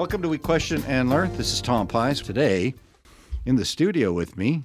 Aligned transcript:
Welcome 0.00 0.22
to 0.22 0.30
We 0.30 0.38
Question 0.38 0.82
and 0.86 1.10
Learn. 1.10 1.36
This 1.36 1.52
is 1.52 1.60
Tom 1.60 1.86
Pysz. 1.86 2.24
Today, 2.24 2.72
in 3.44 3.56
the 3.56 3.66
studio 3.66 4.14
with 4.14 4.34
me, 4.34 4.62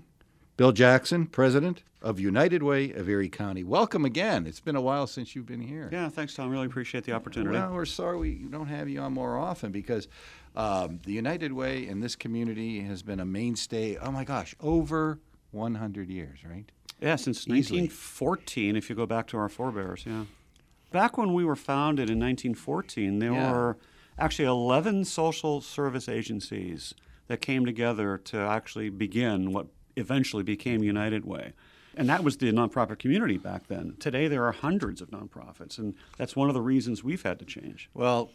Bill 0.55 0.71
Jackson, 0.71 1.25
President 1.27 1.83
of 2.01 2.21
United 2.21 2.63
Way 2.63 2.93
of 2.93 3.09
Erie 3.09 3.27
County. 3.27 3.61
Welcome 3.61 4.05
again. 4.05 4.47
It's 4.47 4.61
been 4.61 4.77
a 4.77 4.81
while 4.81 5.07
since 5.07 5.35
you've 5.35 5.45
been 5.45 5.59
here. 5.59 5.89
Yeah, 5.91 6.07
thanks, 6.07 6.35
Tom. 6.35 6.49
Really 6.49 6.67
appreciate 6.67 7.03
the 7.03 7.11
opportunity. 7.11 7.51
Well, 7.57 7.73
we're 7.73 7.83
sorry 7.83 8.17
we 8.17 8.33
don't 8.49 8.67
have 8.67 8.87
you 8.87 9.01
on 9.01 9.11
more 9.11 9.37
often 9.37 9.73
because 9.73 10.07
um, 10.55 11.01
the 11.05 11.11
United 11.11 11.51
Way 11.51 11.85
in 11.85 11.99
this 11.99 12.15
community 12.15 12.79
has 12.83 13.03
been 13.03 13.19
a 13.19 13.25
mainstay, 13.25 13.97
oh 13.97 14.11
my 14.11 14.23
gosh, 14.23 14.55
over 14.61 15.19
100 15.51 16.09
years, 16.09 16.45
right? 16.49 16.71
Yeah, 17.01 17.17
since 17.17 17.39
Easily. 17.39 17.81
1914, 17.81 18.77
if 18.77 18.89
you 18.89 18.95
go 18.95 19.05
back 19.05 19.27
to 19.27 19.37
our 19.37 19.49
forebears, 19.49 20.05
yeah. 20.05 20.23
Back 20.91 21.17
when 21.17 21.33
we 21.33 21.43
were 21.43 21.57
founded 21.57 22.09
in 22.09 22.19
1914, 22.19 23.19
there 23.19 23.33
Yeah. 23.33 23.51
were 23.51 23.77
actually 24.17 24.45
11 24.45 25.05
social 25.05 25.61
service 25.61 26.07
agencies 26.07 26.93
that 27.27 27.41
came 27.41 27.65
together 27.65 28.17
to 28.17 28.37
actually 28.37 28.89
begin 28.89 29.51
what 29.51 29.67
eventually 29.95 30.43
became 30.43 30.83
United 30.83 31.25
Way. 31.25 31.53
And 31.97 32.09
that 32.09 32.23
was 32.23 32.37
the 32.37 32.51
nonprofit 32.51 32.99
community 32.99 33.37
back 33.37 33.67
then. 33.67 33.95
Today, 33.99 34.27
there 34.27 34.43
are 34.45 34.51
hundreds 34.51 35.01
of 35.01 35.11
nonprofits, 35.11 35.77
and 35.77 35.95
that's 36.17 36.35
one 36.35 36.49
of 36.49 36.53
the 36.53 36.61
reasons 36.61 37.03
we've 37.03 37.23
had 37.23 37.39
to 37.39 37.45
change. 37.45 37.89
Well, 37.93 38.31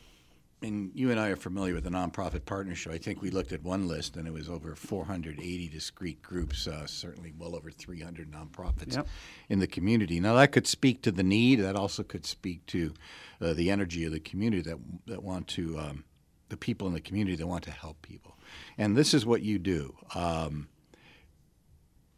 and 0.62 0.90
you 0.94 1.10
and 1.10 1.18
I 1.18 1.28
are 1.28 1.36
familiar 1.36 1.74
with 1.74 1.84
the 1.84 1.90
nonprofit 1.90 2.44
partnership. 2.44 2.92
I 2.92 2.98
think 2.98 3.22
we 3.22 3.30
looked 3.30 3.52
at 3.52 3.62
one 3.62 3.88
list, 3.88 4.16
and 4.16 4.26
it 4.26 4.32
was 4.32 4.48
over 4.48 4.74
480 4.74 5.68
discrete 5.68 6.22
groups, 6.22 6.66
uh, 6.66 6.86
certainly 6.86 7.32
well 7.38 7.56
over 7.56 7.70
300 7.70 8.30
nonprofits 8.30 8.94
Yep. 8.94 9.08
in 9.48 9.58
the 9.60 9.66
community. 9.66 10.20
Now, 10.20 10.34
that 10.34 10.52
could 10.52 10.66
speak 10.66 11.02
to 11.02 11.12
the 11.12 11.22
need. 11.22 11.60
That 11.60 11.76
also 11.76 12.02
could 12.02 12.26
speak 12.26 12.66
to 12.66 12.92
uh, 13.40 13.54
the 13.54 13.70
energy 13.70 14.04
of 14.04 14.12
the 14.12 14.20
community 14.20 14.62
that 14.62 14.78
that 15.06 15.22
want 15.22 15.48
to, 15.48 15.78
um, 15.78 16.04
the 16.50 16.56
people 16.56 16.86
in 16.88 16.92
the 16.94 17.00
community 17.00 17.36
that 17.36 17.46
want 17.46 17.64
to 17.64 17.70
help 17.70 18.02
people. 18.02 18.36
And 18.76 18.96
this 18.96 19.14
is 19.14 19.24
what 19.24 19.42
you 19.42 19.58
do. 19.58 19.96
Um, 20.14 20.68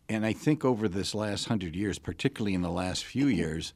and 0.09 0.27
I 0.27 0.33
think 0.33 0.65
over 0.65 0.89
this 0.89 1.15
last 1.15 1.47
hundred 1.47 1.77
years, 1.77 1.99
particularly 1.99 2.55
in 2.55 2.63
the 2.63 2.71
last 2.71 3.05
few 3.05 3.27
years, 3.29 3.73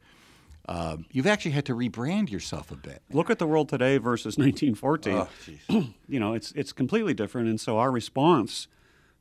uh, 0.68 0.96
you've 1.12 1.26
actually 1.26 1.52
had 1.52 1.64
to 1.66 1.74
rebrand 1.74 2.30
yourself 2.30 2.70
a 2.70 2.76
bit. 2.76 3.02
Look 3.12 3.30
at 3.30 3.38
the 3.38 3.46
world 3.46 3.68
today 3.68 3.98
versus 3.98 4.36
1914. 4.36 5.26
Oh, 5.70 5.88
you 6.08 6.18
know, 6.20 6.34
it's 6.34 6.52
it's 6.52 6.72
completely 6.72 7.14
different, 7.14 7.48
and 7.48 7.60
so 7.60 7.78
our 7.78 7.90
response 7.90 8.66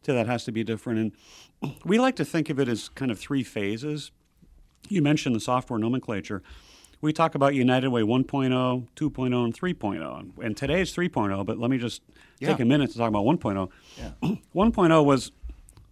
to 0.04 0.14
that 0.14 0.28
has 0.28 0.44
to 0.46 0.52
be 0.52 0.64
different. 0.64 1.14
And 1.62 1.76
we 1.86 2.00
like 2.00 2.16
to 2.18 2.26
think 2.26 2.50
of 2.50 2.60
it 2.60 2.68
as 2.68 2.90
kind 2.90 3.12
of 3.12 3.20
three 3.20 3.44
phases. 3.44 4.12
You 4.90 5.02
mentioned 5.02 5.36
the 5.36 5.40
software 5.40 5.80
nomenclature. 5.80 6.42
We 7.02 7.14
talk 7.14 7.36
about 7.36 7.54
United 7.54 7.90
Way 7.90 8.02
1.0, 8.02 8.88
2.0, 8.96 9.46
and 9.46 9.54
3.0. 9.54 10.44
And- 10.44 10.58
today 10.58 10.82
is 10.82 10.96
3.0, 10.96 11.46
but 11.46 11.60
let 11.60 11.70
me 11.70 11.78
just 11.78 12.02
take 12.40 12.60
a 12.60 12.66
minute 12.66 12.92
to 12.92 12.98
talk 12.98 13.10
about 13.10 13.26
1.0. 13.26 13.70
Yeah. 13.98 14.12
1.0 14.56 15.06
was 15.06 15.32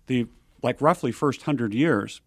the 0.08 0.28
like 0.64 0.82
roughly 0.82 1.12
first 1.12 1.42
100 1.42 1.74
years 1.74 2.22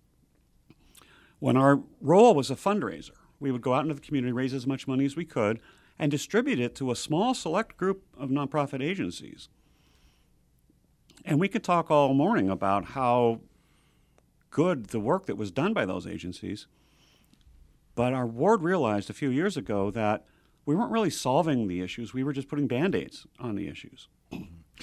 when 1.46 1.56
our 1.56 1.80
role 2.00 2.34
was 2.34 2.50
a 2.50 2.56
fundraiser. 2.56 3.12
We 3.38 3.52
would 3.52 3.62
go 3.62 3.72
out 3.72 3.82
into 3.82 3.94
the 3.94 4.00
community, 4.00 4.32
raise 4.32 4.52
as 4.52 4.66
much 4.66 4.88
money 4.88 5.04
as 5.04 5.14
we 5.14 5.24
could, 5.24 5.60
and 5.96 6.10
distribute 6.10 6.58
it 6.58 6.74
to 6.74 6.90
a 6.90 6.96
small 6.96 7.34
select 7.34 7.76
group 7.76 8.02
of 8.18 8.30
nonprofit 8.30 8.82
agencies. 8.82 9.48
And 11.24 11.38
we 11.38 11.46
could 11.46 11.62
talk 11.62 11.88
all 11.88 12.14
morning 12.14 12.50
about 12.50 12.86
how 12.86 13.42
good 14.50 14.86
the 14.86 14.98
work 14.98 15.26
that 15.26 15.36
was 15.36 15.52
done 15.52 15.72
by 15.72 15.86
those 15.86 16.04
agencies. 16.04 16.66
But 17.94 18.12
our 18.12 18.26
board 18.26 18.62
realized 18.62 19.08
a 19.08 19.12
few 19.12 19.30
years 19.30 19.56
ago 19.56 19.92
that 19.92 20.26
we 20.64 20.74
weren't 20.74 20.90
really 20.90 21.10
solving 21.10 21.68
the 21.68 21.80
issues, 21.80 22.12
we 22.12 22.24
were 22.24 22.32
just 22.32 22.48
putting 22.48 22.66
band 22.66 22.96
aids 22.96 23.24
on 23.38 23.54
the 23.54 23.68
issues. 23.68 24.08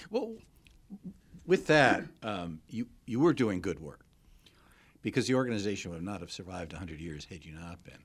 Well, 0.10 0.36
with 1.46 1.68
that, 1.68 2.04
um, 2.24 2.62
you 2.70 2.88
you 3.06 3.20
were 3.20 3.34
doing 3.34 3.60
good 3.60 3.82
work 3.82 4.03
because 5.04 5.28
the 5.28 5.36
organization 5.36 5.92
would 5.92 6.02
not 6.02 6.22
have 6.22 6.32
survived 6.32 6.72
100 6.74 7.00
years 7.00 7.26
had 7.26 7.46
you 7.46 7.54
not 7.54 7.84
been. 7.84 8.00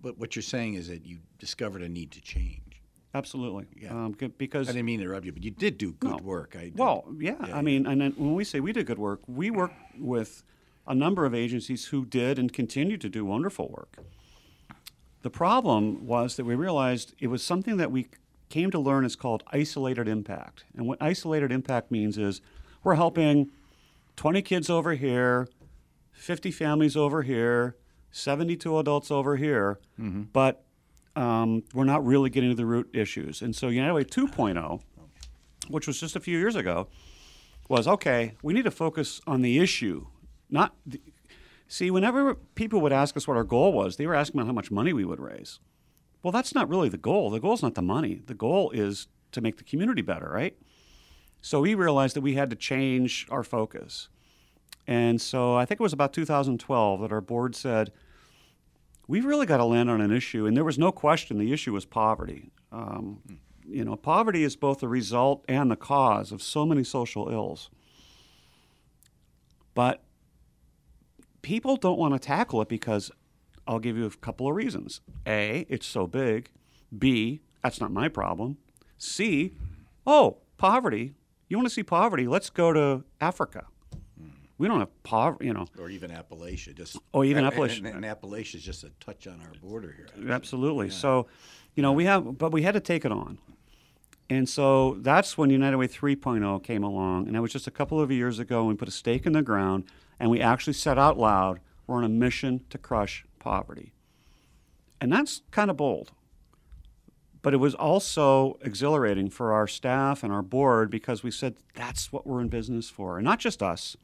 But 0.00 0.18
what 0.18 0.34
you're 0.34 0.42
saying 0.42 0.74
is 0.74 0.88
that 0.88 1.04
you 1.04 1.18
discovered 1.38 1.82
a 1.82 1.88
need 1.88 2.12
to 2.12 2.22
change. 2.22 2.62
Absolutely. 3.12 3.66
Yeah. 3.76 3.92
Um, 3.92 4.12
because 4.38 4.68
I 4.68 4.72
didn't 4.72 4.86
mean 4.86 4.98
to 5.00 5.04
interrupt 5.04 5.26
you, 5.26 5.32
but 5.32 5.42
you 5.42 5.50
did 5.50 5.78
do 5.78 5.92
good 5.92 6.10
No. 6.10 6.16
work. 6.18 6.54
I 6.56 6.64
did. 6.64 6.78
Well, 6.78 7.04
yeah. 7.18 7.34
Yeah, 7.46 7.56
I 7.56 7.62
mean, 7.62 7.86
and 7.86 8.00
then 8.00 8.12
when 8.16 8.34
we 8.34 8.44
say 8.44 8.60
we 8.60 8.72
did 8.72 8.86
good 8.86 8.98
work, 8.98 9.20
we 9.26 9.50
work 9.50 9.72
with 9.98 10.44
a 10.86 10.94
number 10.94 11.24
of 11.26 11.34
agencies 11.34 11.86
who 11.86 12.04
did 12.04 12.38
and 12.38 12.52
continue 12.52 12.96
to 12.98 13.08
do 13.08 13.24
wonderful 13.24 13.68
work. 13.68 13.98
The 15.22 15.30
problem 15.30 16.06
was 16.06 16.36
that 16.36 16.44
we 16.44 16.54
realized 16.54 17.14
it 17.18 17.26
was 17.28 17.42
something 17.42 17.78
that 17.78 17.90
we 17.90 18.06
came 18.48 18.70
to 18.70 18.78
learn 18.78 19.04
is 19.04 19.16
called 19.16 19.42
isolated 19.48 20.06
impact. 20.06 20.64
And 20.76 20.86
what 20.86 20.98
isolated 21.00 21.50
impact 21.50 21.90
means 21.90 22.16
is 22.18 22.40
we're 22.84 22.94
helping 22.94 23.50
20 24.16 24.40
kids 24.42 24.70
over 24.70 24.94
here, 24.94 25.48
50 26.16 26.50
families 26.50 26.96
over 26.96 27.22
here, 27.22 27.76
72 28.10 28.78
adults 28.78 29.10
over 29.10 29.36
here, 29.36 29.78
but 30.32 30.64
um, 31.14 31.62
we're 31.74 31.84
not 31.84 32.04
really 32.04 32.30
getting 32.30 32.50
to 32.50 32.56
the 32.56 32.66
root 32.66 32.88
issues. 32.92 33.42
And 33.42 33.54
so 33.54 33.68
United 33.68 33.94
Way 33.94 34.04
2.0, 34.04 34.80
which 35.68 35.86
was 35.86 36.00
just 36.00 36.16
a 36.16 36.20
few 36.20 36.38
years 36.38 36.56
ago, 36.56 36.88
was 37.68 37.86
okay, 37.88 38.34
we 38.42 38.52
need 38.54 38.64
to 38.64 38.70
focus 38.70 39.20
on 39.26 39.42
the 39.42 39.58
issue, 39.58 40.06
not 40.50 40.74
the, 40.86 41.00
see, 41.68 41.90
whenever 41.90 42.34
people 42.34 42.80
would 42.80 42.92
ask 42.92 43.16
us 43.16 43.26
what 43.26 43.36
our 43.36 43.44
goal 43.44 43.72
was, 43.72 43.96
they 43.96 44.06
were 44.06 44.14
asking 44.14 44.40
about 44.40 44.46
how 44.46 44.52
much 44.52 44.70
money 44.70 44.92
we 44.92 45.04
would 45.04 45.20
raise. 45.20 45.58
Well, 46.22 46.32
that's 46.32 46.54
not 46.54 46.68
really 46.68 46.88
the 46.88 46.96
goal. 46.98 47.30
The 47.30 47.40
goal 47.40 47.54
is 47.54 47.62
not 47.62 47.74
the 47.74 47.82
money. 47.82 48.22
The 48.26 48.34
goal 48.34 48.70
is 48.70 49.08
to 49.32 49.40
make 49.40 49.56
the 49.58 49.64
community 49.64 50.02
better, 50.02 50.28
right? 50.28 50.56
So 51.40 51.60
we 51.60 51.74
realized 51.74 52.16
that 52.16 52.22
we 52.22 52.34
had 52.34 52.50
to 52.50 52.56
change 52.56 53.26
our 53.30 53.42
focus. 53.44 54.08
And 54.86 55.20
so 55.20 55.56
I 55.56 55.64
think 55.64 55.80
it 55.80 55.82
was 55.82 55.92
about 55.92 56.12
2012 56.12 57.00
that 57.00 57.12
our 57.12 57.20
board 57.20 57.56
said, 57.56 57.92
we've 59.08 59.24
really 59.24 59.46
got 59.46 59.56
to 59.58 59.64
land 59.64 59.90
on 59.90 60.00
an 60.00 60.12
issue. 60.12 60.46
And 60.46 60.56
there 60.56 60.64
was 60.64 60.78
no 60.78 60.92
question 60.92 61.38
the 61.38 61.52
issue 61.52 61.72
was 61.72 61.84
poverty. 61.84 62.50
Um, 62.70 63.20
you 63.66 63.84
know, 63.84 63.96
poverty 63.96 64.44
is 64.44 64.56
both 64.56 64.80
the 64.80 64.88
result 64.88 65.44
and 65.48 65.70
the 65.70 65.76
cause 65.76 66.30
of 66.30 66.42
so 66.42 66.64
many 66.64 66.84
social 66.84 67.28
ills. 67.30 67.70
But 69.74 70.02
people 71.42 71.76
don't 71.76 71.98
want 71.98 72.14
to 72.14 72.18
tackle 72.18 72.62
it 72.62 72.68
because 72.68 73.10
I'll 73.66 73.78
give 73.78 73.96
you 73.96 74.06
a 74.06 74.10
couple 74.10 74.48
of 74.48 74.54
reasons. 74.54 75.00
A, 75.26 75.66
it's 75.68 75.86
so 75.86 76.06
big. 76.06 76.50
B, 76.96 77.40
that's 77.62 77.80
not 77.80 77.90
my 77.90 78.08
problem. 78.08 78.58
C, 78.98 79.54
oh, 80.06 80.38
poverty. 80.56 81.14
You 81.48 81.56
want 81.56 81.68
to 81.68 81.74
see 81.74 81.82
poverty? 81.82 82.26
Let's 82.26 82.50
go 82.50 82.72
to 82.72 83.04
Africa. 83.20 83.66
We 84.58 84.68
don't 84.68 84.80
have 84.80 85.02
poverty, 85.02 85.46
you 85.46 85.52
know. 85.52 85.66
or 85.78 85.90
even 85.90 86.10
Appalachia. 86.10 86.74
Just 86.74 86.96
Oh, 87.12 87.22
even 87.22 87.44
Appalachia. 87.44 87.78
And, 87.78 88.04
and 88.04 88.04
Appalachia 88.04 88.54
is 88.56 88.62
just 88.62 88.84
a 88.84 88.90
touch 89.00 89.26
on 89.26 89.40
our 89.40 89.52
border 89.60 89.94
here. 89.96 90.30
Absolutely. 90.30 90.88
So, 90.90 91.26
you 91.74 91.82
know, 91.82 91.92
we 91.92 92.06
have, 92.06 92.38
but 92.38 92.52
we 92.52 92.62
had 92.62 92.72
to 92.72 92.80
take 92.80 93.04
it 93.04 93.12
on. 93.12 93.38
And 94.30 94.48
so 94.48 94.94
that's 95.00 95.36
when 95.38 95.50
United 95.50 95.76
Way 95.76 95.86
3.0 95.88 96.62
came 96.64 96.82
along. 96.82 97.26
And 97.26 97.36
that 97.36 97.42
was 97.42 97.52
just 97.52 97.66
a 97.66 97.70
couple 97.70 98.00
of 98.00 98.10
years 98.10 98.38
ago. 98.38 98.60
And 98.60 98.68
we 98.68 98.74
put 98.74 98.88
a 98.88 98.92
stake 98.92 99.26
in 99.26 99.32
the 99.34 99.42
ground 99.42 99.84
and 100.18 100.30
we 100.30 100.40
actually 100.40 100.72
said 100.72 100.98
out 100.98 101.18
loud, 101.18 101.60
we're 101.86 101.96
on 101.98 102.04
a 102.04 102.08
mission 102.08 102.62
to 102.70 102.78
crush 102.78 103.24
poverty. 103.38 103.92
And 105.00 105.12
that's 105.12 105.42
kind 105.50 105.70
of 105.70 105.76
bold. 105.76 106.12
But 107.42 107.54
it 107.54 107.58
was 107.58 107.74
also 107.74 108.58
exhilarating 108.62 109.30
for 109.30 109.52
our 109.52 109.68
staff 109.68 110.24
and 110.24 110.32
our 110.32 110.42
board 110.42 110.90
because 110.90 111.22
we 111.22 111.30
said 111.30 111.56
that's 111.74 112.10
what 112.10 112.26
we're 112.26 112.40
in 112.40 112.48
business 112.48 112.88
for. 112.90 113.18
And 113.18 113.24
not 113.24 113.38
just 113.38 113.62
us. 113.62 113.96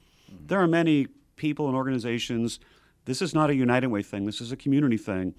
There 0.46 0.60
are 0.60 0.68
many 0.68 1.06
people 1.36 1.66
and 1.66 1.76
organizations. 1.76 2.60
This 3.04 3.22
is 3.22 3.34
not 3.34 3.50
a 3.50 3.54
United 3.54 3.88
Way 3.88 4.02
thing. 4.02 4.26
This 4.26 4.40
is 4.40 4.52
a 4.52 4.56
community 4.56 4.96
thing. 4.96 5.34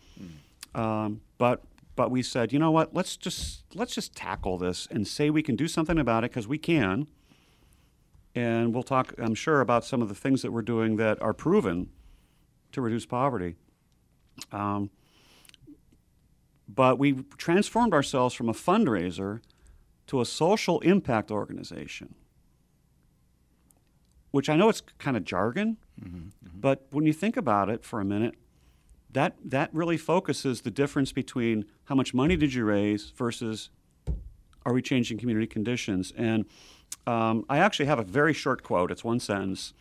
Um, 0.76 1.22
but 1.38 1.64
but 1.96 2.10
we 2.10 2.24
said, 2.24 2.52
you 2.52 2.60
know 2.60 2.72
what? 2.72 2.94
Let's 2.94 3.16
just 3.16 3.64
let's 3.76 3.94
just 3.94 4.16
tackle 4.16 4.58
this 4.58 4.88
and 4.90 5.08
say 5.08 5.30
we 5.30 5.44
can 5.44 5.56
do 5.56 5.68
something 5.68 6.00
about 6.00 6.24
it 6.24 6.32
because 6.32 6.48
we 6.48 6.58
can. 6.58 7.08
And 8.36 8.74
we'll 8.74 8.84
talk, 8.84 9.14
I'm 9.20 9.36
sure, 9.36 9.62
about 9.62 9.86
some 9.86 10.02
of 10.02 10.10
the 10.10 10.16
things 10.16 10.42
that 10.42 10.52
we're 10.52 10.64
doing 10.64 10.96
that 10.96 11.22
are 11.22 11.34
proven 11.34 11.90
to 12.72 12.82
reduce 12.82 13.06
poverty. 13.06 13.56
Um, 14.52 14.90
but 16.68 16.98
we 16.98 17.24
transformed 17.38 17.94
ourselves 17.94 18.34
from 18.34 18.50
a 18.50 18.54
fundraiser 18.54 19.42
to 20.08 20.20
a 20.20 20.26
social 20.26 20.80
impact 20.80 21.30
organization, 21.30 22.16
which 24.34 24.50
I 24.50 24.56
know 24.56 24.68
it's 24.68 24.82
kind 24.98 25.16
of 25.16 25.24
jargon, 25.24 25.78
but 26.56 26.88
when 26.90 27.06
you 27.06 27.14
think 27.14 27.38
about 27.38 27.70
it 27.70 27.86
for 27.86 28.02
a 28.02 28.06
minute, 28.06 28.34
that 29.12 29.36
that 29.46 29.70
really 29.72 29.96
focuses 29.96 30.62
the 30.62 30.72
difference 30.72 31.12
between 31.12 31.66
how 31.86 31.94
much 31.94 32.16
money 32.16 32.36
did 32.36 32.52
you 32.52 32.66
raise 32.66 33.12
versus 33.12 33.70
are 34.66 34.74
we 34.74 34.82
changing 34.82 35.20
community 35.20 35.46
conditions. 35.46 36.12
And 36.18 36.46
um, 37.06 37.46
I 37.48 37.60
actually 37.60 37.86
have 37.86 38.00
a 38.00 38.04
very 38.04 38.34
short 38.34 38.64
quote. 38.64 38.90
It's 38.90 39.04
one 39.04 39.20
sentence. 39.20 39.74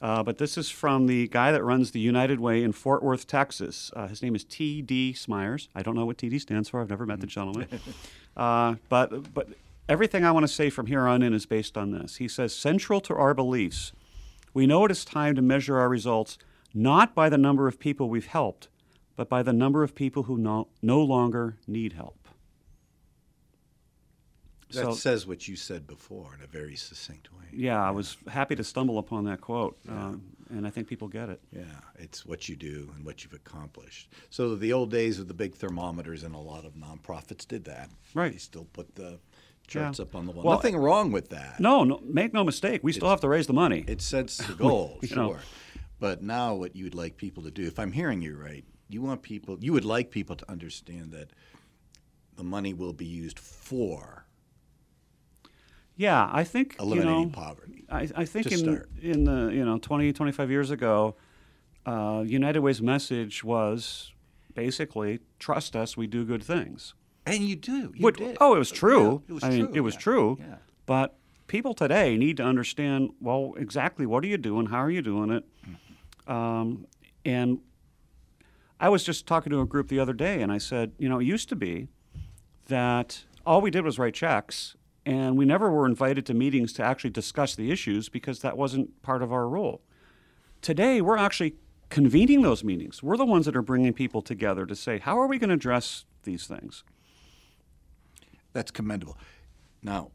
Uh, 0.00 0.22
but 0.22 0.38
this 0.38 0.56
is 0.56 0.70
from 0.70 1.06
the 1.06 1.28
guy 1.28 1.52
that 1.52 1.62
runs 1.62 1.90
the 1.90 2.00
United 2.00 2.40
Way 2.40 2.62
in 2.62 2.72
Fort 2.72 3.02
Worth, 3.02 3.26
Texas. 3.26 3.90
Uh, 3.94 4.08
his 4.08 4.22
name 4.22 4.34
is 4.34 4.44
T.D. 4.44 5.12
Smyers. 5.12 5.68
I 5.74 5.82
don't 5.82 5.94
know 5.94 6.06
what 6.06 6.16
T.D. 6.16 6.38
stands 6.38 6.70
for. 6.70 6.80
I've 6.80 6.88
never 6.88 7.04
met 7.04 7.20
the 7.20 7.26
gentleman. 7.26 7.68
uh, 8.36 8.76
but 8.88 9.34
but 9.34 9.48
everything 9.90 10.24
I 10.24 10.30
want 10.30 10.44
to 10.44 10.52
say 10.52 10.70
from 10.70 10.86
here 10.86 11.06
on 11.06 11.22
in 11.22 11.34
is 11.34 11.46
based 11.46 11.76
on 11.76 11.90
this. 11.90 12.16
He 12.16 12.28
says, 12.28 12.54
central 12.54 13.00
to 13.02 13.14
our 13.14 13.34
beliefs, 13.34 13.92
we 14.54 14.66
know 14.66 14.84
it 14.84 14.90
is 14.90 15.04
time 15.04 15.34
to 15.34 15.42
measure 15.42 15.78
our 15.78 15.88
results 15.88 16.38
not 16.72 17.14
by 17.14 17.28
the 17.28 17.36
number 17.36 17.66
of 17.66 17.80
people 17.80 18.08
we've 18.08 18.26
helped, 18.26 18.68
but 19.16 19.28
by 19.28 19.42
the 19.42 19.52
number 19.52 19.82
of 19.82 19.96
people 19.96 20.22
who 20.24 20.38
no, 20.38 20.68
no 20.80 21.02
longer 21.02 21.56
need 21.66 21.94
help. 21.94 22.16
That 24.68 24.84
So- 24.84 24.92
says 24.94 25.26
what 25.26 25.48
you 25.48 25.56
said 25.56 25.88
before 25.88 26.32
in 26.36 26.44
a 26.44 26.46
very 26.46 26.76
succinct 26.76 27.32
way. 27.32 27.38
Yeah, 27.52 27.82
I 27.82 27.90
was 27.90 28.16
happy 28.28 28.54
to 28.54 28.62
stumble 28.62 28.98
upon 28.98 29.24
that 29.24 29.40
quote, 29.40 29.76
um, 29.88 30.36
and 30.48 30.64
I 30.64 30.70
think 30.70 30.86
people 30.86 31.08
get 31.08 31.28
it. 31.28 31.40
Yeah, 31.50 31.64
it's 31.96 32.24
what 32.24 32.48
you 32.48 32.54
do 32.54 32.92
and 32.94 33.04
what 33.04 33.24
you've 33.24 33.32
accomplished. 33.34 34.12
So 34.30 34.54
the 34.54 34.72
old 34.72 34.92
days 34.92 35.18
of 35.18 35.26
the 35.26 35.34
big 35.34 35.56
thermometers 35.56 36.22
and 36.22 36.36
a 36.36 36.38
lot 36.38 36.64
of 36.64 36.74
nonprofits 36.74 37.48
did 37.48 37.64
that. 37.64 37.90
Right. 38.14 38.30
They 38.30 38.38
still 38.38 38.66
put 38.72 38.94
the 38.94 39.18
charts 39.70 39.98
Yeah. 39.98 40.02
up 40.04 40.14
on 40.14 40.26
the 40.26 40.32
wall. 40.32 40.44
Well, 40.44 40.56
Nothing 40.56 40.76
wrong 40.76 41.10
with 41.12 41.30
that. 41.30 41.58
No, 41.60 41.84
no, 41.84 42.00
make 42.04 42.34
no 42.34 42.44
mistake, 42.44 42.80
we 42.82 42.92
still 42.92 43.08
have 43.08 43.20
to 43.22 43.28
raise 43.28 43.46
the 43.46 43.54
money. 43.54 43.84
It 43.86 44.02
sets 44.02 44.36
the 44.36 44.52
goal, 44.66 44.98
sure. 45.02 45.16
know. 45.16 45.36
But 45.98 46.22
now 46.22 46.54
what 46.54 46.76
you'd 46.76 46.94
like 46.94 47.16
people 47.16 47.42
to 47.44 47.50
do, 47.50 47.66
if 47.66 47.78
I'm 47.78 47.92
hearing 47.92 48.20
you 48.20 48.36
right, 48.36 48.64
you 48.88 49.00
want 49.00 49.22
people 49.22 49.56
you 49.60 49.72
would 49.72 49.84
like 49.84 50.10
people 50.10 50.36
to 50.36 50.50
understand 50.50 51.12
that 51.12 51.30
the 52.36 52.42
money 52.44 52.74
will 52.74 52.92
be 52.92 53.06
used 53.06 53.38
for 53.38 54.26
yeah, 55.96 56.30
I 56.32 56.44
think 56.44 56.76
eliminating 56.80 57.18
you 57.18 57.26
know, 57.26 57.30
poverty. 57.32 57.84
I, 57.90 58.08
I 58.16 58.24
think 58.24 58.46
in 58.50 58.58
start. 58.58 58.88
in 59.02 59.24
the 59.24 59.50
you 59.52 59.64
know 59.64 59.76
20, 59.78 60.12
25 60.14 60.50
years 60.50 60.70
ago, 60.70 61.14
uh, 61.84 62.22
United 62.26 62.60
Way's 62.60 62.80
message 62.80 63.44
was 63.44 64.10
basically 64.54 65.20
trust 65.38 65.76
us, 65.76 65.96
we 65.98 66.06
do 66.06 66.24
good 66.24 66.42
things. 66.42 66.94
And 67.26 67.44
you 67.44 67.56
do. 67.56 67.92
You 67.94 68.10
did. 68.12 68.36
oh, 68.40 68.54
it 68.54 68.58
was 68.58 68.70
true. 68.70 69.22
Yeah, 69.26 69.30
it 69.30 69.32
was 69.34 69.44
I 69.44 69.50
mean, 69.50 69.66
true. 69.66 69.74
it 69.74 69.80
was 69.80 69.94
yeah. 69.94 70.00
true. 70.00 70.38
Yeah. 70.40 70.54
But 70.86 71.16
people 71.46 71.74
today 71.74 72.16
need 72.16 72.36
to 72.38 72.44
understand 72.44 73.10
well 73.20 73.54
exactly 73.56 74.06
what 74.06 74.24
are 74.24 74.28
you 74.28 74.38
doing, 74.38 74.66
how 74.66 74.78
are 74.78 74.90
you 74.90 75.02
doing 75.02 75.30
it, 75.30 75.44
um, 76.26 76.86
and 77.24 77.58
I 78.78 78.88
was 78.88 79.04
just 79.04 79.26
talking 79.26 79.50
to 79.50 79.60
a 79.60 79.66
group 79.66 79.88
the 79.88 80.00
other 80.00 80.14
day, 80.14 80.40
and 80.40 80.50
I 80.50 80.58
said, 80.58 80.92
you 80.98 81.08
know, 81.08 81.18
it 81.18 81.24
used 81.24 81.48
to 81.50 81.56
be 81.56 81.88
that 82.68 83.24
all 83.44 83.60
we 83.60 83.70
did 83.70 83.84
was 83.84 83.98
write 83.98 84.14
checks, 84.14 84.76
and 85.04 85.36
we 85.36 85.44
never 85.44 85.70
were 85.70 85.86
invited 85.86 86.24
to 86.26 86.34
meetings 86.34 86.72
to 86.74 86.82
actually 86.82 87.10
discuss 87.10 87.54
the 87.54 87.70
issues 87.70 88.08
because 88.08 88.40
that 88.40 88.56
wasn't 88.56 89.02
part 89.02 89.22
of 89.22 89.32
our 89.32 89.48
role. 89.48 89.82
Today, 90.62 91.00
we're 91.00 91.18
actually 91.18 91.56
convening 91.90 92.42
those 92.42 92.64
meetings. 92.64 93.02
We're 93.02 93.16
the 93.16 93.26
ones 93.26 93.44
that 93.46 93.56
are 93.56 93.62
bringing 93.62 93.92
people 93.92 94.22
together 94.22 94.64
to 94.64 94.76
say, 94.76 94.98
how 94.98 95.18
are 95.20 95.26
we 95.26 95.38
going 95.38 95.48
to 95.48 95.54
address 95.54 96.06
these 96.22 96.46
things? 96.46 96.84
That's 98.52 98.70
commendable. 98.70 99.16
Now, 99.82 100.10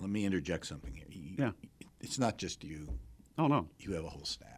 let 0.00 0.10
me 0.10 0.24
interject 0.24 0.66
something 0.66 0.94
here. 0.94 1.06
You- 1.10 1.36
Yeah. 1.38 1.50
It's 2.00 2.18
not 2.18 2.38
just 2.38 2.64
you. 2.64 2.88
Oh 3.38 3.46
no. 3.46 3.68
You 3.78 3.92
have 3.92 4.04
a 4.04 4.08
whole 4.08 4.24
staff. 4.24 4.48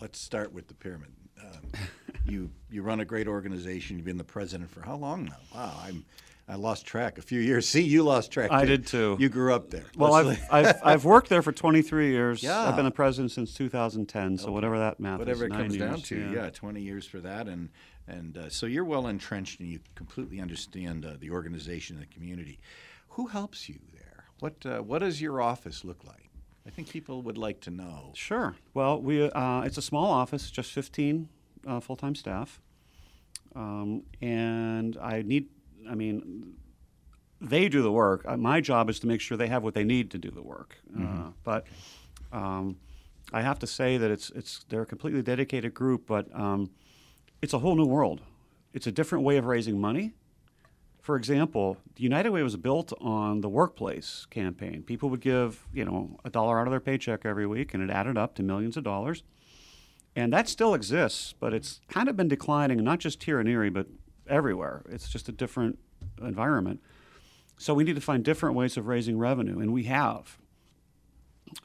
Let's 0.00 0.18
start 0.18 0.52
with 0.52 0.68
the 0.68 0.74
pyramid. 0.74 1.12
Um, 1.40 1.72
you 2.26 2.50
you 2.70 2.82
run 2.82 3.00
a 3.00 3.04
great 3.04 3.26
organization. 3.28 3.96
You've 3.96 4.04
been 4.06 4.18
the 4.18 4.24
president 4.24 4.70
for 4.70 4.82
how 4.82 4.96
long 4.96 5.24
now? 5.24 5.36
Wow, 5.54 5.80
I'm 5.82 6.04
I 6.48 6.56
lost 6.56 6.84
track. 6.84 7.18
A 7.18 7.22
few 7.22 7.40
years. 7.40 7.66
See, 7.68 7.82
you 7.82 8.02
lost 8.02 8.30
track. 8.30 8.50
I 8.50 8.62
too. 8.62 8.66
did 8.66 8.86
too. 8.86 9.16
You 9.18 9.28
grew 9.30 9.54
up 9.54 9.70
there. 9.70 9.84
Well, 9.96 10.12
I've, 10.12 10.38
I've, 10.50 10.80
I've 10.84 11.04
worked 11.04 11.28
there 11.28 11.40
for 11.40 11.52
23 11.52 12.10
years. 12.10 12.42
Yeah. 12.42 12.60
I've 12.68 12.76
been 12.76 12.84
the 12.84 12.90
president 12.90 13.30
since 13.30 13.54
2010, 13.54 14.38
so 14.38 14.50
whatever 14.50 14.78
that 14.78 14.98
math 15.00 15.20
whatever 15.20 15.44
is. 15.46 15.50
it 15.52 15.54
comes 15.54 15.76
down 15.76 15.88
years, 15.96 16.02
to. 16.08 16.30
Yeah. 16.32 16.50
20 16.50 16.80
years 16.82 17.06
for 17.06 17.20
that, 17.20 17.48
and 17.48 17.70
and 18.12 18.36
uh, 18.36 18.48
so 18.48 18.66
you're 18.66 18.84
well 18.84 19.06
entrenched 19.06 19.60
and 19.60 19.68
you 19.68 19.80
completely 19.94 20.40
understand 20.40 21.04
uh, 21.04 21.14
the 21.18 21.30
organization 21.30 21.96
and 21.96 22.04
the 22.04 22.14
community. 22.14 22.58
Who 23.10 23.26
helps 23.26 23.68
you 23.68 23.78
there? 23.92 24.24
What 24.40 24.54
uh, 24.64 24.78
what 24.78 25.00
does 25.00 25.20
your 25.20 25.40
office 25.40 25.84
look 25.84 26.04
like? 26.04 26.30
I 26.66 26.70
think 26.70 26.88
people 26.88 27.22
would 27.22 27.38
like 27.38 27.60
to 27.62 27.70
know. 27.70 28.12
Sure. 28.14 28.54
Well, 28.74 29.00
we 29.00 29.30
uh, 29.30 29.62
it's 29.62 29.78
a 29.78 29.82
small 29.82 30.10
office, 30.10 30.50
just 30.50 30.70
15 30.72 31.28
uh, 31.66 31.80
full-time 31.80 32.14
staff, 32.14 32.60
um, 33.54 34.02
and 34.20 34.96
I 35.00 35.22
need. 35.22 35.48
I 35.88 35.94
mean, 35.94 36.54
they 37.40 37.68
do 37.68 37.82
the 37.82 37.90
work. 37.90 38.24
Uh, 38.26 38.36
my 38.36 38.60
job 38.60 38.88
is 38.88 39.00
to 39.00 39.06
make 39.08 39.20
sure 39.20 39.36
they 39.36 39.48
have 39.48 39.64
what 39.64 39.74
they 39.74 39.84
need 39.84 40.12
to 40.12 40.18
do 40.18 40.30
the 40.30 40.42
work. 40.42 40.76
Uh, 40.96 41.30
but 41.42 41.66
um, 42.32 42.76
I 43.32 43.42
have 43.42 43.58
to 43.60 43.66
say 43.66 43.96
that 43.96 44.10
it's 44.10 44.30
it's 44.30 44.64
they're 44.68 44.82
a 44.82 44.86
completely 44.86 45.22
dedicated 45.22 45.74
group, 45.74 46.06
but 46.06 46.28
um, 46.38 46.70
it's 47.42 47.52
a 47.52 47.58
whole 47.58 47.74
new 47.74 47.84
world. 47.84 48.20
It's 48.72 48.86
a 48.86 48.92
different 48.92 49.24
way 49.24 49.36
of 49.36 49.44
raising 49.44 49.80
money. 49.80 50.12
For 51.00 51.16
example, 51.16 51.78
the 51.96 52.04
United 52.04 52.30
Way 52.30 52.44
was 52.44 52.56
built 52.56 52.92
on 53.00 53.40
the 53.40 53.48
workplace 53.48 54.26
campaign. 54.30 54.84
People 54.84 55.10
would 55.10 55.20
give, 55.20 55.66
you 55.74 55.84
know, 55.84 56.20
a 56.24 56.30
dollar 56.30 56.60
out 56.60 56.68
of 56.68 56.70
their 56.70 56.80
paycheck 56.80 57.26
every 57.26 57.46
week, 57.46 57.74
and 57.74 57.82
it 57.82 57.90
added 57.90 58.16
up 58.16 58.36
to 58.36 58.42
millions 58.44 58.76
of 58.76 58.84
dollars. 58.84 59.24
And 60.14 60.32
that 60.32 60.48
still 60.48 60.74
exists, 60.74 61.34
but 61.38 61.52
it's 61.52 61.80
kind 61.88 62.08
of 62.08 62.16
been 62.16 62.28
declining, 62.28 62.82
not 62.84 63.00
just 63.00 63.24
here 63.24 63.40
in 63.40 63.48
Erie, 63.48 63.70
but 63.70 63.88
everywhere. 64.28 64.82
It's 64.88 65.08
just 65.08 65.28
a 65.28 65.32
different 65.32 65.78
environment. 66.22 66.80
So 67.58 67.74
we 67.74 67.82
need 67.82 67.96
to 67.96 68.00
find 68.00 68.22
different 68.22 68.54
ways 68.54 68.76
of 68.76 68.86
raising 68.86 69.18
revenue, 69.18 69.58
and 69.58 69.72
we 69.72 69.84
have. 69.84 70.38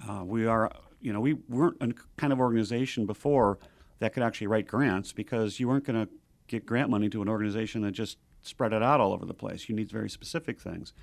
Uh, 0.10 0.24
we 0.26 0.48
are, 0.48 0.72
you 1.00 1.14
know, 1.14 1.20
we 1.20 1.34
weren't 1.48 1.78
a 1.82 1.94
kind 2.18 2.34
of 2.34 2.40
organization 2.40 3.06
before 3.06 3.60
that 4.00 4.14
could 4.14 4.24
actually 4.24 4.48
write 4.48 4.68
grants 4.68 5.14
because 5.14 5.60
you 5.60 5.68
weren't 5.68 5.86
going 5.86 6.06
to 6.06 6.12
get 6.48 6.66
grant 6.66 6.90
money 6.90 7.10
to 7.10 7.22
an 7.22 7.30
organization 7.30 7.82
that 7.82 7.92
just 7.92 8.18
spread 8.42 8.72
it 8.74 8.82
out 8.82 9.02
all 9.02 9.12
over 9.14 9.26
the 9.26 9.34
place. 9.34 9.68
You 9.68 9.76
need 9.76 9.92
very 9.92 10.10
specific 10.10 10.60
things. 10.62 10.94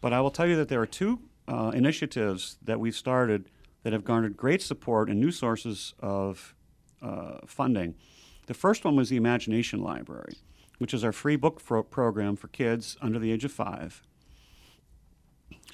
But 0.00 0.12
I 0.12 0.20
will 0.20 0.30
tell 0.30 0.46
you 0.46 0.56
that 0.56 0.68
there 0.68 0.80
are 0.80 0.86
two 0.86 1.20
uh, 1.48 1.70
initiatives 1.74 2.58
that 2.62 2.80
we've 2.80 2.94
started 2.94 3.48
that 3.82 3.92
have 3.92 4.04
garnered 4.04 4.36
great 4.36 4.62
support 4.62 5.08
and 5.08 5.20
new 5.20 5.30
sources 5.30 5.94
of 6.00 6.54
uh, 7.00 7.38
funding. 7.46 7.94
The 8.46 8.54
first 8.54 8.84
one 8.84 8.96
was 8.96 9.10
the 9.10 9.16
Imagination 9.16 9.80
Library, 9.80 10.34
which 10.78 10.92
is 10.92 11.04
our 11.04 11.12
free 11.12 11.36
book 11.36 11.62
pro- 11.64 11.82
program 11.82 12.36
for 12.36 12.48
kids 12.48 12.96
under 13.00 13.18
the 13.18 13.30
age 13.30 13.44
of 13.44 13.52
five. 13.52 14.02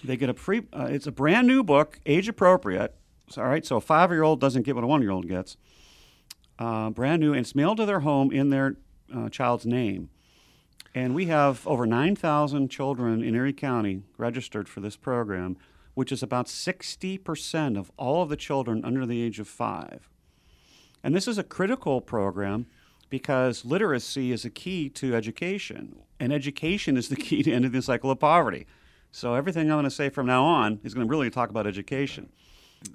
They 0.05 0.17
get 0.17 0.29
a 0.29 0.35
free. 0.35 0.63
Uh, 0.73 0.89
it's 0.91 1.07
a 1.07 1.13
brand 1.13 1.47
new 1.47 1.63
book, 1.63 2.01
age 2.05 2.29
appropriate. 2.29 2.95
All 3.37 3.45
right, 3.45 3.65
so 3.65 3.77
a 3.77 3.81
five-year-old 3.81 4.41
doesn't 4.41 4.63
get 4.63 4.75
what 4.75 4.85
a 4.85 4.87
one-year-old 4.87 5.27
gets. 5.29 5.57
Uh, 6.63 6.91
brand 6.91 7.19
new, 7.21 7.33
and 7.33 7.41
it's 7.41 7.57
mailed 7.57 7.77
to 7.77 7.85
their 7.85 8.01
home 8.01 8.31
in 8.31 8.51
their 8.51 8.77
uh, 9.13 9.29
child's 9.29 9.67
name. 9.67 10.09
And 10.95 11.13
we 11.13 11.27
have 11.27 11.67
over 11.67 11.87
9,000 11.87 12.69
children 12.69 13.21
in 13.25 13.35
Erie 13.35 13.53
County 13.53 14.05
registered 14.17 14.69
for 14.69 14.79
this 14.79 14.95
program, 14.95 15.57
which 15.95 16.13
is 16.13 16.23
about 16.23 16.47
60% 16.47 17.77
of 17.77 17.91
all 17.97 18.23
of 18.23 18.29
the 18.29 18.37
children 18.37 18.85
under 18.85 19.05
the 19.05 19.21
age 19.23 19.41
of 19.41 19.49
five. 19.49 20.09
And 21.03 21.17
this 21.17 21.27
is 21.27 21.37
a 21.37 21.43
critical 21.43 22.01
program 22.01 22.67
because 23.11 23.65
literacy 23.65 24.31
is 24.31 24.45
a 24.45 24.51
key 24.51 24.89
to 24.91 25.17
education, 25.17 25.97
and 26.21 26.33
education 26.33 26.97
is 26.97 27.09
the 27.09 27.17
key 27.17 27.43
to 27.43 27.53
ending 27.53 27.73
the 27.73 27.83
cycle 27.83 28.09
of 28.13 28.21
poverty. 28.21 28.69
So 29.11 29.35
everything 29.35 29.63
I'm 29.63 29.75
going 29.79 29.85
to 29.85 29.91
say 29.91 30.11
from 30.11 30.27
now 30.27 30.45
on 30.45 30.79
is 30.85 30.95
going 30.95 31.09
to 31.09 31.11
really 31.11 31.29
talk 31.29 31.51
about 31.51 31.67
education. 31.67 32.31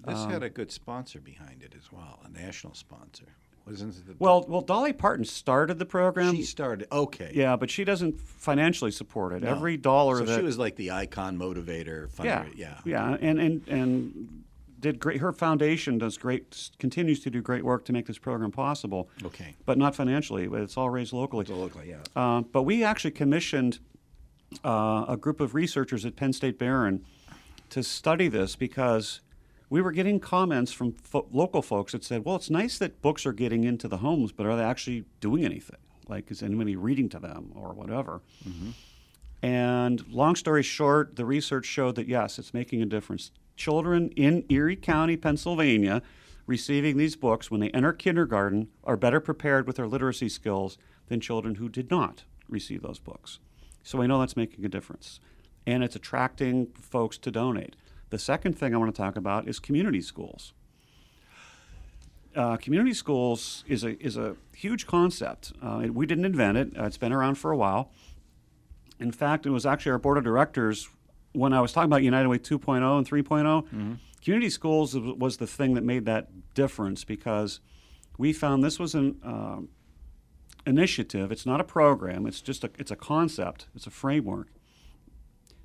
This 0.05 0.19
Um, 0.19 0.31
had 0.31 0.43
a 0.43 0.49
good 0.49 0.71
sponsor 0.71 1.19
behind 1.19 1.63
it 1.63 1.75
as 1.77 1.91
well, 1.91 2.21
a 2.23 2.29
national 2.29 2.73
sponsor. 2.73 3.35
Wasn't? 3.67 4.05
The, 4.07 4.15
Well, 4.19 4.45
well, 4.47 4.61
Dolly 4.61 4.93
Parton 4.93 5.25
started 5.25 5.77
the 5.79 5.85
program. 5.85 6.35
she 6.35 6.43
started. 6.43 6.87
Okay. 6.91 7.31
yeah, 7.33 7.55
but 7.55 7.69
she 7.69 7.83
doesn't 7.83 8.19
financially 8.19 8.91
support 8.91 9.33
it. 9.33 9.43
No. 9.43 9.49
Every 9.49 9.77
dollar 9.77 10.17
So 10.19 10.25
that 10.25 10.37
she 10.39 10.41
was 10.43 10.57
like 10.57 10.75
the 10.75 10.91
icon 10.91 11.37
motivator. 11.37 12.09
yeah, 12.23 12.45
Yeah. 12.55 12.77
yeah, 12.85 13.17
and 13.19 13.39
and 13.39 13.67
and 13.67 14.43
did 14.79 14.99
great. 14.99 15.19
Her 15.19 15.33
foundation 15.33 15.97
does 15.97 16.17
great, 16.17 16.69
continues 16.77 17.19
to 17.21 17.31
do 17.31 17.41
great 17.41 17.63
work 17.65 17.83
to 17.85 17.93
make 17.93 18.05
this 18.05 18.19
program 18.19 18.51
possible. 18.51 19.09
Okay. 19.25 19.55
but 19.65 19.77
not 19.77 19.95
financially. 19.95 20.47
It's 20.51 20.77
all 20.77 20.89
raised 20.89 21.13
locally. 21.13 21.45
So 21.45 21.55
locally, 21.55 21.89
yeah. 21.89 22.03
Uh, 22.15 22.41
but 22.41 22.61
we 22.63 22.83
actually 22.83 23.11
commissioned 23.11 23.79
uh, 24.63 25.05
a 25.09 25.17
group 25.17 25.41
of 25.41 25.55
researchers 25.55 26.05
at 26.05 26.15
Penn 26.15 26.31
State 26.31 26.57
Behrend 26.59 27.03
to 27.71 27.83
study 27.83 28.27
this 28.29 28.55
because 28.55 29.19
we 29.69 29.81
were 29.81 29.91
getting 29.91 30.19
comments 30.19 30.71
from 30.71 30.93
fo- 30.93 31.27
local 31.31 31.61
folks 31.61 31.91
that 31.91 32.03
said, 32.03 32.25
"Well, 32.25 32.35
it's 32.35 32.49
nice 32.49 32.77
that 32.77 33.01
books 33.01 33.25
are 33.25 33.33
getting 33.33 33.63
into 33.63 33.87
the 33.87 33.97
homes, 33.97 34.31
but 34.31 34.45
are 34.45 34.55
they 34.55 34.63
actually 34.63 35.05
doing 35.19 35.43
anything? 35.43 35.79
Like, 36.07 36.31
is 36.31 36.41
anybody 36.41 36.75
reading 36.75 37.09
to 37.09 37.19
them 37.19 37.51
or 37.55 37.73
whatever?" 37.73 38.21
Mm-hmm. 38.47 38.71
And 39.41 40.07
long 40.07 40.35
story 40.35 40.63
short, 40.63 41.15
the 41.15 41.25
research 41.25 41.65
showed 41.65 41.95
that 41.95 42.07
yes, 42.07 42.39
it's 42.39 42.53
making 42.53 42.81
a 42.81 42.85
difference. 42.85 43.31
Children 43.55 44.09
in 44.09 44.45
Erie 44.49 44.75
County, 44.75 45.17
Pennsylvania, 45.17 46.01
receiving 46.45 46.97
these 46.97 47.15
books 47.15 47.51
when 47.51 47.59
they 47.59 47.69
enter 47.71 47.93
kindergarten 47.93 48.69
are 48.83 48.97
better 48.97 49.19
prepared 49.19 49.67
with 49.67 49.75
their 49.75 49.87
literacy 49.87 50.29
skills 50.29 50.77
than 51.07 51.19
children 51.19 51.55
who 51.55 51.69
did 51.69 51.91
not 51.91 52.23
receive 52.47 52.81
those 52.81 52.99
books. 52.99 53.39
So 53.83 53.97
we 53.97 54.07
know 54.07 54.19
that's 54.19 54.37
making 54.37 54.65
a 54.65 54.69
difference. 54.69 55.19
And 55.65 55.83
it's 55.83 55.95
attracting 55.95 56.67
folks 56.67 57.17
to 57.19 57.31
donate. 57.31 57.75
The 58.09 58.19
second 58.19 58.57
thing 58.57 58.73
I 58.73 58.77
want 58.77 58.93
to 58.93 59.01
talk 59.01 59.15
about 59.15 59.47
is 59.47 59.59
community 59.59 60.01
schools. 60.01 60.53
Uh, 62.35 62.55
community 62.57 62.93
schools 62.93 63.63
is 63.67 63.83
a, 63.83 63.99
is 64.03 64.15
a 64.15 64.35
huge 64.55 64.85
concept. 64.85 65.53
Uh, 65.61 65.87
we 65.91 66.05
didn't 66.05 66.25
invent 66.25 66.57
it, 66.57 66.77
uh, 66.79 66.83
it's 66.85 66.97
been 66.97 67.11
around 67.11 67.35
for 67.35 67.51
a 67.51 67.57
while. 67.57 67.91
In 68.99 69.11
fact, 69.11 69.45
it 69.45 69.49
was 69.49 69.65
actually 69.65 69.91
our 69.93 69.97
board 69.99 70.17
of 70.17 70.23
directors 70.23 70.87
when 71.33 71.51
I 71.53 71.61
was 71.61 71.71
talking 71.71 71.87
about 71.89 72.03
United 72.03 72.29
Way 72.29 72.39
2.0 72.39 72.97
and 72.97 73.07
3.0, 73.07 73.97
community 74.23 74.49
schools 74.49 74.95
was- 74.95 75.17
was 75.17 75.37
the 75.37 75.47
thing 75.47 75.73
that 75.75 75.83
made 75.83 76.05
that 76.05 76.29
difference 76.53 77.03
because 77.03 77.59
we 78.17 78.33
found 78.33 78.63
this 78.63 78.79
was 78.79 78.95
an 78.95 79.17
um, 79.23 79.69
initiative. 80.65 81.31
It's 81.31 81.45
not 81.45 81.59
a 81.59 81.63
program. 81.63 82.25
It's 82.25 82.41
just 82.41 82.63
a 82.63 82.71
it's 82.79 82.89
a 82.91 82.95
concept. 82.95 83.67
It's 83.75 83.85
a 83.85 83.91
framework 83.91 84.47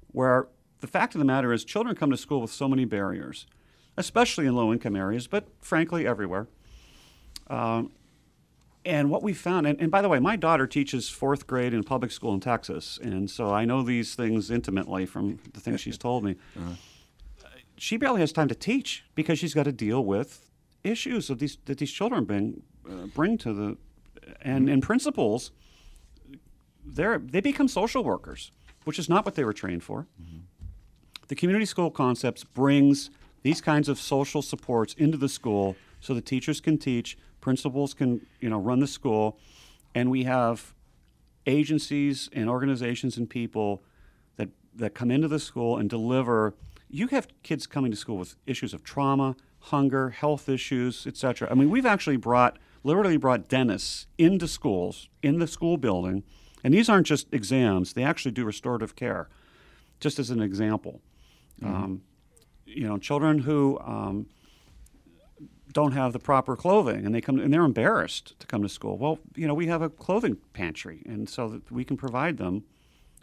where 0.08 0.48
the 0.82 0.88
fact 0.88 1.14
of 1.14 1.20
the 1.20 1.24
matter 1.24 1.52
is 1.52 1.64
children 1.64 1.94
come 1.94 2.10
to 2.10 2.16
school 2.16 2.40
with 2.40 2.50
so 2.50 2.68
many 2.68 2.84
barriers, 2.84 3.46
especially 3.96 4.46
in 4.46 4.54
low 4.54 4.72
income 4.72 4.96
areas, 4.96 5.28
but 5.28 5.46
frankly 5.60 6.06
everywhere. 6.06 6.48
Um, 7.48 7.92
and 8.84 9.08
what 9.08 9.22
we 9.22 9.32
found, 9.32 9.68
and, 9.68 9.80
and 9.80 9.92
by 9.92 10.02
the 10.02 10.08
way, 10.08 10.18
my 10.18 10.34
daughter 10.34 10.66
teaches 10.66 11.08
fourth 11.08 11.46
grade 11.46 11.72
in 11.72 11.78
a 11.78 11.82
public 11.84 12.10
school 12.10 12.34
in 12.34 12.40
Texas, 12.40 12.98
and 13.00 13.30
so 13.30 13.52
I 13.54 13.64
know 13.64 13.82
these 13.82 14.16
things 14.16 14.50
intimately 14.50 15.06
from 15.06 15.38
the 15.54 15.60
things 15.60 15.80
she's 15.80 15.96
told 16.08 16.24
me. 16.24 16.34
She 17.78 17.96
barely 17.96 18.20
has 18.20 18.32
time 18.32 18.48
to 18.48 18.54
teach 18.54 19.04
because 19.14 19.38
she's 19.38 19.54
got 19.54 19.64
to 19.64 19.72
deal 19.72 20.04
with 20.04 20.50
issues 20.82 21.30
of 21.30 21.38
these 21.38 21.58
that 21.66 21.78
these 21.78 21.92
children 21.92 22.24
bring 22.24 22.62
uh, 22.90 23.06
bring 23.06 23.38
to 23.38 23.52
the 23.52 23.76
and 24.40 24.68
and 24.68 24.82
principals. 24.82 25.52
They're 26.84 27.18
they 27.18 27.40
become 27.40 27.68
social 27.68 28.02
workers, 28.02 28.50
which 28.84 28.98
is 28.98 29.08
not 29.08 29.24
what 29.24 29.36
they 29.36 29.44
were 29.44 29.52
trained 29.52 29.84
for. 29.84 30.06
The 31.32 31.36
community 31.36 31.64
school 31.64 31.90
concepts 31.90 32.44
brings 32.44 33.08
these 33.40 33.62
kinds 33.62 33.88
of 33.88 33.98
social 33.98 34.42
supports 34.42 34.92
into 34.98 35.16
the 35.16 35.30
school 35.30 35.76
so 35.98 36.12
the 36.12 36.20
teachers 36.20 36.60
can 36.60 36.76
teach, 36.76 37.16
principals 37.40 37.94
can 37.94 38.26
you 38.40 38.50
know 38.50 38.58
run 38.58 38.80
the 38.80 38.86
school, 38.86 39.38
and 39.94 40.10
we 40.10 40.24
have 40.24 40.74
agencies 41.46 42.28
and 42.34 42.50
organizations 42.50 43.16
and 43.16 43.30
people 43.30 43.82
that 44.36 44.50
that 44.74 44.92
come 44.92 45.10
into 45.10 45.26
the 45.26 45.38
school 45.38 45.78
and 45.78 45.88
deliver. 45.88 46.52
You 46.90 47.06
have 47.06 47.28
kids 47.42 47.66
coming 47.66 47.90
to 47.90 47.96
school 47.96 48.18
with 48.18 48.36
issues 48.46 48.74
of 48.74 48.84
trauma, 48.84 49.34
hunger, 49.60 50.10
health 50.10 50.50
issues, 50.50 51.06
etc. 51.06 51.48
I 51.50 51.54
mean, 51.54 51.70
we've 51.70 51.86
actually 51.86 52.18
brought 52.18 52.58
literally 52.84 53.16
brought 53.16 53.48
dentists 53.48 54.06
into 54.18 54.46
schools 54.46 55.08
in 55.22 55.38
the 55.38 55.46
school 55.46 55.78
building, 55.78 56.24
and 56.62 56.74
these 56.74 56.90
aren't 56.90 57.06
just 57.06 57.32
exams; 57.32 57.94
they 57.94 58.04
actually 58.04 58.32
do 58.32 58.44
restorative 58.44 58.94
care. 58.94 59.30
Just 59.98 60.18
as 60.18 60.28
an 60.28 60.42
example, 60.42 61.00
um, 61.62 62.02
you 62.66 62.86
know, 62.86 62.98
children 62.98 63.38
who 63.38 63.78
um, 63.80 64.26
don't 65.72 65.92
have 65.92 66.12
the 66.12 66.18
proper 66.18 66.56
clothing 66.56 67.04
and 67.04 67.14
they 67.14 67.20
come 67.20 67.38
and 67.38 67.52
they're 67.52 67.64
embarrassed 67.64 68.38
to 68.40 68.46
come 68.46 68.62
to 68.62 68.68
school. 68.68 68.98
Well, 68.98 69.18
you 69.34 69.46
know, 69.46 69.54
we 69.54 69.66
have 69.66 69.82
a 69.82 69.88
clothing 69.88 70.36
pantry, 70.52 71.02
and 71.06 71.28
so 71.28 71.48
that 71.48 71.70
we 71.70 71.84
can 71.84 71.96
provide 71.96 72.36
them. 72.38 72.64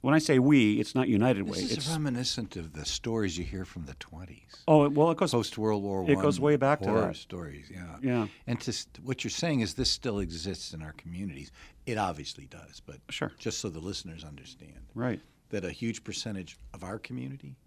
When 0.01 0.13
I 0.13 0.19
say 0.19 0.39
we, 0.39 0.79
it's 0.79 0.95
not 0.95 1.09
United 1.09 1.43
Way. 1.43 1.59
This 1.59 1.71
is 1.71 1.77
It's 1.79 1.89
reminiscent 1.89 2.55
of 2.55 2.71
the 2.71 2.85
stories 2.85 3.37
you 3.37 3.43
hear 3.43 3.65
from 3.65 3.83
the 3.85 3.95
20s. 3.95 4.39
oh 4.65 4.87
well, 4.87 5.11
it 5.11 5.17
goes 5.17 5.31
Post 5.31 5.57
World 5.57 5.83
War 5.83 6.09
It 6.09 6.19
goes 6.21 6.39
way 6.39 6.55
back 6.55 6.79
to 6.81 6.89
horror 6.89 7.13
stories. 7.13 7.69
Yeah, 7.69 7.97
Yeah. 8.01 8.27
And 8.47 8.61
to, 8.61 8.73
what 9.03 9.25
you're 9.25 9.31
saying 9.31 9.59
is 9.59 9.73
this 9.73 9.91
still 9.91 10.19
exists 10.19 10.73
in 10.73 10.81
our 10.81 10.93
communities. 10.93 11.51
It 11.85 11.97
obviously 11.97 12.45
does, 12.45 12.79
but 12.79 12.99
Sure. 13.09 13.33
just 13.37 13.59
so 13.59 13.67
the 13.67 13.81
listeners 13.81 14.23
understand 14.23 14.85
right. 14.95 15.19
that 15.49 15.65
a 15.65 15.71
huge 15.71 16.05
percentage 16.05 16.57
of 16.73 16.81
our 16.81 16.97
community, 16.97 17.57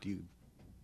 do 0.00 0.08
you? 0.08 0.24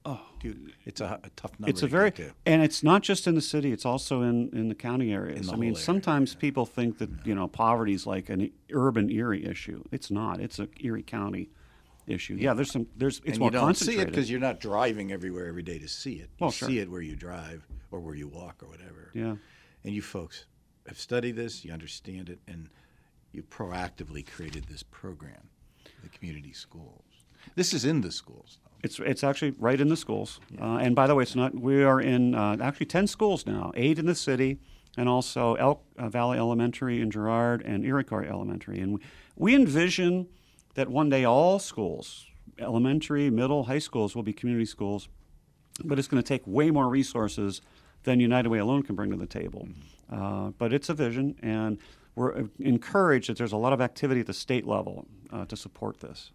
Oh, 0.04 0.20
do 0.38 0.48
you, 0.48 0.72
it's 0.84 1.00
a, 1.00 1.18
a 1.24 1.30
tough 1.34 1.58
number. 1.58 1.70
It's 1.70 1.82
a 1.82 1.88
very 1.88 2.12
and 2.44 2.62
it's 2.62 2.84
not 2.84 3.02
just 3.02 3.26
in 3.26 3.34
the 3.34 3.40
city; 3.40 3.72
it's 3.72 3.84
also 3.84 4.22
in, 4.22 4.50
in 4.52 4.68
the 4.68 4.74
county 4.74 5.12
areas. 5.12 5.48
the 5.48 5.52
I 5.52 5.56
mean, 5.56 5.70
area, 5.70 5.82
sometimes 5.82 6.34
people 6.34 6.64
think 6.64 6.98
that 6.98 7.10
you 7.24 7.34
know 7.34 7.48
poverty 7.48 7.92
is 7.92 8.06
like 8.06 8.28
an 8.28 8.50
urban 8.72 9.10
Erie 9.10 9.44
issue. 9.44 9.82
It's 9.90 10.10
not. 10.10 10.40
It's 10.40 10.58
a 10.60 10.68
Erie 10.80 11.02
County 11.02 11.50
issue. 12.06 12.36
Yeah, 12.38 12.54
there's 12.54 12.70
some. 12.70 12.86
There's 12.96 13.18
it's 13.24 13.30
and 13.30 13.38
more 13.40 13.48
you 13.48 13.52
don't 13.52 13.76
see 13.76 13.98
it 13.98 14.06
because 14.06 14.30
you're 14.30 14.38
not 14.38 14.60
driving 14.60 15.10
everywhere 15.10 15.46
every 15.46 15.64
day 15.64 15.78
to 15.78 15.88
see 15.88 16.14
it. 16.14 16.30
You 16.38 16.44
Well, 16.44 16.50
sure. 16.52 16.68
see 16.68 16.78
it 16.78 16.88
where 16.88 17.02
you 17.02 17.16
drive 17.16 17.66
or 17.90 17.98
where 18.00 18.14
you 18.14 18.28
walk 18.28 18.62
or 18.62 18.68
whatever. 18.68 19.10
yeah. 19.12 19.34
And 19.84 19.94
you 19.94 20.02
folks 20.02 20.46
have 20.86 20.98
studied 20.98 21.36
this, 21.36 21.64
you 21.64 21.72
understand 21.72 22.28
it, 22.28 22.38
and 22.48 22.68
you 23.32 23.42
proactively 23.42 24.24
created 24.26 24.64
this 24.68 24.82
program, 24.82 25.48
the 26.02 26.08
community 26.08 26.52
schools. 26.52 27.02
This 27.54 27.72
is 27.72 27.84
in 27.84 28.00
the 28.00 28.10
schools, 28.10 28.58
though. 28.64 28.70
It's 28.86 28.98
it's 29.00 29.24
actually 29.24 29.52
right 29.58 29.80
in 29.80 29.88
the 29.88 29.96
schools. 29.96 30.40
Uh, 30.60 30.84
and 30.84 30.94
by 30.94 31.06
the 31.06 31.14
way, 31.16 31.22
it's 31.26 31.36
not. 31.42 31.50
We 31.54 31.82
are 31.82 32.00
in 32.00 32.34
uh, 32.34 32.56
actually 32.60 32.86
ten 32.86 33.06
schools 33.06 33.44
now. 33.46 33.72
Eight 33.74 33.98
in 33.98 34.06
the 34.06 34.14
city, 34.14 34.58
and 34.96 35.08
also 35.08 35.42
Elk 35.54 35.78
uh, 35.98 36.08
Valley 36.08 36.38
Elementary 36.38 37.00
in 37.02 37.10
Girard 37.10 37.62
and 37.62 37.84
Iroquois 37.84 38.26
Elementary. 38.28 38.78
And 38.80 38.94
we, 38.94 39.00
we 39.44 39.54
envision 39.54 40.28
that 40.74 40.88
one 40.88 41.08
day 41.10 41.24
all 41.24 41.58
schools, 41.58 42.26
elementary, 42.58 43.28
middle, 43.30 43.64
high 43.64 43.80
schools, 43.80 44.14
will 44.14 44.22
be 44.22 44.32
community 44.32 44.66
schools. 44.66 45.08
But 45.84 45.98
it's 45.98 46.08
going 46.08 46.22
to 46.22 46.26
take 46.26 46.42
way 46.46 46.70
more 46.70 46.88
resources 46.88 47.60
than 48.04 48.20
United 48.20 48.48
Way 48.48 48.60
alone 48.60 48.82
can 48.82 48.94
bring 48.94 49.10
to 49.10 49.16
the 49.16 49.26
table. 49.26 49.68
Uh, 50.10 50.50
but 50.58 50.72
it's 50.72 50.88
a 50.88 50.94
vision, 50.94 51.34
and 51.42 51.78
we're 52.14 52.48
encouraged 52.60 53.28
that 53.28 53.36
there's 53.36 53.52
a 53.52 53.56
lot 53.66 53.72
of 53.72 53.80
activity 53.80 54.20
at 54.20 54.26
the 54.26 54.32
state 54.32 54.66
level 54.66 55.06
uh, 55.32 55.44
to 55.44 55.56
support 55.56 56.00
this. 56.00 56.30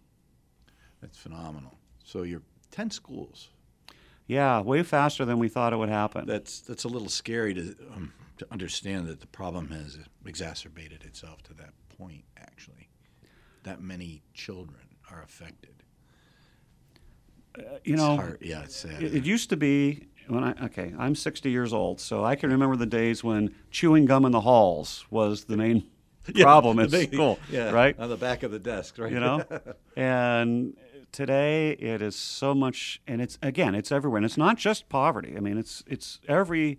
That's 1.00 1.18
phenomenal. 1.18 1.72
So 2.12 2.24
you're 2.24 2.42
10 2.72 2.90
schools. 2.90 3.48
Yeah, 4.26 4.60
way 4.60 4.82
faster 4.82 5.24
than 5.24 5.38
we 5.38 5.48
thought 5.48 5.72
it 5.72 5.76
would 5.76 5.88
happen. 5.88 6.26
That's, 6.26 6.60
that's 6.60 6.84
a 6.84 6.88
little 6.88 7.08
scary 7.08 7.54
to, 7.54 7.74
um, 7.94 8.12
to 8.36 8.46
understand 8.52 9.06
that 9.06 9.20
the 9.20 9.26
problem 9.26 9.70
has 9.70 9.98
exacerbated 10.26 11.04
itself 11.04 11.42
to 11.44 11.54
that 11.54 11.72
point, 11.96 12.24
actually. 12.36 12.90
That 13.62 13.80
many 13.80 14.22
children 14.34 14.80
are 15.10 15.22
affected. 15.22 15.72
you 17.56 17.64
It's 17.84 18.02
know, 18.02 18.16
hard. 18.16 18.38
Yeah, 18.42 18.64
it's 18.64 18.76
sad. 18.76 19.02
it, 19.02 19.14
it 19.14 19.24
used 19.24 19.48
to 19.48 19.56
be 19.56 20.08
when 20.28 20.44
I 20.44 20.54
okay, 20.66 20.92
I'm 20.98 21.14
60 21.14 21.50
years 21.50 21.72
old, 21.72 21.98
so 21.98 22.24
I 22.24 22.36
can 22.36 22.50
remember 22.50 22.76
the 22.76 22.86
days 22.86 23.24
when 23.24 23.54
chewing 23.70 24.04
gum 24.04 24.24
in 24.26 24.32
the 24.32 24.42
halls 24.42 25.06
was 25.10 25.44
the 25.44 25.56
main 25.56 25.84
problem 26.34 26.78
at 26.78 26.90
school, 26.90 27.38
yeah, 27.50 27.70
right? 27.70 27.98
On 27.98 28.08
the 28.10 28.16
back 28.16 28.42
of 28.42 28.50
the 28.50 28.58
desk, 28.58 28.98
right? 28.98 29.10
You 29.12 29.20
know, 29.20 29.44
and 29.96 30.74
today 31.12 31.72
it 31.72 32.02
is 32.02 32.16
so 32.16 32.54
much, 32.54 33.00
and 33.06 33.20
it's 33.20 33.38
again, 33.42 33.74
it's 33.74 33.92
everywhere, 33.92 34.18
and 34.18 34.24
it's 34.24 34.38
not 34.38 34.56
just 34.56 34.88
poverty. 34.88 35.34
I 35.36 35.40
mean, 35.40 35.58
it's 35.58 35.84
it's 35.86 36.20
every 36.26 36.78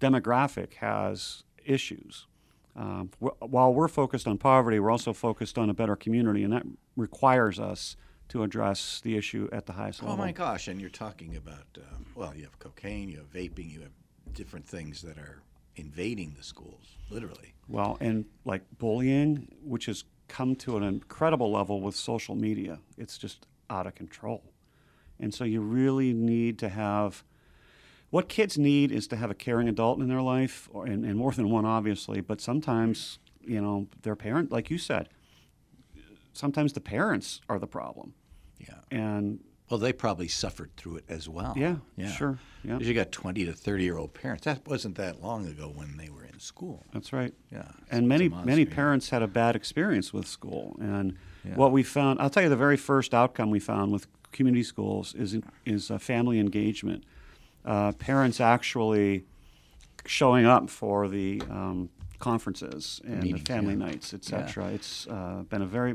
demographic 0.00 0.74
has 0.74 1.44
issues. 1.64 2.26
Um, 2.74 3.10
wh- 3.20 3.40
while 3.40 3.72
we're 3.72 3.88
focused 3.88 4.26
on 4.26 4.38
poverty, 4.38 4.80
we're 4.80 4.90
also 4.90 5.12
focused 5.12 5.58
on 5.58 5.70
a 5.70 5.74
better 5.74 5.96
community, 5.96 6.42
and 6.42 6.52
that 6.52 6.64
requires 6.96 7.60
us 7.60 7.96
to 8.28 8.42
address 8.42 9.00
the 9.02 9.16
issue 9.16 9.48
at 9.52 9.66
the 9.66 9.74
highest 9.74 10.02
level. 10.02 10.14
Oh 10.14 10.18
my 10.18 10.32
gosh! 10.32 10.68
And 10.68 10.80
you're 10.80 10.90
talking 10.90 11.36
about 11.36 11.66
um, 11.76 12.06
well, 12.14 12.34
you 12.34 12.44
have 12.44 12.58
cocaine, 12.58 13.08
you 13.08 13.18
have 13.18 13.32
vaping, 13.32 13.70
you 13.70 13.80
have 13.82 13.92
different 14.34 14.66
things 14.66 15.02
that 15.02 15.18
are 15.18 15.42
invading 15.76 16.34
the 16.36 16.42
schools, 16.42 16.96
literally. 17.10 17.54
Well, 17.68 17.96
and 18.00 18.24
like 18.44 18.62
bullying, 18.78 19.48
which 19.62 19.86
has 19.86 20.04
come 20.28 20.56
to 20.56 20.76
an 20.76 20.82
incredible 20.82 21.50
level 21.50 21.80
with 21.80 21.94
social 21.94 22.34
media, 22.34 22.80
it's 22.96 23.18
just 23.18 23.46
out 23.72 23.86
of 23.86 23.94
control. 23.94 24.52
And 25.18 25.32
so 25.32 25.44
you 25.44 25.60
really 25.60 26.12
need 26.12 26.58
to 26.60 26.68
have 26.68 27.24
what 28.10 28.28
kids 28.28 28.58
need 28.58 28.92
is 28.92 29.06
to 29.08 29.16
have 29.16 29.30
a 29.30 29.34
caring 29.34 29.68
adult 29.68 29.98
in 29.98 30.08
their 30.08 30.20
life, 30.20 30.68
or, 30.72 30.84
and, 30.84 31.04
and 31.04 31.16
more 31.16 31.32
than 31.32 31.48
one, 31.48 31.64
obviously. 31.64 32.20
But 32.20 32.42
sometimes, 32.42 33.18
you 33.40 33.60
know, 33.60 33.88
their 34.02 34.14
parent, 34.14 34.52
like 34.52 34.70
you 34.70 34.76
said, 34.76 35.08
sometimes 36.34 36.74
the 36.74 36.80
parents 36.80 37.40
are 37.48 37.58
the 37.58 37.66
problem. 37.66 38.12
Yeah. 38.58 38.74
And 38.90 39.40
Well, 39.70 39.78
they 39.78 39.94
probably 39.94 40.28
suffered 40.28 40.76
through 40.76 40.96
it 40.96 41.04
as 41.08 41.26
well. 41.26 41.54
Yeah, 41.56 41.76
yeah. 41.96 42.10
sure, 42.10 42.38
yeah. 42.62 42.78
you 42.78 42.92
got 42.92 43.12
20 43.12 43.46
to 43.46 43.52
30 43.54 43.82
year 43.84 43.96
old 43.96 44.12
parents. 44.12 44.44
That 44.44 44.68
wasn't 44.68 44.96
that 44.96 45.22
long 45.22 45.46
ago 45.46 45.72
when 45.74 45.96
they 45.96 46.10
were 46.10 46.21
school. 46.42 46.84
That's 46.92 47.12
right. 47.12 47.32
Yeah, 47.50 47.68
And 47.90 48.08
many 48.08 48.28
many 48.28 48.64
parents 48.64 49.10
had 49.10 49.22
a 49.22 49.28
bad 49.28 49.56
experience 49.56 50.12
with 50.12 50.26
school. 50.26 50.76
And 50.80 51.16
Yeah. 51.44 51.56
what 51.56 51.72
we 51.72 51.82
found, 51.82 52.20
I'll 52.20 52.30
tell 52.30 52.42
you, 52.42 52.48
the 52.48 52.56
very 52.56 52.76
first 52.76 53.14
outcome 53.14 53.50
we 53.50 53.60
found 53.60 53.92
with 53.92 54.06
community 54.32 54.64
schools 54.64 55.14
is 55.14 55.36
is 55.64 55.90
uh, 55.90 55.98
family 55.98 56.38
engagement. 56.38 57.04
Uh, 57.64 57.92
parents 57.92 58.40
actually 58.40 59.24
showing 60.04 60.46
up 60.46 60.68
for 60.68 61.08
the 61.08 61.40
um, 61.48 61.88
conferences 62.18 63.00
and 63.04 63.22
the 63.22 63.38
family 63.38 63.74
yeah. 63.74 63.86
nights, 63.86 64.12
etc. 64.14 64.68
It's 64.72 65.06
uh, 65.06 65.44
been 65.48 65.62
a 65.62 65.66
very 65.66 65.94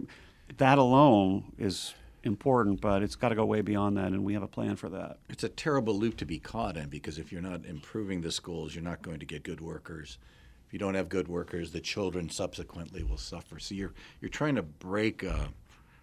that 0.57 0.77
alone 0.77 1.51
is 1.57 1.93
important, 2.27 2.79
but 2.79 3.01
it's 3.01 3.15
got 3.15 3.29
to 3.29 3.35
go 3.35 3.43
way 3.45 3.61
beyond 3.61 3.97
that, 3.97 4.07
and 4.07 4.23
we 4.23 4.33
have 4.33 4.43
a 4.43 4.47
plan 4.47 4.75
for 4.75 4.89
that. 4.89 5.17
It's 5.29 5.43
a 5.43 5.49
terrible 5.49 5.97
loop 5.97 6.17
to 6.17 6.25
be 6.25 6.37
caught 6.37 6.77
in 6.77 6.89
because 6.89 7.17
if 7.17 7.31
you're 7.31 7.41
not 7.41 7.65
improving 7.65 8.21
the 8.21 8.31
schools, 8.31 8.75
you're 8.75 8.83
not 8.83 9.01
going 9.01 9.19
to 9.19 9.25
get 9.25 9.41
good 9.41 9.59
workers. 9.59 10.19
If 10.67 10.73
you 10.73 10.79
don't 10.79 10.93
have 10.93 11.09
good 11.09 11.27
workers, 11.27 11.71
the 11.71 11.79
children 11.79 12.29
subsequently 12.29 13.01
will 13.01 13.17
suffer. 13.17 13.57
So 13.57 13.73
you're 13.73 13.93
you're 14.21 14.29
trying 14.29 14.55
to 14.55 14.63
break 14.63 15.23
a, 15.23 15.49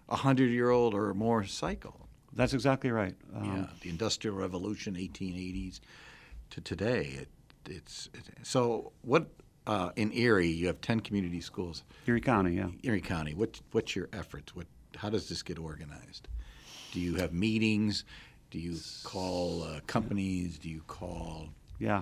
a 0.09 0.15
hundred 0.15 0.49
year 0.49 0.71
old 0.71 0.93
or 0.93 1.13
more 1.13 1.45
cycle. 1.45 2.09
That's 2.33 2.53
exactly 2.53 2.91
right. 2.91 3.15
Um, 3.33 3.45
yeah, 3.45 3.65
the 3.79 3.89
Industrial 3.89 4.35
Revolution, 4.35 4.95
1880s, 4.95 5.79
to 6.49 6.61
today. 6.61 7.19
It, 7.21 7.29
it's 7.67 8.09
it, 8.13 8.23
so 8.43 8.91
what 9.03 9.29
uh, 9.67 9.91
in 9.95 10.11
Erie 10.13 10.47
you 10.47 10.67
have 10.67 10.81
10 10.81 10.99
community 10.99 11.41
schools. 11.41 11.83
Erie 12.07 12.21
County, 12.21 12.55
yeah. 12.55 12.69
Erie 12.83 13.01
County, 13.01 13.33
what 13.33 13.59
what's 13.71 13.95
your 13.95 14.09
efforts? 14.13 14.55
What 14.55 14.67
how 14.95 15.09
does 15.09 15.29
this 15.29 15.43
get 15.43 15.59
organized? 15.59 16.27
Do 16.91 16.99
you 16.99 17.15
have 17.15 17.33
meetings? 17.33 18.05
Do 18.51 18.59
you 18.59 18.77
call 19.03 19.63
uh, 19.63 19.79
companies? 19.87 20.57
Do 20.57 20.69
you 20.69 20.81
call? 20.87 21.49
Yeah. 21.79 22.01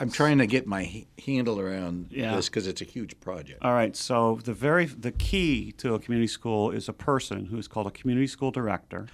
I'm 0.00 0.10
trying 0.10 0.38
to 0.38 0.46
get 0.46 0.66
my 0.66 0.82
h- 0.82 1.06
handle 1.24 1.60
around 1.60 2.08
Yeah. 2.10 2.34
this 2.36 2.48
because 2.48 2.66
it's 2.66 2.80
a 2.82 2.84
huge 2.84 3.18
project. 3.20 3.62
All 3.62 3.72
right. 3.72 3.94
So 3.96 4.40
the 4.44 4.52
very 4.52 4.86
the 4.86 5.12
key 5.12 5.72
to 5.78 5.94
a 5.94 5.98
community 5.98 6.26
school 6.26 6.70
is 6.70 6.88
a 6.88 6.92
person 6.92 7.46
who 7.46 7.56
is 7.58 7.68
called 7.68 7.86
a 7.86 7.90
community 7.92 8.26
school 8.26 8.50
director. 8.50 9.06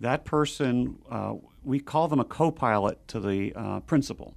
That 0.00 0.24
person, 0.24 0.98
uh, 1.10 1.34
we 1.64 1.80
call 1.80 2.06
them 2.08 2.20
a 2.20 2.24
co-pilot 2.24 3.06
to 3.08 3.20
the 3.20 3.52
uh, 3.56 3.80
principal. 3.80 4.34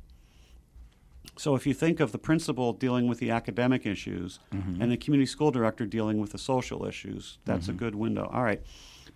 So 1.38 1.56
if 1.56 1.66
you 1.66 1.74
think 1.74 2.00
of 2.00 2.12
the 2.12 2.18
principal 2.20 2.74
dealing 2.74 3.08
with 3.08 3.20
the 3.20 3.32
academic 3.32 3.86
issues 3.86 4.40
and 4.52 4.92
the 4.92 4.98
community 4.98 5.26
school 5.26 5.50
director 5.50 5.86
dealing 5.86 6.20
with 6.20 6.32
the 6.34 6.38
social 6.38 6.86
issues, 6.86 7.40
that's 7.46 7.68
a 7.68 7.74
good 7.74 7.96
window. 7.96 8.30
All 8.34 8.44
right. 8.44 8.62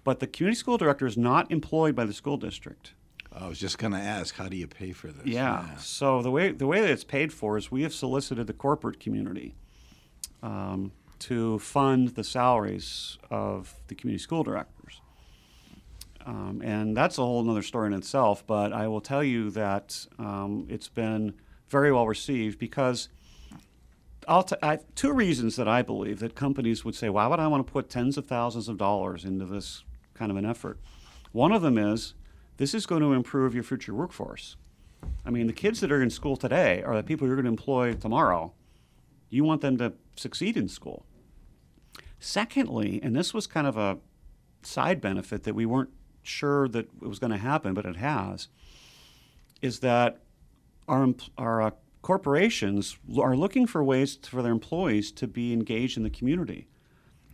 But 0.04 0.20
the 0.20 0.28
community 0.28 0.58
school 0.58 0.78
director 0.78 1.06
is 1.06 1.18
not 1.18 1.52
employed 1.52 1.96
by 1.96 2.06
the 2.06 2.14
school 2.14 2.38
district. 2.38 2.94
I 3.32 3.48
was 3.48 3.60
just 3.60 3.78
going 3.78 3.92
to 3.92 4.00
ask, 4.00 4.36
how 4.36 4.48
do 4.48 4.56
you 4.56 4.66
pay 4.66 4.94
for 4.94 5.08
this? 5.08 5.26
Yeah. 5.26 5.76
So 5.78 6.22
the 6.22 6.32
way 6.32 6.52
the 6.52 6.68
way 6.68 6.80
that 6.80 6.90
it's 6.90 7.04
paid 7.04 7.34
for 7.34 7.58
is 7.58 7.70
we 7.70 7.84
have 7.84 7.94
solicited 7.94 8.48
the 8.48 8.54
corporate 8.54 9.00
community 9.00 9.56
um, 10.42 10.94
to 11.20 11.60
fund 11.60 12.10
the 12.10 12.24
salaries 12.24 13.18
of 13.30 13.76
the 13.88 13.96
community 13.96 14.24
school 14.24 14.44
directors, 14.44 15.02
um, 16.26 16.62
and 16.64 16.96
that's 16.96 17.18
a 17.18 17.22
whole 17.22 17.50
other 17.50 17.62
story 17.62 17.88
in 17.88 17.94
itself. 17.94 18.46
But 18.48 18.72
I 18.72 18.88
will 18.88 19.02
tell 19.02 19.24
you 19.24 19.50
that 19.52 20.08
um, 20.18 20.66
it's 20.70 20.88
been 20.88 21.34
very 21.70 21.92
well 21.92 22.08
received 22.08 22.60
because. 22.60 23.10
I'll 24.28 24.42
t- 24.42 24.56
I, 24.64 24.80
two 24.96 25.14
reasons 25.14 25.56
that 25.58 25.68
I 25.68 25.84
believe 25.84 26.18
that 26.18 26.34
companies 26.34 26.84
would 26.84 26.96
say, 26.96 27.10
"Why 27.10 27.28
would 27.28 27.40
I 27.40 27.46
want 27.46 27.68
to 27.68 27.72
put 27.72 27.92
tens 27.92 28.18
of 28.18 28.26
thousands 28.26 28.68
of 28.68 28.76
dollars 28.76 29.24
into 29.24 29.46
this 29.46 29.84
kind 30.16 30.32
of 30.32 30.38
an 30.38 30.48
effort?" 30.48 30.80
One 31.32 31.52
of 31.52 31.62
them 31.62 31.78
is 31.78 32.16
this 32.58 32.74
is 32.74 32.88
going 32.88 33.02
to 33.02 33.14
improve 33.14 33.54
your 33.54 33.64
future 33.64 33.94
workforce. 33.94 34.56
I 35.26 35.30
mean, 35.30 35.48
the 35.48 35.54
kids 35.54 35.80
that 35.82 35.92
are 35.92 36.02
in 36.02 36.10
school 36.10 36.38
today 36.38 36.82
are 36.82 36.96
the 36.96 37.04
people 37.04 37.28
you're 37.28 37.36
going 37.36 37.46
to 37.46 37.52
employ 37.52 37.94
tomorrow. 37.94 38.54
You 39.30 39.44
want 39.44 39.62
them 39.62 39.78
to 39.78 39.94
succeed 40.16 40.58
in 40.58 40.70
school. 40.70 41.06
Secondly, 42.20 43.00
and 43.04 43.16
this 43.16 43.34
was 43.34 43.46
kind 43.46 43.68
of 43.68 43.78
a 43.78 44.00
side 44.64 45.02
benefit 45.02 45.44
that 45.44 45.54
we 45.54 45.66
weren't 45.66 45.92
sure 46.24 46.68
that 46.70 46.88
it 47.02 47.08
was 47.08 47.20
going 47.20 47.32
to 47.32 47.38
happen, 47.38 47.74
but 47.74 47.86
it 47.86 47.98
has, 47.98 48.48
is 49.62 49.82
that 49.82 50.22
our, 50.88 51.14
our 51.38 51.62
uh, 51.62 51.72
corporations 52.02 52.98
are 53.20 53.36
looking 53.36 53.66
for 53.66 53.84
ways 53.84 54.16
for 54.16 54.42
their 54.42 54.52
employees 54.52 55.12
to 55.12 55.28
be 55.28 55.54
engaged 55.54 55.98
in 55.98 56.04
the 56.04 56.10
community. 56.10 56.68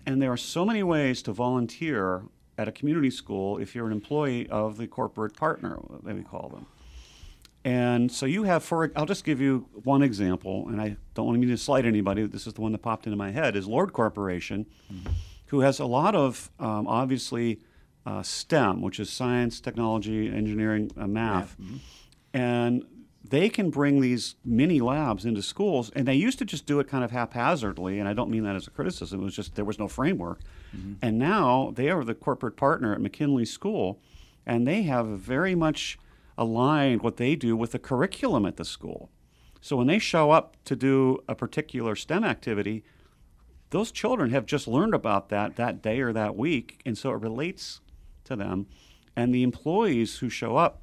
And 0.06 0.22
there 0.22 0.32
are 0.32 0.38
so 0.38 0.66
many 0.66 0.84
ways 0.84 1.22
to 1.24 1.34
volunteer 1.34 2.24
at 2.58 2.68
a 2.68 2.72
community 2.72 3.10
school 3.10 3.58
if 3.58 3.76
you're 3.76 3.86
an 3.86 3.92
employee 3.92 4.48
of 4.50 4.78
the 4.78 4.88
corporate 4.88 5.36
partner, 5.36 5.80
that 6.04 6.16
we 6.16 6.24
call 6.24 6.50
them. 6.50 6.66
And 7.64 8.12
so 8.12 8.26
you 8.26 8.44
have, 8.44 8.64
for 8.64 8.92
I'll 8.96 9.06
just 9.06 9.24
give 9.24 9.40
you 9.40 9.68
one 9.84 10.02
example, 10.02 10.68
and 10.68 10.82
I 10.82 10.98
don't 11.14 11.28
want 11.28 11.40
me 11.40 11.48
to 11.48 11.58
slight 11.58 11.86
anybody. 11.86 12.26
This 12.26 12.48
is 12.48 12.54
the 12.54 12.62
one 12.62 12.72
that 12.72 12.80
popped 12.80 13.06
into 13.06 13.18
my 13.18 13.32
head. 13.32 13.56
Is 13.56 13.68
Lord 13.68 13.94
Corporation, 13.94 14.66
who 15.48 15.60
has 15.60 15.80
a 15.80 15.86
lot 15.86 16.16
of 16.16 16.50
um, 16.60 16.88
obviously 16.88 17.60
uh, 18.06 18.24
STEM, 18.24 18.82
which 18.82 19.00
is 19.00 19.12
science, 19.12 19.60
technology, 19.62 20.28
engineering, 20.28 20.90
uh, 20.98 21.06
math, 21.06 21.56
and 22.34 22.84
they 23.32 23.50
can 23.50 23.70
bring 23.70 24.02
these 24.02 24.36
mini 24.46 24.82
labs 24.82 25.26
into 25.26 25.42
schools, 25.42 25.90
and 25.96 26.08
they 26.08 26.14
used 26.14 26.38
to 26.40 26.46
just 26.46 26.66
do 26.66 26.80
it 26.80 26.88
kind 26.88 27.04
of 27.04 27.12
haphazardly. 27.12 27.98
And 27.98 28.08
I 28.08 28.14
don't 28.14 28.30
mean 28.30 28.44
that 28.44 28.56
as 28.56 28.68
a 28.68 28.72
criticism; 28.72 29.22
it 29.22 29.24
was 29.24 29.36
just 29.36 29.56
there 29.56 29.66
was 29.66 29.80
no 29.80 29.88
framework. 29.88 30.42
Mm-hmm. 30.76 30.94
And 31.02 31.18
now 31.18 31.72
they 31.76 31.90
are 31.90 32.04
the 32.04 32.14
corporate 32.14 32.58
partner 32.58 32.94
at 32.94 33.02
McKinley 33.02 33.46
School, 33.46 34.00
and 34.46 34.68
they 34.68 34.84
have 34.84 35.08
very 35.08 35.56
much 35.56 35.98
aligned 36.38 37.02
what 37.02 37.18
they 37.18 37.36
do 37.36 37.56
with 37.56 37.72
the 37.72 37.80
curriculum 37.80 38.46
at 38.46 38.58
the 38.58 38.66
school. 38.66 39.10
So 39.62 39.78
when 39.78 39.88
they 39.88 40.00
show 40.00 40.32
up 40.32 40.58
to 40.66 40.76
do 40.76 41.24
a 41.28 41.36
particular 41.36 41.96
STEM 41.96 42.24
activity, 42.24 42.84
those 43.70 43.92
children 43.92 44.32
have 44.32 44.46
just 44.46 44.68
learned 44.68 44.94
about 44.94 45.30
that 45.30 45.56
that 45.56 45.82
day 45.82 46.02
or 46.02 46.12
that 46.12 46.36
week, 46.36 46.82
and 46.86 46.98
so 46.98 47.12
it 47.12 47.22
relates 47.22 47.80
to 48.26 48.36
them. 48.36 48.68
And 49.16 49.34
the 49.34 49.44
employees 49.44 50.20
who 50.20 50.30
show 50.30 50.58
up, 50.58 50.81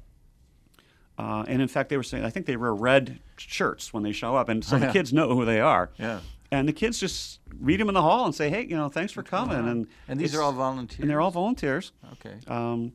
uh, 1.19 1.43
and 1.47 1.61
in 1.61 1.67
fact, 1.67 1.89
they 1.89 1.97
were 1.97 2.03
saying, 2.11 2.23
I 2.23 2.29
think 2.29 2.45
they 2.45 2.55
wear 2.57 2.73
red 2.73 3.19
shirts 3.37 3.93
when 3.93 4.03
they 4.03 4.13
show 4.13 4.35
up, 4.35 4.47
and 4.49 4.63
so 4.63 4.79
the 4.79 4.85
Yeah. 4.87 4.93
kids 4.97 5.11
know 5.11 5.27
who 5.35 5.43
they 5.45 5.59
are. 5.59 5.91
Yeah. 5.97 6.19
And 6.51 6.67
the 6.67 6.73
kids 6.73 6.99
just 6.99 7.41
read 7.59 7.79
them 7.79 7.89
in 7.89 7.93
the 7.93 8.01
hall 8.01 8.25
and 8.25 8.33
say, 8.33 8.49
"Hey, 8.49 8.63
you 8.65 8.75
know, 8.75 8.89
thanks 8.89 9.11
for 9.13 9.21
coming." 9.21 9.67
And 9.67 9.87
And 10.07 10.19
these 10.19 10.33
are 10.35 10.41
all 10.41 10.51
volunteers. 10.53 10.99
and 11.01 11.09
they're 11.09 11.21
all 11.21 11.29
volunteers. 11.31 11.91
Okay. 12.13 12.35
Um, 12.47 12.93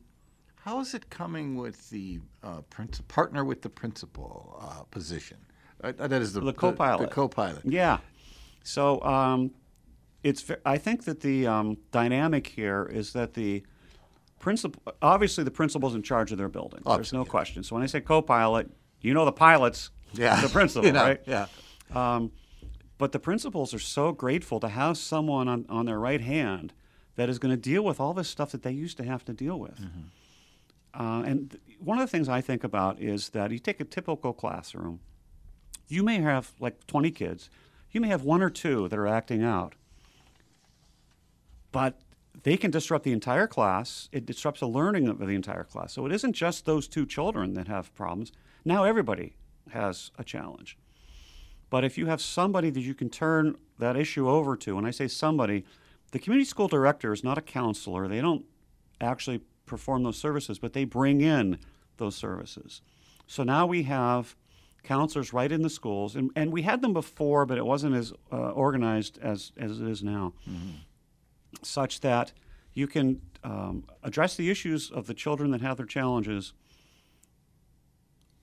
How 0.55 0.79
is 0.81 0.93
it 0.93 1.09
coming 1.09 1.55
with 1.55 1.89
the 1.89 2.19
uh, 2.43 2.61
princi- 2.69 3.07
partner 3.07 3.45
with 3.45 3.61
the 3.61 3.69
principal 3.69 4.59
uh, 4.61 4.83
position? 4.91 5.37
Uh, 5.83 5.91
that 5.93 6.21
is 6.21 6.33
the, 6.33 6.41
The 6.41 6.51
co-pilot. 6.53 7.01
The, 7.09 7.15
co-pilot. 7.15 7.61
Yeah. 7.65 7.99
So 8.63 9.01
um, 9.03 9.51
it's. 10.23 10.43
I 10.65 10.77
think 10.77 11.03
that 11.05 11.19
the 11.21 11.47
um, 11.47 11.77
dynamic 11.91 12.47
here 12.47 12.89
is 12.91 13.13
that 13.13 13.35
the 13.35 13.63
principal. 14.39 14.81
Obviously, 15.01 15.43
the 15.43 15.51
principal's 15.51 15.95
in 15.95 16.03
charge 16.03 16.31
of 16.31 16.37
their 16.37 16.49
building. 16.49 16.81
There's 16.85 16.95
no 17.13 17.21
Absolutely. 17.21 17.29
question. 17.29 17.63
So 17.63 17.75
when 17.75 17.83
I 17.83 17.87
say 17.87 18.01
co-pilot, 18.01 18.69
you 19.01 19.13
know 19.13 19.25
the 19.25 19.31
pilots. 19.31 19.91
Yeah. 20.13 20.39
The 20.41 20.49
principal, 20.49 20.85
You 20.87 20.93
know, 20.93 21.03
right? 21.03 21.21
Yeah. 21.25 21.47
Um, 21.93 22.31
but 22.97 23.11
the 23.11 23.19
principals 23.19 23.73
are 23.73 23.79
so 23.79 24.11
grateful 24.11 24.59
to 24.61 24.69
have 24.69 24.97
someone 24.97 25.47
on, 25.47 25.65
on 25.69 25.85
their 25.85 25.99
right 25.99 26.21
hand 26.21 26.73
that 27.15 27.29
is 27.29 27.39
going 27.39 27.51
to 27.51 27.61
deal 27.61 27.83
with 27.83 27.99
all 27.99 28.13
this 28.13 28.29
stuff 28.29 28.51
that 28.51 28.63
they 28.63 28.71
used 28.71 28.97
to 28.97 29.03
have 29.03 29.23
to 29.25 29.33
deal 29.33 29.59
with. 29.59 29.79
Uh, 30.93 31.23
and 31.25 31.51
th- 31.51 31.63
one 31.79 31.99
of 31.99 32.05
the 32.05 32.11
things 32.11 32.29
I 32.29 32.41
think 32.41 32.63
about 32.63 32.99
is 33.01 33.29
that 33.29 33.51
you 33.51 33.59
take 33.59 33.79
a 33.81 33.85
typical 33.85 34.31
classroom, 34.33 35.01
you 35.87 36.03
may 36.03 36.19
have 36.21 36.53
like 36.59 36.87
20 36.87 37.11
kids, 37.11 37.49
you 37.91 37.99
may 38.01 38.07
have 38.07 38.23
one 38.23 38.41
or 38.41 38.49
two 38.49 38.87
that 38.87 38.97
are 38.97 39.07
acting 39.07 39.43
out, 39.43 39.75
but 41.71 41.99
they 42.43 42.57
can 42.57 42.71
disrupt 42.71 43.03
the 43.03 43.11
entire 43.11 43.47
class. 43.47 44.09
It 44.11 44.25
disrupts 44.25 44.59
the 44.59 44.67
learning 44.67 45.07
of 45.07 45.19
the 45.19 45.27
entire 45.27 45.63
class. 45.63 45.93
So 45.93 46.05
it 46.05 46.11
isn't 46.11 46.33
just 46.33 46.65
those 46.65 46.87
two 46.87 47.05
children 47.05 47.53
that 47.53 47.67
have 47.67 47.93
problems. 47.95 48.31
Now 48.63 48.83
everybody 48.83 49.35
has 49.71 50.11
a 50.17 50.23
challenge. 50.23 50.77
But 51.69 51.83
if 51.83 51.97
you 51.97 52.05
have 52.05 52.21
somebody 52.21 52.69
that 52.69 52.81
you 52.81 52.93
can 52.93 53.09
turn 53.09 53.55
that 53.79 53.97
issue 53.97 54.29
over 54.29 54.55
to, 54.57 54.77
and 54.77 54.85
I 54.85 54.91
say 54.91 55.07
somebody, 55.07 55.65
the 56.11 56.19
community 56.19 56.45
school 56.45 56.67
director 56.67 57.11
is 57.11 57.23
not 57.23 57.37
a 57.37 57.41
counselor. 57.41 58.07
They 58.07 58.21
don't 58.21 58.45
actually 59.01 59.41
perform 59.65 60.03
those 60.03 60.17
services, 60.17 60.59
but 60.59 60.73
they 60.73 60.85
bring 60.85 61.21
in 61.21 61.59
those 61.97 62.15
services. 62.15 62.81
So 63.27 63.43
now 63.43 63.65
we 63.65 63.83
have 63.83 64.35
counselors 64.83 65.33
right 65.33 65.51
in 65.51 65.63
the 65.63 65.69
schools, 65.69 66.15
and, 66.15 66.29
and 66.35 66.53
we 66.53 66.61
had 66.61 66.81
them 66.81 66.93
before, 66.93 67.45
but 67.45 67.57
it 67.57 67.65
wasn't 67.65 67.95
as 67.95 68.13
uh, 68.31 68.51
organized 68.51 69.17
as, 69.21 69.51
as 69.57 69.81
it 69.81 69.87
is 69.87 70.03
now, 70.03 70.33
such 71.61 72.01
that 72.01 72.31
you 72.73 72.87
can 72.87 73.21
um, 73.43 73.85
address 74.03 74.35
the 74.35 74.49
issues 74.49 74.91
of 74.91 75.07
the 75.07 75.13
children 75.13 75.51
that 75.51 75.61
have 75.61 75.77
their 75.77 75.85
challenges 75.85 76.53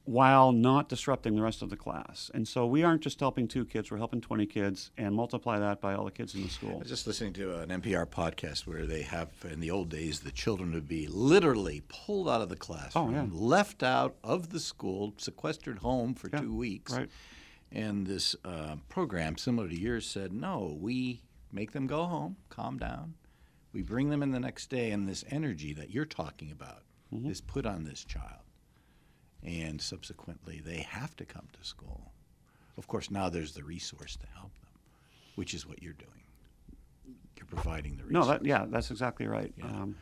while 0.05 0.51
not 0.51 0.89
disrupting 0.89 1.37
the 1.37 1.43
rest 1.43 1.63
of 1.63 1.71
the 1.71 1.77
class. 1.77 2.29
And 2.35 2.47
so 2.47 2.67
we 2.67 2.83
aren't 2.83 3.03
just 3.03 3.21
helping 3.21 3.47
two 3.47 3.65
kids, 3.65 3.91
we're 3.91 3.99
helping 3.99 4.21
20 4.21 4.47
kids 4.47 4.91
and 4.99 5.15
multiply 5.15 5.61
that 5.61 5.81
by 5.81 5.95
all 5.95 6.05
the 6.05 6.11
kids 6.11 6.35
in 6.35 6.43
the 6.43 6.49
school. 6.49 6.75
I 6.75 6.79
was 6.79 6.89
just 6.89 7.07
listening 7.07 7.33
to 7.35 7.61
an 7.61 7.69
NPR 7.69 8.07
podcast 8.07 8.67
where 8.67 8.85
they 8.85 9.03
have, 9.03 9.29
in 9.49 9.61
the 9.61 9.71
old 9.71 9.91
days, 9.91 10.21
the 10.21 10.33
children 10.33 10.73
would 10.73 10.89
be 10.89 11.07
literally 11.07 11.83
pulled 11.89 12.29
out 12.29 12.41
of 12.41 12.49
the 12.49 12.57
classroom, 12.57 13.13
yeah. 13.13 13.27
left 13.31 13.85
out 13.85 14.17
of 14.25 14.51
the 14.51 14.59
school, 14.59 15.15
sequestered 15.19 15.79
home 15.79 16.15
for 16.15 16.29
Yeah, 16.33 16.41
two 16.41 16.55
weeks. 16.55 16.93
right. 16.93 17.09
And 17.71 18.07
this 18.07 18.35
uh, 18.45 18.77
program, 18.89 19.39
similar 19.39 19.69
to 19.69 19.79
yours, 19.79 20.07
said, 20.07 20.33
no, 20.33 20.77
we 20.81 21.23
make 21.53 21.73
them 21.73 21.87
go 21.87 22.05
home, 22.05 22.37
calm 22.49 22.79
down. 22.79 23.15
We 23.73 23.83
bring 23.83 24.11
them 24.11 24.23
in 24.23 24.31
the 24.33 24.41
next 24.41 24.69
day, 24.71 24.91
and 24.91 25.09
this 25.09 25.25
energy 25.31 25.73
that 25.75 25.91
you're 25.91 26.05
talking 26.05 26.51
about 26.51 26.83
Mm-hmm. 27.15 27.31
is 27.31 27.43
put 27.43 27.67
on 27.67 27.85
this 27.85 28.05
child. 28.05 28.41
And 29.43 29.83
subsequently, 29.83 30.63
they 30.65 30.79
have 30.79 31.15
to 31.17 31.27
come 31.27 31.47
to 31.53 31.63
school. 31.63 32.11
Of 32.79 32.87
course, 32.89 33.11
now 33.11 33.29
there's 33.29 33.53
the 33.53 33.63
resource 33.65 34.17
to 34.17 34.27
help 34.35 34.55
them, 34.63 34.71
which 35.35 35.53
is 35.53 35.67
what 35.67 35.83
you're 35.83 35.93
doing. 35.93 36.23
You're 37.37 37.45
providing 37.45 37.99
the 37.99 38.05
No, 38.11 38.21
resource. 38.21 38.39
that, 38.39 38.47
yeah, 38.47 38.65
that's 38.67 38.91
exactly 38.91 39.27
right. 39.27 39.53
Um, 39.63 39.95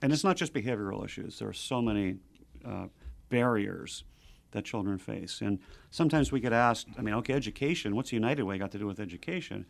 and 0.00 0.12
it's 0.12 0.22
not 0.22 0.36
just 0.36 0.52
behavioral 0.54 1.04
issues. 1.04 1.40
There 1.40 1.48
are 1.48 1.52
so 1.52 1.82
many 1.82 2.18
uh, 2.64 2.86
barriers 3.30 4.04
that 4.52 4.64
children 4.64 4.96
face. 4.98 5.40
And 5.40 5.58
sometimes 5.90 6.30
we 6.30 6.38
get 6.38 6.52
asked, 6.52 6.86
I 6.96 7.02
mean, 7.02 7.14
okay, 7.14 7.32
education, 7.34 7.96
what's 7.96 8.12
United 8.12 8.44
Way 8.44 8.58
got 8.58 8.70
to 8.70 8.78
do 8.78 8.86
with 8.86 9.00
education? 9.00 9.66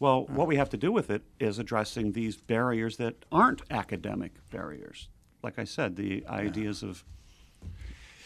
Well, 0.00 0.26
what 0.26 0.46
we 0.46 0.56
have 0.56 0.70
to 0.70 0.76
do 0.76 0.90
with 0.92 1.10
it 1.10 1.22
is 1.38 1.58
addressing 1.58 2.12
these 2.12 2.36
barriers 2.36 2.96
that 2.96 3.24
aren't 3.30 3.62
academic 3.70 4.32
barriers. 4.50 5.08
Like 5.42 5.58
I 5.58 5.64
said, 5.64 5.96
the 5.96 6.24
ideas 6.26 6.82
of 6.82 7.04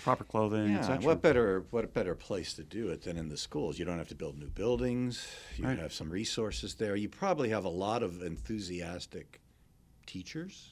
proper 0.02 0.24
clothing, 0.24 0.70
Yeah, 0.70 0.98
what 1.00 1.20
better 1.20 1.64
what 1.70 1.84
a 1.84 1.88
better 1.88 2.14
place 2.14 2.54
to 2.54 2.62
do 2.64 2.88
it 2.88 3.02
than 3.02 3.16
in 3.16 3.28
the 3.28 3.36
schools? 3.36 3.78
You 3.78 3.84
don't 3.84 3.98
have 3.98 4.08
to 4.08 4.14
build 4.14 4.38
new 4.38 4.48
buildings. 4.48 5.26
You 5.56 5.66
Right. 5.66 5.78
have 5.78 5.92
some 5.92 6.08
resources 6.10 6.74
there. 6.76 6.96
You 6.96 7.08
probably 7.08 7.50
have 7.50 7.64
a 7.64 7.68
lot 7.70 8.02
of 8.02 8.22
enthusiastic 8.22 9.40
teachers 10.06 10.70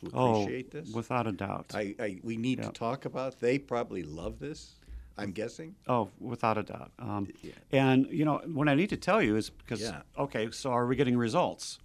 who 0.00 0.10
Oh, 0.12 0.42
appreciate 0.42 0.70
this. 0.72 0.92
without 0.92 1.26
a 1.26 1.32
doubt. 1.32 1.70
I, 1.74 1.94
I 1.98 2.20
we 2.22 2.36
need 2.36 2.58
Yeah. 2.58 2.66
to 2.66 2.72
talk 2.72 3.04
about. 3.06 3.40
They 3.40 3.58
probably 3.58 4.02
love 4.02 4.40
this. 4.40 4.74
I'm 5.16 5.30
guessing. 5.32 5.76
Oh, 5.86 6.10
without 6.18 6.58
a 6.58 6.62
doubt. 6.62 6.90
Um, 6.98 7.28
Yeah. 7.42 7.52
And 7.72 8.06
you 8.10 8.24
know 8.24 8.38
what 8.46 8.68
I 8.68 8.74
need 8.74 8.88
to 8.90 8.96
tell 8.96 9.22
you 9.22 9.36
is 9.36 9.50
because 9.50 9.80
Yeah. 9.80 10.02
okay, 10.18 10.50
so 10.50 10.70
are 10.70 10.86
we 10.86 10.96
getting 10.96 11.16
results? 11.16 11.78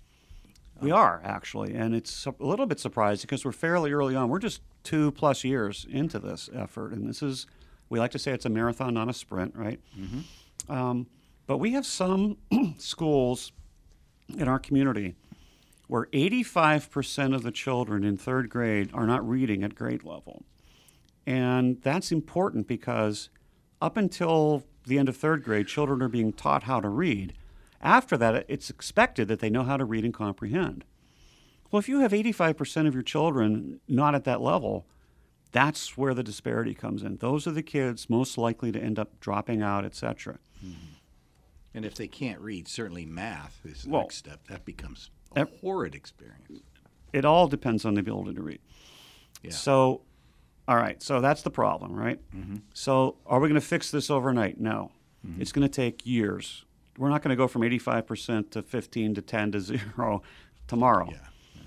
We 0.82 0.92
are 0.92 1.20
actually, 1.26 1.74
and 1.74 1.94
it's 1.94 2.26
a 2.26 2.34
little 2.40 2.66
bit 2.66 2.80
surprising 2.80 3.24
because 3.24 3.44
we're 3.44 3.52
fairly 3.52 3.92
early 3.92 4.16
on. 4.16 4.30
We're 4.30 4.40
just 4.40 4.62
two 4.84 5.12
plus 5.12 5.44
years 5.44 5.86
into 5.90 6.20
this 6.20 6.50
effort, 6.56 6.94
and 6.94 7.08
this 7.08 7.22
is 7.22 7.46
we 7.90 8.00
like 8.00 8.12
to 8.12 8.20
say 8.20 8.32
it's 8.32 8.46
a 8.46 8.50
marathon, 8.50 8.94
not 8.94 9.10
a 9.10 9.14
sprint, 9.14 9.56
right? 9.58 9.80
Um, 10.70 11.08
but 11.48 11.58
we 11.58 11.72
have 11.72 11.86
some 11.86 12.38
schools 12.78 13.52
in 14.38 14.48
our 14.48 14.60
community 14.60 15.16
where 15.88 16.06
85% 16.14 17.34
of 17.36 17.42
the 17.44 17.52
children 17.52 18.04
in 18.04 18.16
third 18.16 18.48
grade 18.50 18.92
are 18.94 19.08
not 19.08 19.28
reading 19.28 19.64
at 19.64 19.74
grade 19.76 20.04
level. 20.04 20.44
And 21.30 21.80
that's 21.84 22.12
important 22.12 22.68
because 22.68 23.30
up 23.80 23.98
until 23.98 24.64
the 24.88 24.98
end 24.98 25.08
of 25.10 25.16
third 25.16 25.44
grade, 25.44 25.68
children 25.68 26.02
are 26.02 26.10
being 26.10 26.34
taught 26.34 26.64
how 26.64 26.80
to 26.80 26.90
read. 26.90 27.34
After 27.82 28.18
that, 28.18 28.46
it's 28.48 28.72
expected 28.72 29.28
that 29.28 29.40
they 29.40 29.52
know 29.52 29.62
how 29.62 29.78
to 29.78 29.86
read 29.86 30.04
and 30.04 30.14
comprehend. 30.14 30.86
Well, 31.70 31.80
if 31.80 31.88
you 31.88 32.00
have 32.00 32.14
85% 32.14 32.88
of 32.88 32.96
your 32.96 33.04
children 33.04 33.80
not 33.88 34.16
at 34.16 34.24
that 34.24 34.42
level, 34.42 34.88
that's 35.52 35.96
where 35.96 36.16
the 36.16 36.24
disparity 36.24 36.74
comes 36.74 37.04
in. 37.04 37.18
Those 37.18 37.46
are 37.46 37.52
the 37.52 37.62
kids 37.62 38.10
most 38.10 38.36
likely 38.36 38.72
to 38.72 38.80
end 38.82 38.98
up 38.98 39.20
dropping 39.20 39.62
out, 39.62 39.86
etc. 39.86 40.40
Mm-hmm. 40.66 40.74
And 41.76 41.86
if 41.86 41.94
they 41.94 42.08
can't 42.08 42.40
read, 42.42 42.68
certainly 42.68 43.06
math 43.06 43.60
is 43.66 43.84
the 43.84 43.92
Well, 43.92 44.02
next 44.02 44.18
step. 44.18 44.48
That 44.48 44.66
becomes 44.66 45.12
a 45.36 45.46
horrid 45.62 45.94
experience. 45.94 46.64
It 47.14 47.24
all 47.24 47.48
depends 47.48 47.86
on 47.86 47.94
the 47.94 48.00
ability 48.00 48.34
to 48.34 48.42
read. 48.42 48.62
Yeah. 49.44 49.52
So, 49.52 50.02
all 50.70 50.76
right, 50.76 51.02
so 51.02 51.20
that's 51.20 51.42
the 51.42 51.50
problem, 51.50 51.96
right? 51.96 52.20
Mm-hmm. 52.32 52.58
So, 52.76 53.16
are 53.26 53.40
we 53.40 53.50
going 53.50 53.60
to 53.60 53.68
fix 53.68 53.90
this 53.90 54.12
overnight? 54.12 54.60
No. 54.60 54.92
Mm-hmm. 55.26 55.42
It's 55.42 55.52
going 55.52 55.68
to 55.68 55.74
take 55.74 56.06
years. 56.06 56.64
We're 56.96 57.10
not 57.10 57.24
going 57.24 57.32
to 57.32 57.36
go 57.36 57.48
from 57.48 57.64
85% 57.64 58.52
to 58.52 58.62
15 58.62 59.16
to 59.16 59.22
10 59.24 59.52
to 59.54 59.60
0 59.96 60.22
tomorrow. 60.68 61.10
Yeah. 61.10 61.62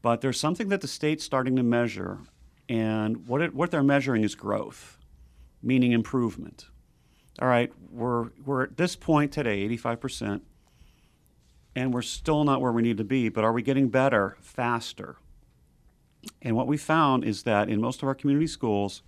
But 0.00 0.22
there's 0.22 0.40
something 0.40 0.70
that 0.70 0.80
the 0.80 0.88
state's 0.88 1.22
starting 1.22 1.54
to 1.56 1.62
measure, 1.62 2.20
and 2.66 3.28
what, 3.28 3.42
it, 3.42 3.54
what 3.54 3.70
they're 3.70 3.82
measuring 3.82 4.24
is 4.24 4.34
growth, 4.34 4.96
meaning 5.62 5.92
improvement. 5.92 6.64
All 7.42 7.48
right, 7.48 7.70
we're, 7.90 8.30
we're 8.46 8.62
at 8.62 8.78
this 8.78 8.96
point 8.96 9.32
today, 9.32 9.68
85%, 9.68 10.40
and 11.76 11.92
we're 11.92 12.00
still 12.00 12.44
not 12.44 12.62
where 12.62 12.72
we 12.72 12.80
need 12.80 12.96
to 12.96 13.04
be, 13.04 13.28
but 13.28 13.44
are 13.44 13.52
we 13.52 13.60
getting 13.60 13.90
better 13.90 14.38
faster? 14.40 15.16
And 16.42 16.56
what 16.56 16.66
we 16.66 16.76
found 16.76 17.24
is 17.24 17.42
that 17.44 17.68
in 17.68 17.80
most 17.80 18.02
of 18.02 18.08
our 18.08 18.14
community 18.14 18.46
schools, 18.46 19.02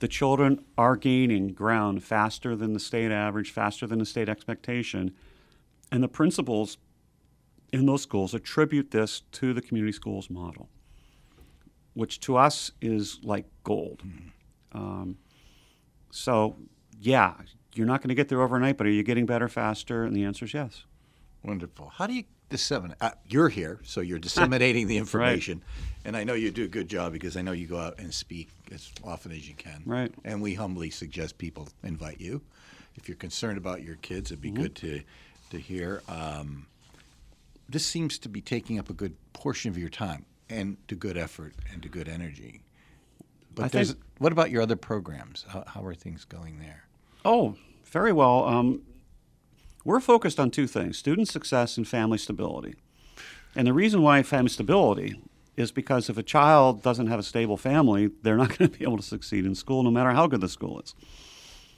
the 0.00 0.08
children 0.08 0.64
are 0.76 0.96
gaining 0.96 1.48
ground 1.48 2.02
faster 2.02 2.54
than 2.56 2.72
the 2.72 2.80
state 2.80 3.10
average, 3.10 3.50
faster 3.50 3.86
than 3.86 3.98
the 3.98 4.06
state 4.06 4.28
expectation. 4.28 5.14
And 5.90 6.02
the 6.02 6.08
principals 6.08 6.78
in 7.72 7.86
those 7.86 8.02
schools 8.02 8.34
attribute 8.34 8.90
this 8.90 9.22
to 9.32 9.52
the 9.54 9.62
community 9.62 9.92
schools 9.92 10.28
model, 10.28 10.68
which 11.94 12.20
to 12.20 12.36
us 12.36 12.70
is 12.80 13.18
like 13.22 13.46
gold. 13.62 14.02
Um, 14.72 15.16
so, 16.10 16.56
yeah, 17.00 17.34
you're 17.74 17.86
not 17.86 18.00
going 18.00 18.08
to 18.08 18.14
get 18.14 18.28
there 18.28 18.42
overnight, 18.42 18.76
but 18.76 18.86
are 18.86 18.90
you 18.90 19.02
getting 19.02 19.26
better 19.26 19.48
faster? 19.48 20.04
And 20.04 20.14
the 20.14 20.24
answer 20.24 20.44
is 20.44 20.54
yes. 20.54 20.84
Wonderful. 21.42 21.90
How 21.94 22.06
do 22.06 22.14
you 22.14 22.24
disseminate? 22.58 22.96
Uh, 23.00 23.10
you're 23.26 23.48
here, 23.48 23.80
so 23.84 24.00
you're 24.00 24.18
disseminating 24.20 24.86
the 24.86 24.96
information, 25.04 25.60
and 26.04 26.16
I 26.16 26.22
know 26.24 26.34
you 26.34 26.50
do 26.52 26.64
a 26.64 26.68
good 26.68 26.88
job 26.88 27.12
because 27.12 27.36
I 27.36 27.42
know 27.42 27.50
you 27.52 27.66
go 27.66 27.78
out 27.78 27.98
and 27.98 28.14
speak 28.14 28.48
as 28.72 28.90
often 29.02 29.32
as 29.32 29.48
you 29.48 29.54
can. 29.54 29.82
Right. 29.84 30.12
And 30.24 30.40
we 30.40 30.54
humbly 30.54 30.90
suggest 30.90 31.36
people 31.38 31.68
invite 31.82 32.20
you. 32.20 32.40
If 32.96 33.08
you're 33.08 33.16
concerned 33.16 33.58
about 33.58 33.82
your 33.82 33.96
kids, 33.96 34.30
it'd 34.30 34.40
be 34.40 34.50
Mm-hmm. 34.52 34.62
good 34.62 34.74
to 34.76 35.00
to 35.50 35.58
hear. 35.58 36.02
Um, 36.08 36.66
this 37.68 37.84
seems 37.84 38.18
to 38.20 38.28
be 38.28 38.40
taking 38.40 38.78
up 38.78 38.88
a 38.90 38.94
good 38.94 39.14
portion 39.32 39.70
of 39.70 39.76
your 39.78 39.88
time 39.88 40.24
and 40.48 40.76
to 40.88 40.94
good 40.94 41.16
effort 41.18 41.54
and 41.72 41.82
to 41.82 41.88
good 41.88 42.08
energy. 42.08 42.62
But 43.54 43.72
there's, 43.72 43.92
think- 43.92 44.04
what 44.18 44.32
about 44.32 44.50
your 44.50 44.62
other 44.62 44.76
programs? 44.76 45.44
How, 45.48 45.64
how 45.66 45.84
are 45.84 45.94
things 45.94 46.24
going 46.24 46.58
there? 46.60 46.84
Oh, 47.24 47.56
very 47.84 48.12
well. 48.12 48.44
Um, 48.44 48.82
we're 49.84 50.00
focused 50.00 50.40
on 50.40 50.50
two 50.50 50.66
things 50.66 50.98
student 50.98 51.28
success 51.28 51.76
and 51.76 51.86
family 51.86 52.18
stability. 52.18 52.74
And 53.56 53.66
the 53.66 53.72
reason 53.72 54.02
why 54.02 54.22
family 54.22 54.48
stability 54.48 55.20
is 55.56 55.70
because 55.70 56.10
if 56.10 56.18
a 56.18 56.22
child 56.22 56.82
doesn't 56.82 57.06
have 57.06 57.20
a 57.20 57.22
stable 57.22 57.56
family, 57.56 58.10
they're 58.22 58.36
not 58.36 58.48
going 58.58 58.70
to 58.70 58.78
be 58.78 58.84
able 58.84 58.96
to 58.96 59.02
succeed 59.02 59.44
in 59.44 59.54
school 59.54 59.82
no 59.82 59.90
matter 59.90 60.10
how 60.10 60.26
good 60.26 60.40
the 60.40 60.48
school 60.48 60.80
is. 60.80 60.94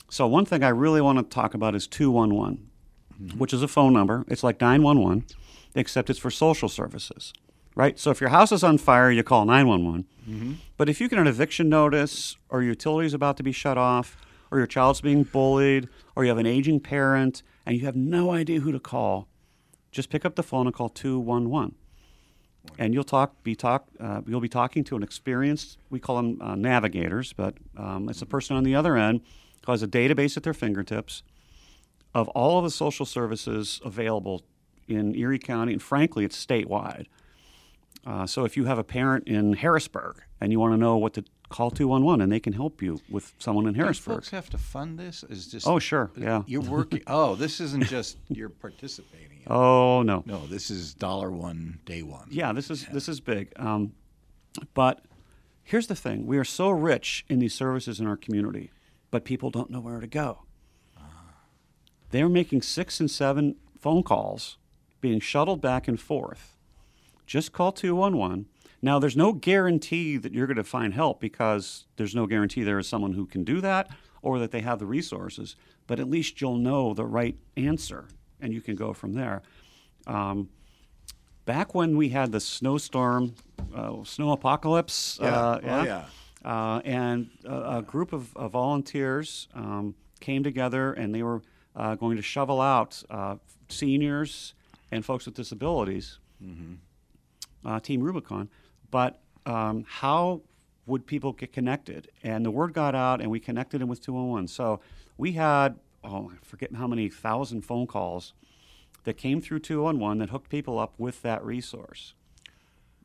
So, 0.09 0.27
one 0.27 0.45
thing 0.45 0.62
I 0.62 0.69
really 0.69 1.01
want 1.01 1.19
to 1.19 1.25
talk 1.25 1.53
about 1.53 1.75
is 1.75 1.87
211, 1.88 2.69
mm-hmm. 3.21 3.38
which 3.38 3.53
is 3.53 3.62
a 3.62 3.69
phone 3.69 3.92
number. 3.92 4.25
It's 4.29 4.45
like 4.45 4.61
911, 4.61 5.27
except 5.75 6.11
it's 6.11 6.19
for 6.19 6.31
social 6.31 6.69
services, 6.69 7.33
right? 7.75 7.99
So, 7.99 8.12
if 8.12 8.21
your 8.21 8.31
house 8.31 8.53
is 8.53 8.62
on 8.62 8.79
fire, 8.79 9.11
you 9.11 9.25
call 9.25 9.45
911. 9.45 10.07
Mm-hmm. 10.29 10.53
But 10.77 10.88
if 10.88 11.01
you 11.01 11.09
get 11.09 11.19
an 11.19 11.27
eviction 11.27 11.69
notice, 11.69 12.37
or 12.49 12.62
your 12.62 12.71
utilities 12.71 13.14
about 13.14 13.37
to 13.38 13.42
be 13.42 13.51
shut 13.51 13.77
off, 13.77 14.16
or 14.53 14.59
your 14.59 14.66
child's 14.69 15.01
being 15.01 15.25
bullied, 15.25 15.88
or 16.14 16.23
you 16.23 16.29
have 16.29 16.38
an 16.38 16.47
aging 16.47 16.79
parent, 16.79 17.42
and 17.66 17.76
you 17.76 17.85
have 17.85 17.96
no 17.96 18.31
idea 18.31 18.61
who 18.61 18.72
to 18.72 18.81
call, 18.81 19.29
just 19.90 20.09
pick 20.09 20.24
up 20.24 20.37
the 20.37 20.42
phone 20.42 20.66
and 20.66 20.74
call 20.74 20.88
211 20.88 21.74
and 22.79 22.92
you'll 22.92 23.05
talk 23.05 23.42
be 23.44 23.55
talk 23.55 23.87
uh, 24.00 24.20
you'll 24.26 24.40
be 24.40 24.48
talking 24.48 24.83
to 24.83 24.96
an 24.96 25.02
experienced 25.02 25.79
we 25.88 26.00
call 26.00 26.16
them 26.16 26.42
uh, 26.42 26.57
navigators 26.57 27.33
but 27.33 27.55
um, 27.76 28.09
it's 28.09 28.20
a 28.20 28.26
person 28.26 28.57
on 28.57 28.64
the 28.64 28.74
other 28.74 28.96
end 28.96 29.20
who 29.64 29.72
has 29.72 29.85
a 29.85 29.87
database 29.88 30.37
at 30.37 30.42
their 30.42 30.52
fingertips 30.52 31.22
of 32.14 32.29
all 32.31 32.59
of 32.59 32.64
the 32.64 32.70
social 32.70 33.05
services 33.05 33.81
available 33.85 34.42
in 34.88 35.14
Erie 35.14 35.38
County 35.38 35.72
and 35.72 35.83
frankly 35.83 36.24
it's 36.24 36.44
statewide. 36.44 37.07
Uh, 38.07 38.26
so 38.26 38.44
if 38.44 38.57
you 38.57 38.64
have 38.64 38.79
a 38.79 38.85
parent 38.85 39.26
in 39.26 39.55
Harrisburg 39.55 40.22
and 40.40 40.52
you 40.52 40.61
want 40.61 40.72
to 40.72 40.76
know 40.76 40.96
what 40.96 41.12
to 41.12 41.24
call 41.48 41.70
211 41.70 42.22
and 42.22 42.32
they 42.32 42.40
can 42.40 42.52
help 42.52 42.82
you 42.82 43.00
with 43.09 43.32
someone 43.38 43.66
in 43.66 43.74
Do 43.74 43.80
Harrisburg 43.80 44.14
folks 44.16 44.30
have 44.30 44.50
to 44.50 44.59
fund 44.59 44.98
this? 44.98 45.22
Is 45.24 45.46
just 45.46 45.66
Oh, 45.66 45.78
sure, 45.78 46.11
yeah. 46.16 46.42
You're 46.46 46.61
working. 46.78 47.02
oh, 47.06 47.35
this 47.35 47.61
isn't 47.61 47.85
just 47.87 48.16
you're 48.28 48.48
participating. 48.48 49.38
in 49.38 49.52
oh 49.52 50.02
no 50.02 50.22
No, 50.26 50.46
this 50.46 50.70
is 50.70 50.94
dollar 50.94 51.30
one, 51.30 51.78
day 51.85 52.02
one. 52.02 52.28
Yeah, 52.30 52.52
this 52.52 52.70
is 52.70 52.87
this 52.87 53.09
is 53.09 53.20
big. 53.20 53.52
Um, 53.56 53.92
but 54.74 55.04
here's 55.62 55.87
the 55.87 55.94
thing: 55.96 56.26
we 56.26 56.38
are 56.38 56.44
so 56.44 56.70
rich 56.70 57.24
in 57.28 57.38
these 57.38 57.54
services 57.54 58.00
in 58.00 58.06
our 58.06 58.16
community, 58.16 58.70
but 59.11 59.24
people 59.24 59.50
don't 59.50 59.70
know 59.70 59.80
where 59.80 60.00
to 60.00 60.06
go. 60.06 60.42
They're 62.11 62.28
making 62.28 62.62
six 62.62 63.00
and 63.00 63.11
seven 63.11 63.56
phone 63.78 64.02
calls, 64.02 64.59
being 65.00 65.20
shuttled 65.20 65.61
back 65.61 65.88
and 65.88 66.00
forth. 66.00 66.56
Just 67.26 67.52
call 67.52 67.72
two 67.72 67.94
one 67.96 68.16
one. 68.16 68.46
Now, 68.87 69.01
there's 69.01 69.16
no 69.16 69.33
guarantee 69.33 70.16
that 70.16 70.33
you're 70.33 70.46
going 70.46 70.59
to 70.59 70.62
find 70.62 70.94
help 70.94 71.20
because 71.20 71.87
there's 71.96 72.14
no 72.14 72.25
guarantee 72.29 72.62
there 72.62 72.79
is 72.79 72.87
someone 72.88 73.14
who 73.14 73.27
can 73.27 73.42
do 73.42 73.61
that 73.61 73.88
or 74.22 74.38
that 74.38 74.53
they 74.53 74.61
have 74.61 74.79
the 74.79 74.87
resources. 74.87 75.57
But 75.88 75.99
at 75.99 76.09
least 76.09 76.40
you'll 76.40 76.57
know 76.59 76.94
the 76.94 77.05
right 77.05 77.37
answer, 77.57 78.07
and 78.40 78.53
you 78.55 78.61
can 78.61 78.77
go 78.77 78.92
from 78.92 79.14
there. 79.14 79.42
Um, 80.07 80.51
back 81.46 81.75
when 81.75 81.96
we 81.96 82.11
had 82.11 82.31
the 82.31 82.38
snowstorm, 82.38 83.35
uh, 83.75 84.05
snow 84.05 84.31
apocalypse, 84.31 85.18
Yeah. 85.20 85.37
uh, 85.37 85.61
Oh, 85.64 85.83
yeah. 85.85 86.05
Uh, 86.44 86.81
and 86.85 87.29
a, 87.44 87.79
a 87.79 87.83
group 87.83 88.12
of, 88.12 88.37
of 88.37 88.53
volunteers 88.53 89.49
um, 89.53 89.96
came 90.20 90.44
together 90.44 90.92
and 90.92 91.12
they 91.12 91.25
were 91.25 91.42
uh, 91.75 91.96
going 91.96 92.14
to 92.18 92.22
shovel 92.22 92.61
out 92.61 93.03
uh, 93.11 93.35
seniors 93.68 94.55
and 94.92 95.05
folks 95.05 95.27
with 95.27 95.35
disabilities, 95.35 96.20
uh, 97.64 97.81
Team 97.81 98.01
Rubicon. 98.01 98.49
But 98.90 99.20
um, 99.44 99.85
how 99.88 100.42
would 100.87 101.07
people 101.07 101.33
get 101.33 101.53
connected? 101.53 102.09
And 102.22 102.44
the 102.44 102.51
word 102.51 102.72
got 102.72 102.94
out, 102.94 103.20
and 103.20 103.31
we 103.31 103.40
connected 103.40 103.81
them 103.81 103.88
with 103.88 104.01
211. 104.01 104.49
So 104.49 104.81
we 105.16 105.33
had, 105.33 105.79
oh, 106.05 106.31
I 106.33 106.44
forget 106.44 106.75
how 106.75 106.87
many 106.87 107.09
thousand 107.09 107.62
phone 107.62 107.87
calls 107.87 108.33
that 109.05 109.14
came 109.16 109.40
through 109.40 109.61
211 109.61 110.18
that 110.18 110.31
hooked 110.31 110.51
people 110.51 110.79
up 110.79 110.94
with 110.99 111.22
that 111.22 111.44
resource. 111.44 112.14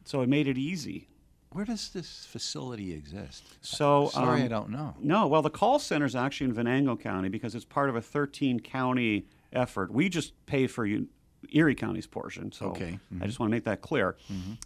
So 0.06 0.22
it 0.22 0.30
made 0.30 0.48
it 0.48 0.58
easy. 0.58 1.08
Where 1.52 1.65
does 1.65 1.89
this 1.89 2.26
facility 2.26 2.94
exist? 2.94 3.44
So 3.62 4.08
Sorry, 4.08 4.39
um, 4.39 4.46
I 4.46 4.48
don't 4.48 4.70
know. 4.70 4.96
No, 5.02 5.28
well, 5.28 5.41
the 5.41 5.50
call 5.50 5.80
center 5.80 6.06
is 6.06 6.15
actually 6.15 6.46
in 6.48 6.54
Venango 6.54 6.96
County 6.96 7.28
because 7.30 7.56
it's 7.56 7.65
part 7.65 7.89
of 7.89 7.96
a 7.96 8.02
13 8.02 8.62
county 8.62 9.26
effort. 9.52 9.91
We 9.91 10.08
just 10.08 10.34
pay 10.46 10.65
for 10.67 10.86
you, 10.86 11.08
Erie 11.52 11.76
County's 11.76 12.08
portion. 12.08 12.52
So 12.54 12.67
Okay. 12.67 12.98
I 13.20 13.26
just 13.28 13.39
want 13.39 13.50
to 13.50 13.56
make 13.56 13.65
that 13.65 13.82
clear. 13.82 14.15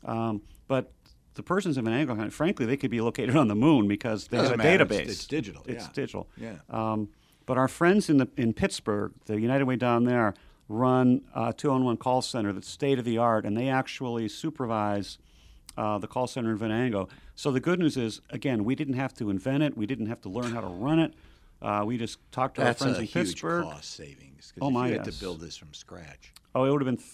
Um, 0.06 0.42
but 0.68 0.92
the 1.36 1.44
persons 1.44 1.78
in 1.78 1.86
Venango 1.86 2.16
County, 2.16 2.30
frankly, 2.32 2.66
they 2.66 2.78
could 2.78 2.92
be 2.92 3.02
located 3.02 3.36
on 3.36 3.48
the 3.48 3.56
moon 3.56 3.88
because 3.88 4.28
they 4.28 4.38
have 4.38 4.52
a 4.52 4.58
matter. 4.58 4.86
database. 4.86 4.92
It's- 5.02 5.10
it's 5.12 5.28
digital, 5.28 5.64
It's 5.68 5.86
yeah. 5.86 5.90
digital. 5.94 6.28
Yeah. 6.38 6.56
Um, 6.70 7.10
but 7.46 7.58
our 7.58 7.68
friends 7.68 8.10
in 8.10 8.18
the 8.18 8.28
in 8.38 8.54
Pittsburgh, 8.54 9.14
the 9.26 9.40
United 9.40 9.66
Way 9.66 9.76
down 9.76 10.06
there, 10.06 10.34
run 10.68 11.22
a 11.36 11.54
two-on-one 11.54 11.98
call 11.98 12.22
center 12.24 12.52
that's 12.52 12.68
state 12.68 12.98
of 12.98 13.06
the 13.06 13.18
art, 13.20 13.46
and 13.46 13.56
they 13.56 13.70
actually 13.70 14.28
supervise 14.28 15.20
uh, 15.78 15.98
the 16.00 16.08
call 16.08 16.26
center 16.26 16.52
in 16.52 16.58
Venango. 16.58 17.08
So 17.36 17.52
the 17.52 17.60
good 17.60 17.80
news 17.80 17.98
is, 17.98 18.22
again, 18.30 18.64
we 18.64 18.76
didn't 18.76 18.96
have 18.96 19.14
to 19.16 19.30
invent 19.30 19.62
it. 19.62 19.78
We 19.78 19.86
didn't 19.86 20.08
have 20.08 20.22
to 20.22 20.30
learn 20.30 20.52
how 20.54 20.62
to 20.62 20.68
run 20.68 21.00
it. 21.00 21.14
Uh, 21.62 21.84
we 21.86 21.98
just 21.98 22.18
talked 22.32 22.56
to 22.56 22.62
That's 22.62 22.82
our 22.82 22.86
friends 22.88 22.98
a 22.98 23.02
in 23.02 23.08
huge 23.08 23.14
Pittsburgh. 23.34 23.64
cost 23.66 23.92
savings. 23.92 24.54
Oh, 24.62 24.68
if 24.70 24.74
my, 24.74 24.88
you 24.88 24.98
had 24.98 25.06
yes. 25.06 25.16
to 25.16 25.22
build 25.22 25.42
this 25.42 25.56
from 25.58 25.74
scratch. 25.74 26.34
Oh, 26.56 26.64
it 26.64 26.72
would 26.72 26.82
have 26.82 26.86
been 26.86 26.98
th- 26.98 27.10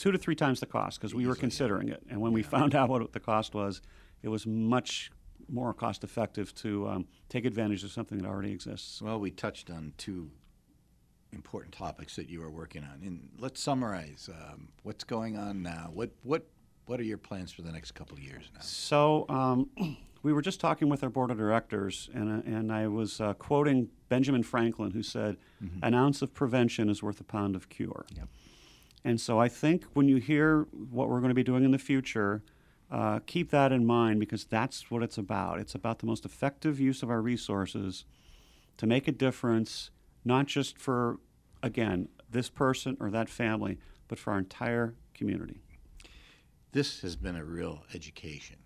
two 0.00 0.10
to 0.10 0.18
three 0.18 0.34
times 0.34 0.60
the 0.60 0.66
cost 0.66 0.98
because 0.98 1.14
we 1.14 1.26
were 1.26 1.34
considering 1.34 1.88
it. 1.90 2.02
And 2.08 2.20
when 2.20 2.32
we 2.32 2.42
found 2.42 2.74
out 2.74 2.88
what 2.88 3.12
the 3.12 3.20
cost 3.20 3.54
was, 3.54 3.82
it 4.22 4.28
was 4.28 4.46
much 4.46 5.10
more 5.48 5.74
cost 5.74 6.04
effective 6.04 6.54
to 6.54 6.88
um, 6.88 7.06
take 7.28 7.44
advantage 7.44 7.84
of 7.84 7.92
something 7.92 8.18
that 8.18 8.26
already 8.26 8.52
exists. 8.52 9.02
Well, 9.02 9.20
we 9.20 9.30
touched 9.30 9.68
on 9.70 9.92
two 9.98 10.30
important 11.32 11.74
topics 11.74 12.16
that 12.16 12.28
you 12.28 12.42
are 12.42 12.50
working 12.50 12.82
on, 12.82 13.02
and 13.04 13.28
let's 13.38 13.60
summarize 13.60 14.28
um, 14.32 14.68
what's 14.84 15.04
going 15.04 15.36
on 15.36 15.62
now. 15.62 15.90
What 15.92 16.10
what 16.22 16.46
what 16.86 16.98
are 16.98 17.04
your 17.04 17.18
plans 17.18 17.52
for 17.52 17.62
the 17.62 17.70
next 17.70 17.92
couple 17.92 18.16
of 18.16 18.22
years 18.22 18.50
now? 18.54 18.60
So 18.62 19.26
um, 19.28 19.68
we 20.22 20.32
were 20.32 20.42
just 20.42 20.60
talking 20.60 20.88
with 20.88 21.02
our 21.02 21.10
board 21.10 21.30
of 21.30 21.36
directors, 21.36 22.08
and, 22.14 22.38
uh, 22.38 22.50
and 22.50 22.72
I 22.72 22.88
was 22.88 23.20
uh, 23.20 23.34
quoting 23.34 23.88
Benjamin 24.08 24.42
Franklin, 24.44 24.92
who 24.92 25.02
said, 25.02 25.36
"An 25.82 25.94
ounce 25.94 26.22
of 26.22 26.32
prevention 26.32 26.88
is 26.88 27.02
worth 27.02 27.20
a 27.20 27.24
pound 27.24 27.54
of 27.54 27.68
cure." 27.68 28.06
Yep. 28.16 28.28
And 29.04 29.20
so 29.20 29.38
I 29.38 29.48
think 29.48 29.84
when 29.94 30.08
you 30.08 30.16
hear 30.16 30.66
what 30.72 31.08
we're 31.08 31.20
going 31.20 31.30
to 31.30 31.34
be 31.34 31.42
doing 31.42 31.64
in 31.64 31.70
the 31.70 31.78
future, 31.78 32.42
uh, 32.90 33.20
keep 33.26 33.50
that 33.50 33.72
in 33.72 33.86
mind 33.86 34.20
because 34.20 34.44
that's 34.44 34.90
what 34.90 35.02
it's 35.02 35.16
about. 35.16 35.58
It's 35.58 35.74
about 35.74 36.00
the 36.00 36.06
most 36.06 36.24
effective 36.24 36.80
use 36.80 37.02
of 37.02 37.10
our 37.10 37.22
resources 37.22 38.04
to 38.76 38.86
make 38.86 39.06
a 39.08 39.12
difference, 39.12 39.90
not 40.24 40.46
just 40.46 40.76
for, 40.76 41.18
again, 41.62 42.08
this 42.30 42.48
person 42.48 42.96
or 43.00 43.10
that 43.10 43.28
family, 43.28 43.78
but 44.08 44.18
for 44.18 44.32
our 44.32 44.38
entire 44.38 44.94
community. 45.14 45.60
This 46.72 47.00
has 47.00 47.16
been 47.16 47.36
a 47.36 47.44
real 47.44 47.84
education, 47.94 48.56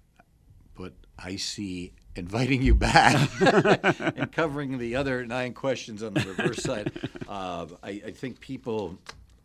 but 0.74 0.92
I 1.18 1.36
see 1.36 1.94
inviting 2.16 2.62
you 2.62 2.74
back 2.74 3.28
and 3.40 4.30
covering 4.30 4.78
the 4.78 4.96
other 4.96 5.24
nine 5.26 5.52
questions 5.52 6.02
on 6.02 6.14
the 6.14 6.20
reverse 6.20 6.62
side. 6.62 6.92
Uh, 7.28 7.66
I, 7.82 8.02
I 8.06 8.10
think 8.10 8.40
people 8.40 8.98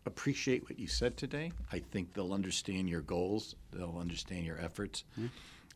appreciate 0.09 0.63
what 0.63 0.79
you 0.79 0.87
said 0.87 1.15
today. 1.15 1.51
I 1.71 1.79
think 1.79 2.13
they'll 2.13 2.33
understand 2.33 2.89
your 2.89 3.01
goals. 3.01 3.55
They'll 3.71 3.97
understand 3.99 4.45
your 4.45 4.59
efforts. 4.59 5.03
Hmm. 5.15 5.27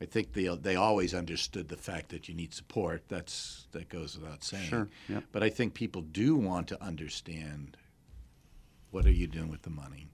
I 0.02 0.06
think 0.06 0.34
they 0.34 0.48
they 0.56 0.76
always 0.76 1.14
understood 1.14 1.70
the 1.70 1.78
fact 1.78 2.10
that 2.10 2.28
you 2.28 2.34
need 2.36 2.54
support. 2.54 3.04
That's 3.08 3.68
that 3.72 3.90
goes 3.90 4.18
without 4.18 4.44
saying. 4.44 4.70
Sure, 4.70 4.90
yeah. 5.08 5.22
But 5.32 5.44
I 5.44 5.50
think 5.50 5.76
people 5.76 6.02
do 6.02 6.36
want 6.36 6.68
to 6.70 6.84
understand 6.84 7.78
what 8.92 9.06
are 9.06 9.12
you 9.12 9.28
doing 9.28 9.50
with 9.50 9.62
the 9.62 9.70
money. 9.70 10.08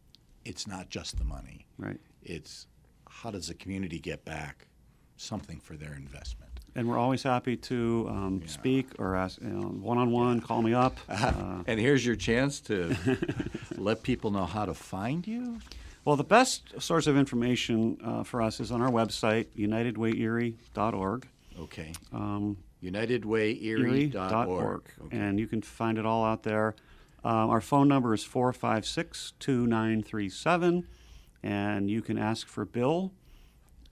It's 0.45 0.67
not 0.67 0.89
just 0.89 1.17
the 1.17 1.23
money. 1.23 1.65
Right. 1.77 1.99
It's 2.21 2.67
how 3.09 3.31
does 3.31 3.47
the 3.47 3.53
community 3.55 3.99
get 3.99 4.25
back 4.25 4.67
something 5.17 5.59
for 5.59 5.75
their 5.75 5.93
investment? 5.93 6.48
And 6.79 6.87
we're 6.87 6.97
always 6.97 7.23
happy 7.23 7.57
to 7.57 8.07
um, 8.09 8.41
speak 8.45 8.87
or 8.99 9.13
ask 9.13 9.37
one-on-one. 9.41 10.39
Call 10.39 10.61
me 10.61 10.73
up. 10.73 10.97
Uh, 11.09 11.63
and 11.67 11.77
here's 11.77 12.05
your 12.05 12.15
chance 12.15 12.61
to 12.61 12.95
let 13.75 14.01
people 14.01 14.31
know 14.31 14.45
how 14.45 14.63
to 14.63 14.73
find 14.73 15.27
you. 15.27 15.59
well, 16.05 16.15
the 16.15 16.23
best 16.23 16.81
source 16.81 17.07
of 17.07 17.17
information 17.17 17.97
uh, 18.01 18.23
for 18.23 18.41
us 18.41 18.61
is 18.61 18.71
on 18.71 18.81
our 18.81 18.89
website, 18.89 19.47
unitedwayerie.org. 19.57 21.27
Okay. 21.59 21.91
Um, 22.13 22.57
UnitedWayErie.org. 22.81 24.81
Okay. 25.05 25.17
And 25.17 25.37
you 25.37 25.47
can 25.47 25.61
find 25.61 25.97
it 25.97 26.05
all 26.05 26.23
out 26.23 26.43
there. 26.43 26.75
Um, 27.25 27.49
our 27.49 27.61
phone 27.61 27.89
number 27.89 28.13
is 28.13 28.23
456 28.23 29.33
2937. 29.39 30.87
And 31.43 31.91
you 31.91 32.01
can 32.01 32.17
ask 32.17 32.47
for 32.47 32.63
Bill, 32.63 33.11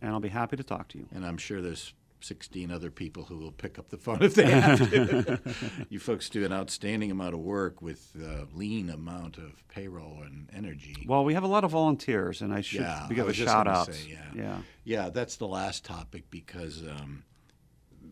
and 0.02 0.12
I'll 0.12 0.22
be 0.22 0.30
happy 0.30 0.56
to 0.56 0.64
talk 0.64 0.88
to 0.90 0.98
you. 0.98 1.08
And 1.14 1.26
I'm 1.26 1.38
sure 1.38 1.62
there's 1.62 1.94
16 2.22 2.72
other 2.72 2.90
people 2.90 3.26
who 3.26 3.38
will 3.38 3.52
pick 3.52 3.78
up 3.78 3.90
the 3.90 3.98
phone 3.98 4.24
if 4.24 4.34
they 4.36 4.50
have 4.50 4.90
to. 4.90 5.40
you 5.90 6.00
folks 6.00 6.30
do 6.30 6.44
an 6.46 6.52
outstanding 6.52 7.12
amount 7.12 7.34
of 7.36 7.42
work 7.42 7.82
with 7.82 8.16
a 8.20 8.48
lean 8.56 8.90
amount 8.90 9.38
of 9.38 9.68
payroll 9.68 10.24
and 10.24 10.50
energy. 10.54 11.06
Well, 11.08 11.24
we 11.24 11.34
have 11.36 11.44
a 11.44 11.48
lot 11.48 11.64
of 11.64 11.72
volunteers, 11.72 12.42
and 12.42 12.52
I 12.54 12.62
should 12.62 12.82
Yeah, 12.82 13.08
give 13.10 13.28
a 13.28 13.34
shout 13.34 13.68
out. 13.68 13.94
say, 13.94 14.10
yeah. 14.10 14.32
yeah. 14.36 14.58
Yeah, 14.84 15.10
that's 15.10 15.36
the 15.36 15.48
last 15.48 15.86
topic 15.86 16.30
because, 16.32 16.82
um, 16.84 17.24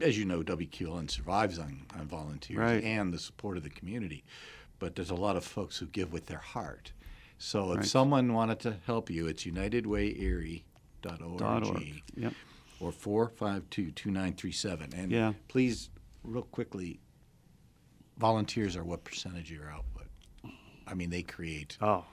as 0.02 0.18
you 0.18 0.26
know, 0.26 0.44
WQLN 0.44 1.10
survives 1.10 1.58
on, 1.58 1.86
on 2.00 2.08
volunteers 2.08 2.60
Right. 2.60 2.84
and 2.84 3.12
the 3.14 3.20
support 3.20 3.58
of 3.58 3.64
the 3.64 3.70
community. 3.70 4.24
But 4.78 4.96
there's 4.96 5.10
a 5.10 5.16
lot 5.16 5.36
of 5.38 5.44
folks 5.46 5.78
who 5.78 5.86
give 5.88 6.12
with 6.14 6.26
their 6.28 6.38
heart. 6.40 6.92
So 7.38 7.72
if 7.72 7.78
Right. 7.78 7.86
someone 7.86 8.34
wanted 8.34 8.60
to 8.62 8.76
help 8.86 9.10
you, 9.10 9.28
it's 9.28 9.46
unitedwayerie.org. 9.46 12.04
Yep. 12.18 12.34
Or 12.80 12.92
452-2937. 12.92 14.94
And 14.94 15.12
Yeah. 15.12 15.34
please, 15.48 15.90
real 16.24 16.44
quickly, 16.44 17.00
volunteers 18.18 18.76
are 18.76 18.84
what 18.84 19.04
percentage 19.04 19.52
of 19.52 19.58
your 19.58 19.70
output? 19.70 20.08
I 20.88 20.94
mean, 20.94 21.10
they 21.10 21.24
create. 21.24 21.78
Oh, 21.82 22.06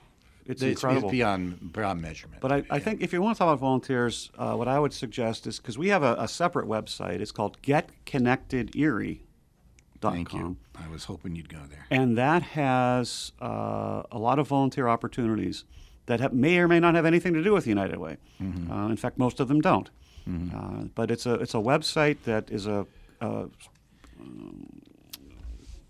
it's 0.45 0.61
it's, 0.61 0.83
it's 0.83 1.03
beyond, 1.11 1.71
beyond 1.73 2.01
measurement. 2.01 2.41
But 2.41 2.51
I, 2.51 2.55
I 2.69 2.77
Yeah. 2.77 2.79
think 2.79 3.01
if 3.01 3.13
you 3.13 3.21
want 3.21 3.35
to 3.35 3.39
talk 3.39 3.47
about 3.47 3.59
volunteers, 3.59 4.29
uh, 4.37 4.55
what 4.55 4.67
I 4.67 4.79
would 4.79 4.93
suggest 4.93 5.47
is 5.47 5.59
because 5.59 5.77
we 5.77 5.89
have 5.89 6.03
a, 6.03 6.15
a 6.19 6.27
separate 6.27 6.67
website. 6.67 7.19
It's 7.21 7.31
called 7.31 7.61
GetConnectedErie.com. 7.61 9.19
Thank 10.01 10.33
you. 10.33 10.57
I 10.75 10.87
was 10.89 11.05
hoping 11.05 11.35
you'd 11.35 11.47
go 11.49 11.59
there. 11.69 11.85
And 11.89 12.17
that 12.17 12.41
has 12.43 13.31
uh, 13.41 14.03
a 14.11 14.19
lot 14.19 14.37
of 14.39 14.47
volunteer 14.49 14.89
opportunities 14.89 15.63
that 16.07 16.19
have, 16.19 16.33
may 16.33 16.57
or 16.57 16.67
may 16.67 16.81
not 16.81 16.95
have 16.95 17.05
anything 17.05 17.33
to 17.35 17.41
do 17.43 17.53
with 17.53 17.65
United 17.65 17.97
Way. 17.99 18.17
Mm-hmm. 18.41 18.69
Uh, 18.69 18.89
in 18.89 18.97
fact, 18.97 19.17
most 19.17 19.39
of 19.39 19.47
them 19.47 19.61
don't. 19.61 19.89
Uh, 20.27 20.85
but 20.95 21.11
it's 21.11 21.25
a 21.25 21.33
it's 21.35 21.53
a 21.53 21.57
website 21.57 22.17
that 22.23 22.49
is 22.49 22.65
a 22.65 22.85
uh, 23.21 23.45
um, 24.19 24.81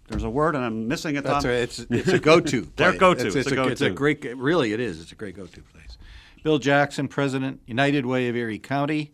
there's 0.08 0.24
a 0.24 0.30
word 0.30 0.56
and 0.56 0.64
I'm 0.64 0.88
missing 0.88 1.16
it. 1.16 1.24
That's 1.24 1.44
Tom. 1.44 1.52
a, 1.52 1.56
it's 1.56 1.80
it's 1.80 2.08
a 2.10 2.20
go-to. 2.20 2.62
Their 2.76 2.94
go-to. 2.94 3.28
It's, 3.28 3.36
It's 3.36 3.48
it's 3.48 3.58
a 3.58 3.62
a, 3.62 3.68
it's 3.68 3.82
a 3.82 3.90
great. 3.90 4.26
Really, 4.38 4.74
it 4.74 4.80
is. 4.80 5.02
It's 5.02 5.12
a 5.12 5.16
great 5.16 5.36
go-to 5.36 5.62
place. 5.62 5.98
Bill 6.44 6.60
Jackson, 6.60 7.08
President, 7.08 7.62
United 7.66 8.06
Way 8.06 8.28
of 8.28 8.36
Erie 8.36 8.60
County. 8.60 9.14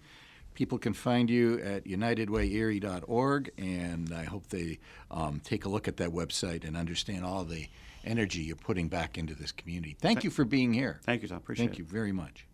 People 0.56 0.78
can 0.78 0.94
find 0.94 1.30
you 1.30 1.60
at 1.60 1.86
unitedwayerie.org, 1.86 3.52
and 3.58 4.14
I 4.14 4.24
hope 4.26 4.48
they 4.50 4.80
um, 5.10 5.40
take 5.44 5.64
a 5.64 5.70
look 5.70 5.88
at 5.88 5.98
that 5.98 6.10
website 6.10 6.68
and 6.68 6.76
understand 6.76 7.24
all 7.24 7.46
the 7.46 7.68
energy 8.04 8.42
you're 8.42 8.56
putting 8.56 8.90
back 8.90 9.18
into 9.18 9.36
this 9.36 9.52
community. 9.52 9.96
Thank 10.02 10.24
you 10.24 10.30
for 10.30 10.44
being 10.44 10.74
here. 10.74 11.00
Thank 11.04 11.22
you, 11.22 11.28
Tom. 11.28 11.38
Appreciate 11.38 11.68
Thank 11.68 11.76
it. 11.76 11.80
you 11.80 11.86
very 11.86 12.12
much. 12.12 12.46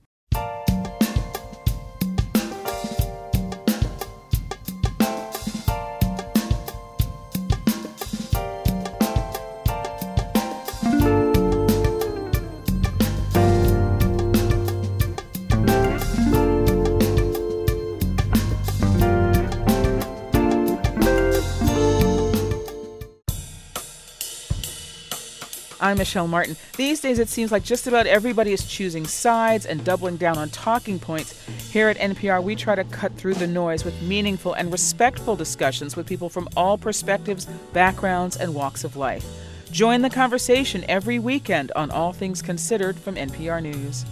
I'm 25.85 25.99
Michelle 25.99 26.27
Martin. 26.27 26.55
These 26.77 27.01
days, 27.01 27.19
it 27.19 27.29
seems 27.29 27.51
like 27.51 27.63
just 27.63 27.85
about 27.85 28.07
everybody 28.07 28.51
is 28.51 28.67
choosing 28.67 29.05
sides 29.05 29.67
and 29.67 29.85
doubling 29.85 30.17
down 30.17 30.35
on 30.35 30.49
talking 30.49 30.97
points. 30.97 31.45
Here 31.71 31.89
at 31.89 31.97
NPR, 31.99 32.43
we 32.43 32.55
try 32.55 32.73
to 32.73 32.83
cut 32.85 33.13
through 33.13 33.35
the 33.35 33.45
noise 33.45 33.85
with 33.85 34.01
meaningful 34.01 34.53
and 34.53 34.71
respectful 34.71 35.35
discussions 35.35 35.95
with 35.95 36.07
people 36.07 36.27
from 36.27 36.49
all 36.57 36.75
perspectives, 36.75 37.45
backgrounds, 37.71 38.35
and 38.35 38.55
walks 38.55 38.83
of 38.83 38.95
life. 38.95 39.27
Join 39.69 40.01
the 40.01 40.09
conversation 40.09 40.83
every 40.89 41.19
weekend 41.19 41.71
on 41.75 41.91
All 41.91 42.13
Things 42.13 42.41
Considered 42.41 42.97
from 42.97 43.13
NPR 43.13 43.61
News. 43.61 44.05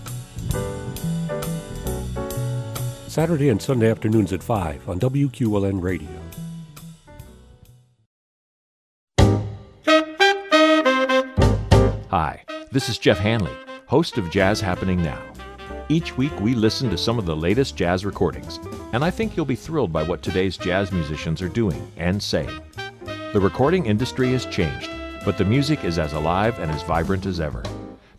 Saturday 3.07 3.49
and 3.49 3.59
Sunday 3.59 3.89
afternoons 3.89 4.31
at 4.31 4.43
5 4.43 4.89
on 4.89 4.99
WQLN 4.99 5.81
Radio. 5.81 6.22
Hi, 12.15 12.43
this 12.71 12.89
is 12.89 12.99
Jeff 12.99 13.17
Hanley, 13.17 13.55
host 13.87 14.19
of 14.19 14.29
Jazz 14.29 14.61
Happening 14.61 15.01
Now. 15.01 15.19
Each 15.89 16.15
week 16.15 16.39
we 16.41 16.53
listen 16.53 16.91
to 16.91 16.95
some 16.95 17.17
of 17.17 17.25
the 17.25 17.35
latest 17.35 17.75
jazz 17.75 18.05
recordings, 18.05 18.59
and 18.91 19.03
I 19.03 19.09
think 19.09 19.35
you'll 19.35 19.47
be 19.47 19.55
thrilled 19.55 19.91
by 19.91 20.03
what 20.03 20.21
today's 20.21 20.55
jazz 20.55 20.91
musicians 20.91 21.41
are 21.41 21.49
doing 21.49 21.91
and 21.97 22.21
saying. 22.21 22.61
The 23.33 23.39
recording 23.39 23.87
industry 23.87 24.31
has 24.33 24.45
changed, 24.45 24.91
but 25.25 25.39
the 25.39 25.45
music 25.45 25.83
is 25.83 25.97
as 25.97 26.13
alive 26.13 26.59
and 26.59 26.69
as 26.69 26.83
vibrant 26.83 27.25
as 27.25 27.39
ever. 27.39 27.63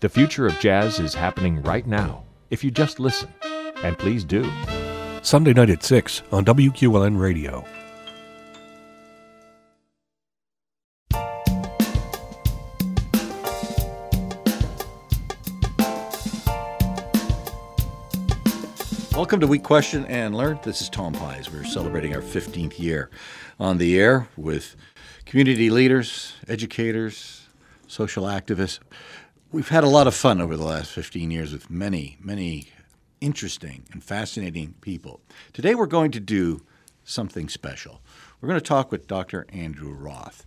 The 0.01 0.09
future 0.09 0.49
of 0.49 0.59
jazz 0.59 0.99
is 0.99 1.15
happening 1.15 1.63
right 1.63 1.87
now, 1.87 2.25
if 2.51 2.65
you 2.65 2.73
just 2.73 2.99
listen. 2.99 3.33
And 3.85 3.97
please 3.97 4.25
do. 4.25 4.51
Sunday 5.23 5.53
night 5.53 5.71
at 5.71 5.85
6 5.85 6.23
on 6.33 6.45
WQLN 6.45 7.17
Radio. 7.17 7.65
Welcome 19.17 19.39
to 19.41 19.47
We 19.47 19.61
Question 19.61 20.05
and 20.07 20.35
Learn. 20.35 20.59
This 20.65 20.83
is 20.83 20.89
Tom 20.89 21.15
Pysz. 21.15 21.49
We're 21.49 21.63
celebrating 21.63 22.17
our 22.17 22.21
15th 22.21 22.81
year 22.81 23.11
on 23.61 23.79
the 23.79 23.97
air 23.97 24.29
with 24.37 24.75
community 25.25 25.71
leaders, 25.71 26.35
educators, 26.49 27.47
social 27.87 28.25
activists. 28.25 28.81
We've 29.53 29.69
had 29.69 29.85
a 29.85 29.89
lot 29.89 30.09
of 30.09 30.17
fun 30.17 30.41
over 30.41 30.57
the 30.57 30.65
last 30.65 30.91
15 30.91 31.31
years 31.31 31.53
with 31.53 31.71
many, 31.71 32.19
many 32.21 32.71
interesting 33.21 33.85
and 33.93 34.03
fascinating 34.03 34.75
people. 34.81 35.21
Today 35.53 35.77
we're 35.77 35.87
going 35.87 36.11
to 36.11 36.21
do 36.21 36.63
something 37.05 37.49
special. 37.49 38.03
We're 38.41 38.49
going 38.49 38.61
to 38.61 38.67
talk 38.67 38.91
with 38.91 39.07
Dr. 39.07 39.47
Andrew 39.51 39.93
Roth. 39.93 40.45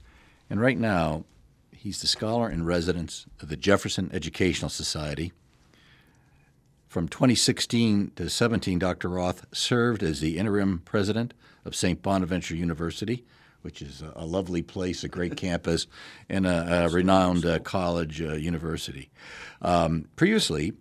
And 0.49 0.59
right 0.59 0.77
now, 0.77 1.23
he's 1.71 2.01
the 2.01 2.07
scholar 2.07 2.49
in 2.49 2.65
residence 2.65 3.27
of 3.41 3.47
the 3.47 3.55
Jefferson 3.55 4.09
Educational 4.11 4.69
Society. 4.69 5.31
From 6.87 7.09
2016 7.09 8.11
to 8.15 8.29
17, 8.29 8.79
Dr. 8.79 9.09
Roth 9.09 9.45
served 9.53 10.03
as 10.03 10.21
the 10.21 10.37
interim 10.37 10.79
president 10.85 11.33
of 11.65 11.75
St. 11.75 12.01
Bonaventure 12.01 12.55
University, 12.55 13.25
which 13.61 13.81
is 13.81 14.01
a, 14.15 14.25
lovely 14.25 14.61
place, 14.61 15.03
a 15.03 15.09
great 15.09 15.35
campus, 15.37 15.87
and 16.29 16.47
a, 16.47 16.85
a 16.85 16.89
renowned 16.89 17.45
uh, 17.45 17.59
college 17.59 18.21
uh, 18.21 18.35
university. 18.35 19.09
Um, 19.61 20.07
previously, 20.15 20.73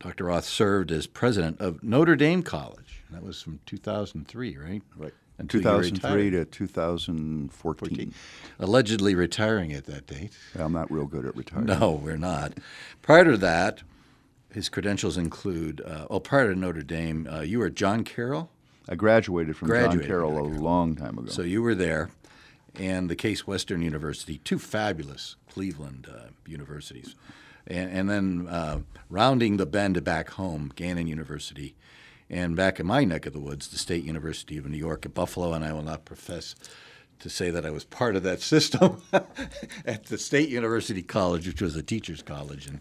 Dr. 0.00 0.24
Roth 0.24 0.44
served 0.44 0.90
as 0.90 1.06
president 1.06 1.60
of 1.60 1.84
Notre 1.84 2.16
Dame 2.16 2.42
College. 2.42 3.04
That 3.10 3.22
was 3.22 3.40
from 3.40 3.60
2003, 3.66 4.56
right? 4.56 4.82
Right. 4.96 5.14
Until 5.38 5.60
2003 5.60 6.30
to 6.30 6.44
2014. 6.46 8.14
Allegedly 8.58 9.14
retiring 9.14 9.72
at 9.72 9.84
that 9.86 10.08
date. 10.08 10.32
I'm 10.56 10.72
not 10.72 10.90
real 10.90 11.06
good 11.06 11.24
at 11.26 11.36
retiring. 11.36 11.66
No, 11.66 11.92
we're 11.92 12.16
not. 12.16 12.54
Prior 13.02 13.24
to 13.24 13.36
that, 13.36 13.82
his 14.52 14.68
credentials 14.68 15.16
include, 15.16 15.80
uh, 15.84 16.06
oh, 16.10 16.20
prior 16.20 16.52
to 16.52 16.58
Notre 16.58 16.82
Dame, 16.82 17.28
uh, 17.30 17.40
you 17.40 17.58
were 17.58 17.70
John 17.70 18.04
Carroll. 18.04 18.50
I 18.88 18.94
graduated 18.94 19.56
from 19.56 19.68
Graduated 19.68 20.00
John 20.00 20.08
Carroll 20.08 20.38
a 20.38 20.48
long 20.48 20.96
time 20.96 21.18
ago. 21.18 21.30
So 21.30 21.42
you 21.42 21.60
were 21.60 21.74
there, 21.74 22.08
and 22.74 23.10
the 23.10 23.16
Case 23.16 23.46
Western 23.46 23.82
University, 23.82 24.38
two 24.38 24.58
fabulous 24.58 25.36
Cleveland 25.50 26.08
uh, 26.10 26.28
universities. 26.46 27.14
And, 27.66 27.90
and 27.90 28.10
then 28.10 28.48
uh, 28.48 28.80
rounding 29.10 29.58
the 29.58 29.66
bend 29.66 30.02
back 30.04 30.30
home, 30.30 30.72
Gannon 30.74 31.06
University. 31.06 31.74
And 32.30 32.56
back 32.56 32.80
in 32.80 32.86
my 32.86 33.04
neck 33.04 33.26
of 33.26 33.34
the 33.34 33.40
woods, 33.40 33.68
the 33.68 33.78
State 33.78 34.04
University 34.04 34.56
of 34.56 34.66
New 34.66 34.78
York 34.78 35.04
at 35.04 35.14
Buffalo, 35.14 35.52
and 35.52 35.64
I 35.64 35.72
will 35.72 35.82
not 35.82 36.06
profess 36.06 36.54
to 37.18 37.28
say 37.28 37.50
that 37.50 37.66
I 37.66 37.70
was 37.70 37.84
part 37.84 38.16
of 38.16 38.22
that 38.22 38.40
system 38.54 39.02
at 39.84 40.06
the 40.06 40.16
State 40.16 40.48
University 40.48 41.02
College, 41.02 41.46
which 41.46 41.60
was 41.60 41.76
a 41.76 41.82
teacher's 41.82 42.22
college. 42.22 42.66
And 42.66 42.80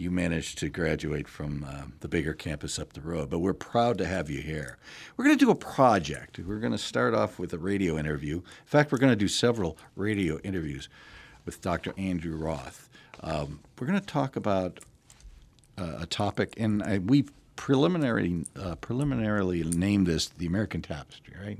you 0.00 0.10
managed 0.10 0.56
to 0.56 0.70
graduate 0.70 1.28
from 1.28 1.62
uh, 1.68 1.82
the 2.00 2.08
bigger 2.08 2.32
campus 2.32 2.78
up 2.78 2.94
the 2.94 3.02
road. 3.02 3.28
But 3.28 3.40
we're 3.40 3.52
proud 3.52 3.98
to 3.98 4.06
have 4.06 4.30
you 4.30 4.40
here. 4.40 4.78
We're 5.16 5.26
going 5.26 5.38
to 5.38 5.44
do 5.44 5.50
a 5.50 5.54
project. 5.54 6.38
We're 6.38 6.58
going 6.58 6.72
to 6.72 6.78
start 6.78 7.12
off 7.12 7.38
with 7.38 7.52
a 7.52 7.58
radio 7.58 7.98
interview. 7.98 8.36
In 8.36 8.42
fact, 8.64 8.92
we're 8.92 8.98
going 8.98 9.12
to 9.12 9.16
do 9.16 9.28
several 9.28 9.76
radio 9.96 10.38
interviews 10.40 10.88
with 11.44 11.60
Dr. 11.60 11.92
Andrew 11.98 12.34
Roth. 12.34 12.88
Um, 13.22 13.60
we're 13.78 13.86
going 13.86 14.00
to 14.00 14.06
talk 14.06 14.36
about 14.36 14.80
uh, 15.76 15.98
a 16.00 16.06
topic, 16.06 16.54
and 16.56 16.82
I, 16.82 16.98
we've 16.98 17.30
preliminary 17.60 18.46
uh, 18.58 18.74
preliminarily 18.76 19.62
named 19.62 20.06
this 20.06 20.30
the 20.30 20.46
American 20.46 20.80
Tapestry, 20.80 21.34
right? 21.44 21.58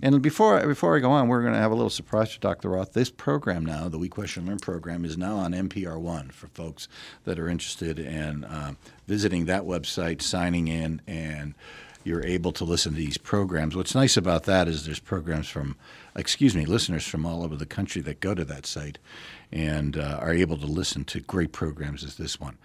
And 0.00 0.22
before 0.22 0.64
before 0.64 0.96
I 0.96 1.00
go 1.00 1.10
on, 1.10 1.26
we're 1.26 1.42
going 1.42 1.54
to 1.54 1.58
have 1.58 1.72
a 1.72 1.74
little 1.74 1.90
surprise 1.90 2.32
for 2.32 2.38
Dr. 2.38 2.68
Roth. 2.68 2.92
This 2.92 3.10
program 3.10 3.66
now, 3.66 3.88
the 3.88 3.98
We 3.98 4.08
Question 4.08 4.46
Learn 4.46 4.60
program, 4.60 5.04
is 5.04 5.18
now 5.18 5.34
on 5.34 5.54
NPR 5.54 6.00
One 6.00 6.28
for 6.28 6.46
folks 6.46 6.86
that 7.24 7.36
are 7.36 7.48
interested 7.48 7.98
in 7.98 8.44
um, 8.44 8.76
visiting 9.08 9.46
that 9.46 9.64
website, 9.64 10.22
signing 10.22 10.68
in, 10.68 11.02
and 11.08 11.54
you're 12.04 12.24
able 12.24 12.52
to 12.52 12.64
listen 12.64 12.92
to 12.92 12.98
these 12.98 13.18
programs. 13.18 13.74
What's 13.74 13.96
nice 13.96 14.16
about 14.16 14.44
that 14.44 14.68
is 14.68 14.86
there's 14.86 15.00
programs 15.00 15.48
from, 15.48 15.74
excuse 16.14 16.54
me, 16.54 16.64
listeners 16.64 17.04
from 17.04 17.26
all 17.26 17.42
over 17.42 17.56
the 17.56 17.66
country 17.66 18.00
that 18.02 18.20
go 18.20 18.36
to 18.36 18.44
that 18.44 18.66
site 18.66 18.98
and 19.50 19.98
uh, 19.98 20.20
are 20.20 20.32
able 20.32 20.58
to 20.58 20.66
listen 20.66 21.04
to 21.06 21.18
great 21.18 21.50
programs 21.50 22.04
as 22.04 22.18
this 22.18 22.38
one. 22.38 22.56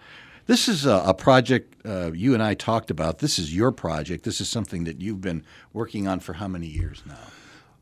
This 0.46 0.68
is 0.68 0.84
a, 0.84 1.02
a 1.06 1.14
project 1.14 1.74
uh, 1.86 2.12
you 2.12 2.34
and 2.34 2.42
I 2.42 2.54
talked 2.54 2.90
about. 2.90 3.18
This 3.18 3.38
is 3.38 3.54
your 3.54 3.72
project. 3.72 4.24
This 4.24 4.40
is 4.40 4.48
something 4.48 4.84
that 4.84 5.00
you've 5.00 5.20
been 5.20 5.44
working 5.72 6.06
on 6.06 6.20
for 6.20 6.34
how 6.34 6.48
many 6.48 6.66
years 6.66 7.02
now? 7.06 7.16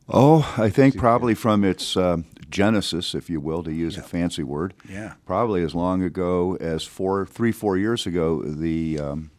oh, 0.09 0.55
I 0.57 0.69
think 0.69 0.97
probably 0.97 1.33
from 1.33 1.63
its 1.63 1.95
um, 1.95 2.25
genesis, 2.49 3.15
if 3.15 3.29
you 3.29 3.39
will, 3.39 3.63
to 3.63 3.71
use 3.71 3.97
a 3.97 4.01
fancy 4.01 4.43
word. 4.43 4.73
Yeah. 4.87 5.13
Probably 5.25 5.63
as 5.63 5.73
long 5.73 6.03
ago 6.03 6.57
as 6.59 6.83
four, 6.83 7.25
three, 7.25 7.51
four 7.51 7.77
years 7.77 8.05
ago, 8.05 8.41
the 8.43 8.99
um, 8.99 9.31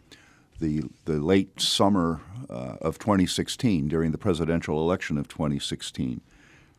the 0.60 0.82
the 1.04 1.14
late 1.14 1.60
summer 1.60 2.20
uh, 2.48 2.76
of 2.80 2.98
2016, 2.98 3.88
during 3.88 4.12
the 4.12 4.18
presidential 4.18 4.80
election 4.80 5.18
of 5.18 5.28
2016. 5.28 6.20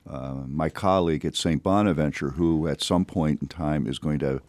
Uh, 0.07 0.43
my 0.45 0.69
colleague 0.69 1.25
at 1.25 1.35
St. 1.35 1.63
Bonaventure, 1.63 2.31
who 2.31 2.67
at 2.67 2.79
some 2.79 3.05
point 3.05 3.41
in 3.41 3.47
time 3.47 3.87
is 3.87 3.97
going 3.97 4.19
to 4.19 4.39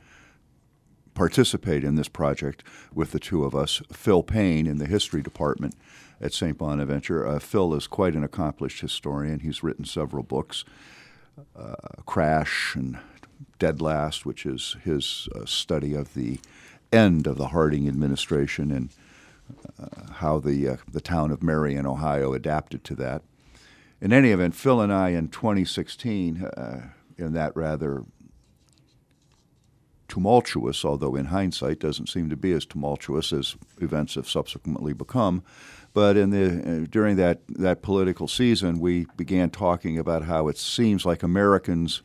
participate 1.17 1.83
in 1.83 1.97
this 1.97 2.09
project 2.09 2.63
with 2.95 3.11
the 3.11 3.19
two 3.19 3.45
of 3.45 3.55
us, 3.55 3.83
Phil 3.93 4.23
Payne 4.23 4.67
in 4.67 4.79
the 4.79 4.87
history 4.87 5.23
department 5.23 5.75
at 6.21 6.33
St. 6.33 6.57
Bonaventure. 6.57 7.27
Uh, 7.27 7.39
Phil 7.41 7.75
is 7.75 7.89
quite 7.89 8.15
an 8.15 8.23
accomplished 8.23 8.81
historian. 8.81 9.41
He's 9.41 9.63
written 9.63 9.85
several 9.85 10.23
books, 10.23 10.65
uh, 11.59 11.75
Crash 12.05 12.77
and 12.77 12.99
Dead 13.59 13.81
Last, 13.81 14.25
which 14.25 14.47
is 14.47 14.77
his 14.85 15.29
uh, 15.35 15.45
study 15.47 15.95
of 15.95 16.15
the 16.15 16.39
end 16.93 17.27
of 17.27 17.37
the 17.37 17.49
Harding 17.49 17.89
administration 17.89 18.71
and 18.71 18.91
uh, 19.81 20.13
how 20.15 20.39
the 20.39 20.69
uh, 20.69 20.77
the 20.91 21.01
town 21.01 21.31
of 21.31 21.43
Marion, 21.43 21.87
Ohio, 21.87 22.33
adapted 22.33 22.85
to 22.85 22.95
that. 22.97 23.23
In 24.01 24.13
any 24.13 24.31
event, 24.31 24.55
Phil 24.55 24.81
and 24.81 24.93
I 24.93 25.11
in 25.11 25.29
2016, 25.29 26.45
uh, 26.45 26.89
in 27.17 27.33
that 27.33 27.55
rather 27.57 28.05
tumultuous, 30.09 30.85
although 30.85 31.15
in 31.17 31.27
hindsight 31.27 31.81
doesn't 31.81 32.09
seem 32.09 32.31
to 32.31 32.37
be 32.37 32.53
as 32.53 32.67
tumultuous 32.67 33.33
as 33.33 33.57
events 33.81 34.15
have 34.15 34.29
subsequently 34.29 34.93
become. 34.93 35.43
But 35.93 36.17
in 36.17 36.31
the 36.31 36.83
uh, 36.83 36.87
during 36.91 37.17
that 37.17 37.41
that 37.49 37.83
political 37.83 38.29
season, 38.29 38.81
we 38.81 39.07
began 39.17 39.51
talking 39.51 39.99
about 39.99 40.25
how 40.25 40.49
it 40.49 40.59
seems 40.59 41.07
like 41.07 41.23
Americans 41.23 42.03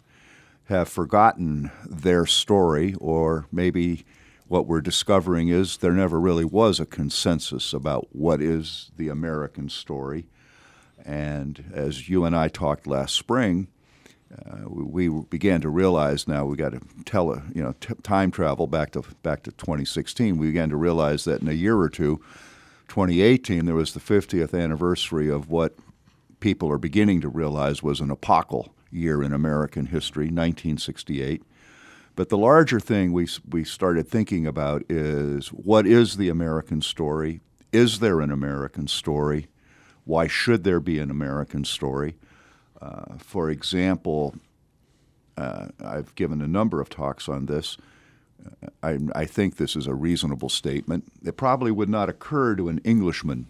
have 0.66 0.88
forgotten 0.88 1.72
their 1.86 2.26
story, 2.26 2.96
or 3.00 3.48
maybe 3.52 4.06
what 4.48 4.68
we're 4.68 4.82
discovering 4.82 5.50
is 5.50 5.78
there 5.78 5.92
never 5.92 6.20
really 6.20 6.46
was 6.46 6.80
a 6.80 6.86
consensus 6.86 7.74
about 7.74 8.08
what 8.16 8.42
is 8.42 8.92
the 8.98 9.10
American 9.10 9.70
story. 9.70 10.28
And 11.06 11.72
as 11.74 12.10
you 12.10 12.26
and 12.26 12.36
I 12.36 12.48
talked 12.48 12.88
last 12.88 13.16
spring, 13.16 13.68
uh, 14.46 14.68
we 14.68 15.10
we 15.10 15.26
began 15.26 15.62
to 15.62 15.70
realize 15.70 16.28
now 16.28 16.46
we 16.46 16.56
got 16.56 16.72
to 16.72 16.82
tell 17.06 17.32
a 17.32 17.44
you 17.54 17.62
know 17.62 17.74
t- 17.80 17.94
time 18.04 18.32
travel 18.32 18.68
back 18.68 18.92
to 18.92 19.04
back 19.24 19.44
to 19.44 19.52
2016. 19.52 20.38
We 20.38 20.48
began 20.48 20.70
to 20.70 20.78
realize 20.78 21.26
that 21.26 21.42
in 21.42 21.48
a 21.48 21.54
year 21.54 21.78
or 21.78 21.90
two, 21.90 22.22
2018, 22.88 23.66
there 23.66 23.76
was 23.76 23.94
the 23.94 24.00
50th 24.00 24.58
anniversary 24.58 25.30
of 25.30 25.50
what 25.50 25.76
people 26.40 26.72
are 26.72 26.78
beginning 26.78 27.22
to 27.22 27.30
realize 27.30 27.84
was 27.84 28.00
an 28.00 28.12
epochal 28.12 28.74
year 28.92 29.24
in 29.24 29.34
American 29.34 29.88
history, 29.88 30.26
1968. 30.26 31.44
But 32.16 32.30
the 32.30 32.38
larger 32.38 32.80
thing 32.80 33.14
we 33.14 33.28
we 33.50 33.64
started 33.64 34.08
thinking 34.08 34.46
about 34.48 34.84
is 34.90 35.50
what 35.50 35.86
is 35.86 36.18
the 36.18 36.30
American 36.30 36.82
story? 36.82 37.42
Is 37.72 38.00
there 38.00 38.22
an 38.22 38.32
American 38.32 38.88
story? 38.88 39.48
Why 40.04 40.28
should 40.28 40.64
there 40.64 40.80
be 40.80 41.00
an 41.00 41.10
American 41.10 41.64
story? 41.64 42.16
Uh, 42.82 43.18
for 43.18 43.50
example, 43.50 44.36
uh, 45.38 45.68
I've 45.84 46.14
given 46.16 46.42
a 46.42 46.48
number 46.48 46.82
of 46.82 46.90
talks 46.90 47.30
on 47.30 47.46
this. 47.46 47.78
Uh, 48.44 48.70
I, 48.82 48.98
I 49.16 49.26
think 49.26 49.58
this 49.58 49.76
is 49.76 49.88
a 49.88 49.94
reasonable 49.94 50.50
statement. 50.50 51.06
It 51.24 51.38
probably 51.38 51.72
would 51.72 51.90
not 51.90 52.10
occur 52.10 52.56
to 52.56 52.70
an 52.70 52.80
Englishman 52.80 53.48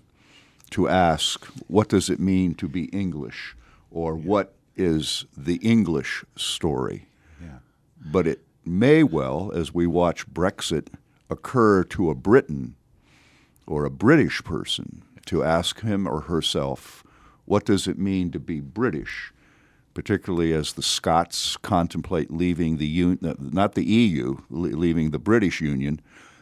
to 0.71 0.87
ask, 0.87 1.45
what 1.67 1.89
does 1.89 2.09
it 2.09 2.19
mean 2.19 2.55
to 2.55 2.67
be 2.67 2.85
English? 2.85 3.55
Or 3.89 4.15
what 4.15 4.53
is 4.75 5.25
the 5.35 5.55
English 5.57 6.23
story? 6.35 7.07
Yeah. 7.41 7.59
But 7.99 8.27
it 8.27 8.41
may 8.65 9.03
well, 9.03 9.51
as 9.53 9.73
we 9.73 9.87
watch 9.87 10.27
Brexit, 10.27 10.87
occur 11.29 11.83
to 11.85 12.09
a 12.09 12.15
Briton 12.15 12.75
or 13.67 13.85
a 13.85 13.89
British 13.89 14.43
person 14.43 15.03
to 15.25 15.43
ask 15.43 15.81
him 15.81 16.07
or 16.07 16.21
herself, 16.21 17.03
what 17.51 17.65
does 17.65 17.85
it 17.85 17.99
mean 17.99 18.31
to 18.31 18.39
be 18.39 18.61
British? 18.61 19.33
Particularly 19.93 20.53
as 20.53 20.71
the 20.71 20.81
Scots 20.81 21.57
contemplate 21.57 22.31
leaving 22.31 22.77
the 22.77 22.87
un- 22.87 23.19
not 23.37 23.75
the 23.75 23.83
EU, 23.83 24.37
leaving 24.49 25.11
the 25.11 25.19
British 25.19 25.59
Union, 25.59 25.99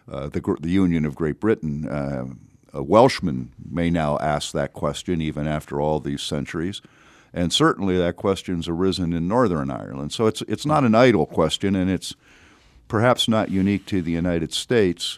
uh, 0.07 0.27
the, 0.27 0.39
the 0.61 0.69
Union 0.69 1.05
of 1.05 1.15
Great 1.15 1.39
Britain. 1.39 1.89
Uh, 1.89 2.25
a 2.73 2.83
Welshman 2.83 3.51
may 3.67 3.89
now 3.89 4.19
ask 4.19 4.51
that 4.51 4.73
question 4.73 5.19
even 5.19 5.47
after 5.47 5.81
all 5.81 5.99
these 5.99 6.21
centuries. 6.21 6.79
And 7.33 7.51
certainly 7.51 7.97
that 7.97 8.15
question's 8.15 8.67
arisen 8.67 9.11
in 9.11 9.27
Northern 9.27 9.71
Ireland. 9.71 10.13
So 10.13 10.27
it's, 10.27 10.43
it's 10.43 10.65
not 10.67 10.83
an 10.83 10.93
idle 10.93 11.25
question, 11.25 11.75
and 11.75 11.89
it's 11.89 12.13
perhaps 12.87 13.27
not 13.27 13.49
unique 13.49 13.87
to 13.87 14.03
the 14.03 14.11
United 14.11 14.53
States. 14.53 15.17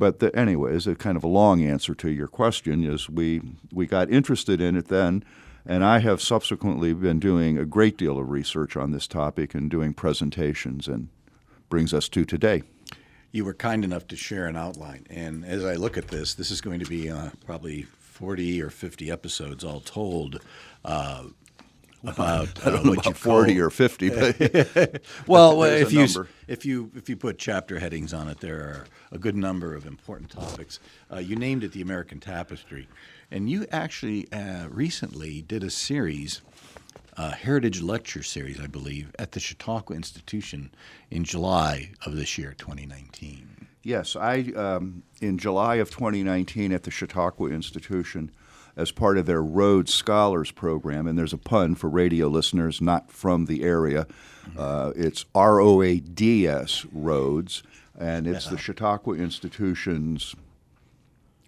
But 0.00 0.18
the, 0.18 0.34
anyways, 0.34 0.86
a 0.86 0.94
kind 0.94 1.18
of 1.18 1.22
a 1.22 1.28
long 1.28 1.62
answer 1.62 1.94
to 1.94 2.10
your 2.10 2.26
question 2.26 2.82
is 2.82 3.10
we 3.10 3.42
we 3.70 3.86
got 3.86 4.10
interested 4.10 4.58
in 4.58 4.74
it 4.74 4.88
then, 4.88 5.22
and 5.66 5.84
I 5.84 5.98
have 5.98 6.22
subsequently 6.22 6.94
been 6.94 7.20
doing 7.20 7.58
a 7.58 7.66
great 7.66 7.98
deal 7.98 8.18
of 8.18 8.30
research 8.30 8.78
on 8.78 8.92
this 8.92 9.06
topic 9.06 9.54
and 9.54 9.70
doing 9.70 9.92
presentations, 9.92 10.88
and 10.88 11.08
brings 11.68 11.92
us 11.92 12.08
to 12.08 12.24
today. 12.24 12.62
You 13.30 13.44
were 13.44 13.52
kind 13.52 13.84
enough 13.84 14.08
to 14.08 14.16
share 14.16 14.46
an 14.46 14.56
outline, 14.56 15.06
and 15.10 15.44
as 15.44 15.66
I 15.66 15.74
look 15.74 15.98
at 15.98 16.08
this, 16.08 16.32
this 16.32 16.50
is 16.50 16.62
going 16.62 16.80
to 16.80 16.88
be 16.88 17.10
uh, 17.10 17.28
probably 17.44 17.82
40 17.82 18.62
or 18.62 18.70
50 18.70 19.10
episodes 19.10 19.64
all 19.64 19.80
told. 19.80 20.40
Uh, 20.82 21.24
about 22.04 22.66
uh, 22.66 22.78
what 22.84 23.04
you 23.06 23.12
forty 23.12 23.60
or 23.60 23.70
fifty. 23.70 24.10
But 24.10 25.02
well, 25.26 25.62
if 25.64 25.92
you 25.92 26.00
number. 26.00 26.28
if 26.48 26.64
you 26.64 26.90
if 26.94 27.08
you 27.08 27.16
put 27.16 27.38
chapter 27.38 27.78
headings 27.78 28.12
on 28.12 28.28
it, 28.28 28.40
there 28.40 28.60
are 28.60 28.86
a 29.12 29.18
good 29.18 29.36
number 29.36 29.74
of 29.74 29.86
important 29.86 30.30
topics. 30.30 30.80
Uh, 31.12 31.18
you 31.18 31.36
named 31.36 31.64
it 31.64 31.72
the 31.72 31.82
American 31.82 32.20
Tapestry, 32.20 32.88
and 33.30 33.50
you 33.50 33.66
actually 33.70 34.30
uh, 34.32 34.68
recently 34.68 35.42
did 35.42 35.62
a 35.62 35.70
series, 35.70 36.42
a 37.16 37.34
heritage 37.34 37.82
lecture 37.82 38.22
series, 38.22 38.60
I 38.60 38.66
believe, 38.66 39.14
at 39.18 39.32
the 39.32 39.40
Chautauqua 39.40 39.96
Institution 39.96 40.70
in 41.10 41.24
July 41.24 41.92
of 42.06 42.16
this 42.16 42.38
year, 42.38 42.54
2019. 42.56 43.66
Yes, 43.82 44.14
I 44.14 44.52
um, 44.56 45.02
in 45.20 45.38
July 45.38 45.76
of 45.76 45.90
2019 45.90 46.72
at 46.72 46.82
the 46.82 46.90
Chautauqua 46.90 47.48
Institution, 47.48 48.30
as 48.76 48.90
part 48.90 49.18
of 49.18 49.26
their 49.26 49.42
Roads 49.42 49.92
Scholars 49.92 50.50
Program, 50.50 51.06
and 51.06 51.18
there's 51.18 51.32
a 51.32 51.38
pun 51.38 51.74
for 51.74 51.88
radio 51.88 52.28
listeners 52.28 52.80
not 52.80 53.10
from 53.10 53.46
the 53.46 53.62
area. 53.62 54.06
Uh, 54.56 54.92
it's 54.96 55.24
R 55.34 55.60
O 55.60 55.82
A 55.82 55.98
D 55.98 56.46
S 56.46 56.86
Roads, 56.92 57.62
and 57.98 58.26
it's 58.26 58.46
the 58.46 58.58
Chautauqua 58.58 59.14
Institution's, 59.14 60.34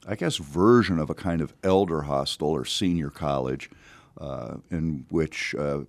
I 0.07 0.15
guess, 0.15 0.37
version 0.37 0.99
of 0.99 1.11
a 1.11 1.15
kind 1.15 1.41
of 1.41 1.55
elder 1.65 2.03
hostel 2.03 2.49
or 2.49 2.65
senior 2.65 3.11
college, 3.11 3.71
uh, 4.21 4.57
in 4.71 5.07
which 5.09 5.55
uh, 5.55 5.81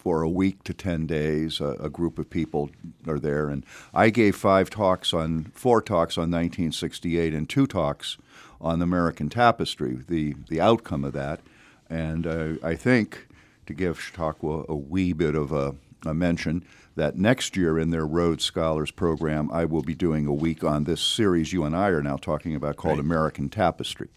for 0.00 0.22
a 0.22 0.28
week 0.28 0.64
to 0.64 0.72
10 0.72 1.06
days. 1.06 1.60
A, 1.60 1.76
a 1.78 1.90
group 1.90 2.18
of 2.18 2.30
people 2.30 2.70
are 3.06 3.18
there. 3.18 3.48
And 3.48 3.64
I 3.92 4.08
gave 4.08 4.34
five 4.34 4.70
talks 4.70 5.12
on, 5.12 5.52
four 5.54 5.82
talks 5.82 6.16
on 6.16 6.30
1968 6.30 7.34
and 7.34 7.48
two 7.48 7.66
talks 7.66 8.16
on 8.60 8.78
the 8.78 8.84
American 8.84 9.28
Tapestry, 9.28 9.98
the, 10.08 10.34
the 10.48 10.60
outcome 10.60 11.04
of 11.04 11.12
that. 11.12 11.40
And 11.88 12.26
uh, 12.26 12.52
I 12.62 12.74
think, 12.74 13.26
to 13.66 13.74
give 13.74 14.00
Chautauqua 14.00 14.64
a 14.68 14.74
wee 14.74 15.12
bit 15.12 15.34
of 15.34 15.52
a, 15.52 15.74
a 16.04 16.14
mention, 16.14 16.64
that 16.96 17.16
next 17.16 17.56
year 17.56 17.78
in 17.78 17.90
their 17.90 18.06
Roads 18.06 18.44
Scholars 18.44 18.90
Program, 18.90 19.50
I 19.52 19.64
will 19.64 19.82
be 19.82 19.94
doing 19.94 20.26
a 20.26 20.34
week 20.34 20.62
on 20.64 20.84
this 20.84 21.00
series 21.00 21.52
you 21.52 21.64
and 21.64 21.74
I 21.74 21.88
are 21.88 22.02
now 22.02 22.16
talking 22.16 22.54
about 22.54 22.76
called 22.76 22.98
American 22.98 23.48
Tapestry 23.48 24.08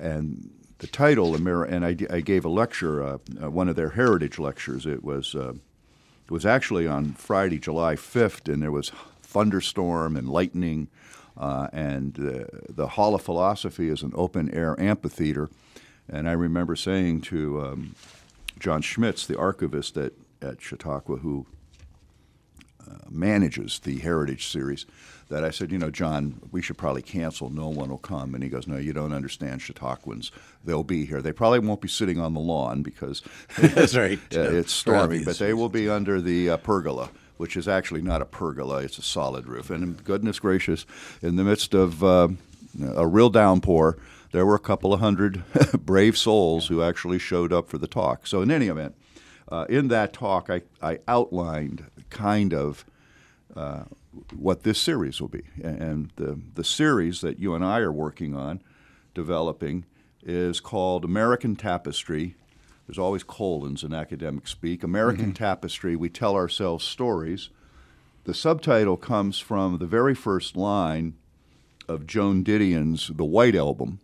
and 0.00 0.50
the 0.78 0.86
title, 0.86 1.36
Amer- 1.36 1.64
and 1.64 1.84
I, 1.84 1.96
I 2.08 2.20
gave 2.20 2.44
a 2.44 2.48
lecture, 2.48 3.02
uh, 3.02 3.18
uh, 3.42 3.50
one 3.50 3.68
of 3.68 3.76
their 3.76 3.90
heritage 3.90 4.38
lectures. 4.38 4.86
It 4.86 5.04
was 5.04 5.34
uh, 5.34 5.52
it 6.24 6.30
was 6.30 6.46
actually 6.46 6.86
on 6.86 7.12
Friday, 7.12 7.58
July 7.58 7.96
fifth, 7.96 8.48
and 8.48 8.62
there 8.62 8.72
was 8.72 8.90
thunderstorm 9.22 10.16
and 10.16 10.28
lightning, 10.28 10.88
uh, 11.40 11.68
and 11.72 12.18
uh, 12.18 12.44
the 12.68 12.86
Hall 12.86 13.14
of 13.14 13.22
Philosophy 13.22 13.88
is 13.88 14.02
an 14.02 14.12
open 14.14 14.52
air 14.54 14.78
amphitheater, 14.78 15.48
and 16.08 16.28
I 16.28 16.32
remember 16.32 16.76
saying 16.76 17.22
to 17.22 17.60
um, 17.60 17.94
John 18.58 18.82
Schmitz, 18.82 19.26
the 19.26 19.38
archivist 19.38 19.96
at 19.96 20.12
at 20.42 20.60
Chautauqua, 20.60 21.18
who 21.18 21.46
uh, 22.80 22.94
manages 23.08 23.78
the 23.80 23.98
Heritage 23.98 24.46
Series, 24.46 24.86
that 25.28 25.44
I 25.44 25.50
said, 25.50 25.70
you 25.70 25.78
know, 25.78 25.90
John, 25.90 26.40
we 26.50 26.60
should 26.60 26.76
probably 26.76 27.02
cancel. 27.02 27.50
No 27.50 27.68
one 27.68 27.88
will 27.88 27.98
come. 27.98 28.34
And 28.34 28.42
he 28.42 28.50
goes, 28.50 28.66
no, 28.66 28.76
you 28.76 28.92
don't 28.92 29.12
understand 29.12 29.60
Chautauquans. 29.60 30.30
They'll 30.64 30.82
be 30.82 31.04
here. 31.04 31.22
They 31.22 31.32
probably 31.32 31.60
won't 31.60 31.80
be 31.80 31.88
sitting 31.88 32.18
on 32.18 32.34
the 32.34 32.40
lawn 32.40 32.82
because 32.82 33.22
That's 33.58 33.96
right. 33.96 34.18
it's 34.30 34.72
stormy, 34.72 35.24
but 35.24 35.38
they 35.38 35.54
will 35.54 35.68
be 35.68 35.88
under 35.88 36.20
the 36.20 36.50
uh, 36.50 36.56
pergola. 36.58 37.10
Which 37.40 37.56
is 37.56 37.66
actually 37.66 38.02
not 38.02 38.20
a 38.20 38.26
pergola; 38.26 38.82
it's 38.82 38.98
a 38.98 39.02
solid 39.02 39.46
roof. 39.46 39.70
And 39.70 40.04
goodness 40.04 40.38
gracious, 40.38 40.84
in 41.22 41.36
the 41.36 41.44
midst 41.44 41.72
of 41.72 42.04
uh, 42.04 42.28
a 42.94 43.06
real 43.06 43.30
downpour, 43.30 43.96
there 44.32 44.44
were 44.44 44.54
a 44.54 44.60
couple 44.60 44.92
of 44.92 45.00
hundred 45.00 45.42
brave 45.80 46.18
souls 46.18 46.68
who 46.68 46.82
actually 46.82 47.18
showed 47.18 47.50
up 47.50 47.70
for 47.70 47.78
the 47.78 47.86
talk. 47.86 48.26
So, 48.26 48.42
in 48.42 48.50
any 48.50 48.68
event, 48.68 48.94
uh, 49.50 49.64
in 49.70 49.88
that 49.88 50.12
talk, 50.12 50.50
I, 50.50 50.62
I 50.82 50.98
outlined 51.08 51.86
kind 52.10 52.52
of 52.52 52.84
uh, 53.56 53.84
what 54.36 54.62
this 54.62 54.78
series 54.78 55.20
will 55.20 55.28
be. 55.28 55.44
And 55.62 56.10
the, 56.16 56.38
the 56.54 56.64
series 56.64 57.20
that 57.22 57.38
you 57.38 57.54
and 57.54 57.64
I 57.64 57.78
are 57.78 57.92
working 57.92 58.36
on 58.36 58.62
developing 59.14 59.86
is 60.22 60.60
called 60.60 61.04
American 61.04 61.56
Tapestry. 61.56 62.36
There's 62.90 62.98
always 62.98 63.22
colons 63.22 63.84
in 63.84 63.94
academic 63.94 64.48
speak. 64.48 64.82
American 64.82 65.26
mm-hmm. 65.26 65.44
Tapestry, 65.44 65.94
we 65.94 66.08
tell 66.08 66.34
ourselves 66.34 66.84
stories. 66.84 67.50
The 68.24 68.34
subtitle 68.34 68.96
comes 68.96 69.38
from 69.38 69.78
the 69.78 69.86
very 69.86 70.12
first 70.12 70.56
line 70.56 71.14
of 71.86 72.04
Joan 72.04 72.42
Didion's 72.42 73.06
The 73.14 73.24
White 73.24 73.54
Album, 73.54 74.00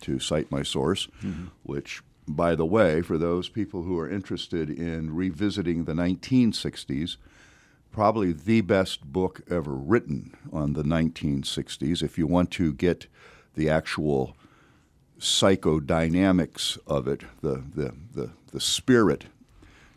to 0.00 0.18
cite 0.18 0.50
my 0.50 0.62
source, 0.62 1.08
mm-hmm. 1.22 1.48
which, 1.62 2.00
by 2.26 2.54
the 2.54 2.64
way, 2.64 3.02
for 3.02 3.18
those 3.18 3.50
people 3.50 3.82
who 3.82 3.98
are 3.98 4.08
interested 4.08 4.70
in 4.70 5.14
revisiting 5.14 5.84
the 5.84 5.92
1960s, 5.92 7.18
probably 7.90 8.32
the 8.32 8.62
best 8.62 9.12
book 9.12 9.42
ever 9.50 9.74
written 9.74 10.34
on 10.50 10.72
the 10.72 10.84
1960s. 10.84 12.02
If 12.02 12.16
you 12.16 12.26
want 12.26 12.50
to 12.52 12.72
get 12.72 13.08
the 13.56 13.68
actual 13.68 14.34
psychodynamics 15.22 16.78
of 16.84 17.06
it, 17.06 17.22
the, 17.42 17.62
the, 17.74 17.94
the, 18.12 18.30
the 18.50 18.60
spirit, 18.60 19.26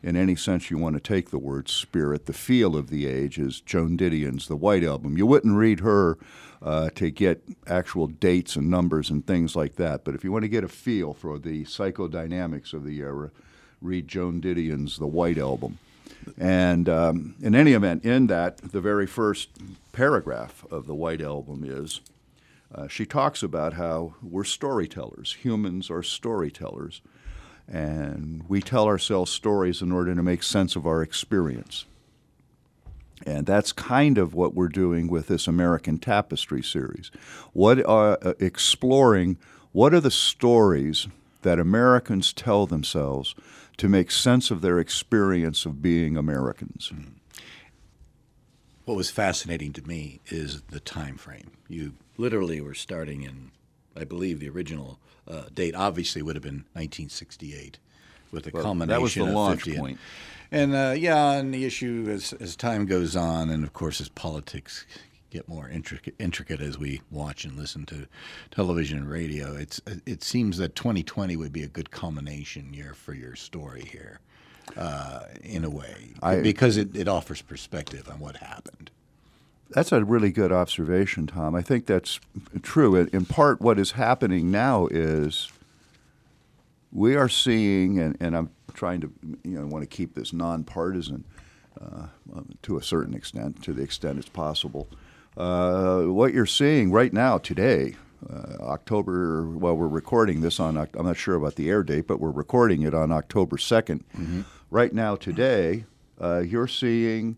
in 0.04 0.16
any 0.16 0.36
sense 0.36 0.70
you 0.70 0.78
want 0.78 0.96
to 0.96 1.02
take 1.02 1.32
the 1.32 1.40
word 1.40 1.68
spirit, 1.68 2.28
the 2.28 2.34
feel 2.34 2.76
of 2.76 2.92
the 2.92 3.08
age 3.08 3.40
is 3.40 3.60
Joan 3.60 3.98
Didion's 3.98 4.48
The 4.48 4.56
White 4.56 4.84
Album. 4.84 5.18
You 5.18 5.26
wouldn't 5.26 5.58
read 5.58 5.80
her 5.80 6.20
uh, 6.62 6.92
to 6.92 7.10
get 7.10 7.42
actual 7.66 8.06
dates 8.06 8.56
and 8.56 8.70
numbers 8.70 9.10
and 9.10 9.26
things 9.26 9.56
like 9.56 9.78
that, 9.78 10.04
but 10.04 10.14
if 10.14 10.24
you 10.24 10.32
want 10.32 10.44
to 10.44 10.48
get 10.50 10.64
a 10.64 10.68
feel 10.68 11.16
for 11.16 11.40
the 11.40 11.64
psychodynamics 11.66 12.72
of 12.72 12.84
the 12.86 13.00
era, 13.00 13.32
read 13.82 14.08
Joan 14.08 14.40
Didion's 14.40 14.98
The 14.98 15.08
White 15.08 15.40
Album. 15.40 15.80
And 16.38 16.88
um, 16.88 17.34
in 17.42 17.56
any 17.56 17.74
event, 17.74 18.06
in 18.06 18.28
that, 18.28 18.58
the 18.58 18.82
very 18.82 19.08
first 19.08 19.50
paragraph 19.92 20.64
of 20.70 20.86
the 20.86 20.96
White 20.96 21.22
Album 21.22 21.64
is 21.66 22.02
uh, 22.74 22.88
she 22.88 23.06
talks 23.06 23.44
about 23.44 23.74
how 23.74 24.16
we're 24.22 24.44
storytellers. 24.44 25.34
Humans 25.42 25.90
are 25.90 26.04
storytellers. 26.04 27.02
And 27.68 28.44
we 28.48 28.62
tell 28.62 28.86
ourselves 28.86 29.32
stories 29.32 29.82
in 29.82 29.92
order 29.92 30.14
to 30.14 30.22
make 30.22 30.44
sense 30.44 30.76
of 30.76 30.86
our 30.86 31.02
experience. 31.02 31.86
And 33.26 33.46
that's 33.46 33.72
kind 33.72 34.18
of 34.18 34.34
what 34.34 34.54
we're 34.54 34.68
doing 34.68 35.08
with 35.08 35.28
this 35.28 35.48
American 35.48 35.98
Tapestry 35.98 36.62
series. 36.62 37.12
What 37.54 37.84
are 37.86 38.18
uh, 38.22 38.34
exploring 38.40 39.38
what 39.72 39.94
are 39.94 40.00
the 40.00 40.10
stories 40.10 41.10
that 41.42 41.60
Americans 41.60 42.32
tell 42.32 42.66
themselves 42.66 43.36
to 43.76 43.90
make 43.90 44.10
sense 44.10 44.50
of 44.50 44.62
their 44.62 44.80
experience 44.80 45.66
of 45.66 45.82
being 45.82 46.16
Americans? 46.16 46.94
What 48.86 48.96
was 48.96 49.10
fascinating 49.10 49.74
to 49.74 49.86
me 49.86 50.22
is 50.28 50.62
the 50.70 50.80
time 50.80 51.18
frame. 51.18 51.52
You 51.68 51.96
literally 52.18 52.62
were 52.62 52.74
starting 52.74 53.24
in, 53.24 53.52
I 53.96 54.04
believe, 54.04 54.40
the 54.40 54.50
original 54.50 55.00
uh, 55.28 55.44
date 55.54 55.76
obviously 55.76 56.22
would 56.22 56.36
have 56.36 56.44
been 56.44 56.66
1968, 56.74 57.80
with 58.32 58.44
the 58.44 58.52
Well, 58.54 58.64
culmination 58.64 58.88
that 58.90 59.02
was 59.02 59.14
the 59.16 59.24
of 59.24 59.30
launch 59.30 59.64
50. 59.64 59.80
point. 59.80 60.00
And 60.52 60.76
uh, 60.76 60.94
yeah, 60.98 61.32
and 61.34 61.54
the 61.54 61.66
issue 61.66 62.08
as 62.10 62.32
as 62.34 62.56
time 62.56 62.86
goes 62.86 63.16
on, 63.16 63.50
and 63.50 63.64
of 63.64 63.74
course 63.74 64.00
as 64.00 64.10
politics 64.10 64.86
get 65.32 65.50
more 65.50 65.68
intricate, 65.68 66.14
intricate 66.20 66.62
as 66.62 66.78
we 66.78 67.02
watch 67.12 67.44
and 67.44 67.58
listen 67.58 67.86
to 67.88 68.08
television 68.52 69.00
and 69.00 69.10
radio, 69.10 69.56
it's 69.56 69.82
it 70.06 70.24
seems 70.24 70.58
that 70.60 70.76
2020 70.76 71.36
would 71.36 71.52
be 71.52 71.64
a 71.64 71.68
good 71.68 71.90
culmination 71.92 72.74
year 72.74 72.94
for 72.94 73.14
your 73.14 73.36
story 73.36 73.84
here, 73.92 74.20
uh, 74.78 75.22
in 75.44 75.66
a 75.66 75.70
way, 75.70 76.14
I- 76.22 76.38
because 76.42 76.78
it, 76.78 76.96
it 76.96 77.08
offers 77.08 77.42
perspective 77.42 78.08
on 78.08 78.20
what 78.20 78.38
happened. 78.38 78.92
That's 79.70 79.92
a 79.92 80.04
really 80.04 80.32
good 80.32 80.52
observation, 80.52 81.28
Tom. 81.28 81.56
I 81.56 81.62
think 81.62 81.86
that's 81.86 82.20
true. 82.62 82.96
In- 82.96 83.26
part, 83.26 83.62
what 83.62 83.80
is 83.80 83.92
happening 83.92 84.52
now 84.52 84.88
is 84.88 85.50
we 86.92 87.16
are 87.16 87.28
seeing, 87.30 88.00
and, 88.00 88.16
and 88.20 88.38
I'm 88.38 88.52
trying 88.74 89.02
to, 89.02 89.12
you 89.44 89.60
know, 89.60 89.66
want 89.66 89.84
to 89.84 89.88
keep 89.88 90.14
this 90.16 90.34
nonpartisan 90.34 91.26
uh, 91.82 92.08
to 92.62 92.78
a 92.78 92.84
certain 92.84 93.14
extent, 93.14 93.64
to 93.64 93.74
the 93.74 93.82
extent 93.84 94.20
it's 94.20 94.30
possible. 94.30 94.88
Uh, 95.36 96.04
what 96.04 96.34
you're 96.34 96.46
seeing 96.46 96.92
right 96.92 97.12
now, 97.12 97.38
today, 97.38 97.96
uh, 98.30 98.56
October, 98.62 99.46
well, 99.48 99.76
we're 99.76 99.88
recording 99.88 100.42
this 100.42 100.60
on, 100.60 100.78
I'm 100.78 101.06
not 101.06 101.18
sure 101.18 101.36
about 101.36 101.56
the 101.56 101.70
air 101.70 101.84
date, 101.84 102.08
but 102.08 102.20
we're 102.20 102.32
recording 102.32 102.84
it 102.84 102.94
on 102.94 103.12
October 103.12 103.58
2nd. 103.58 104.04
Right 104.72 104.94
now, 104.94 105.16
today, 105.16 105.86
uh, 106.22 106.40
you're 106.40 106.68
seeing 106.68 107.36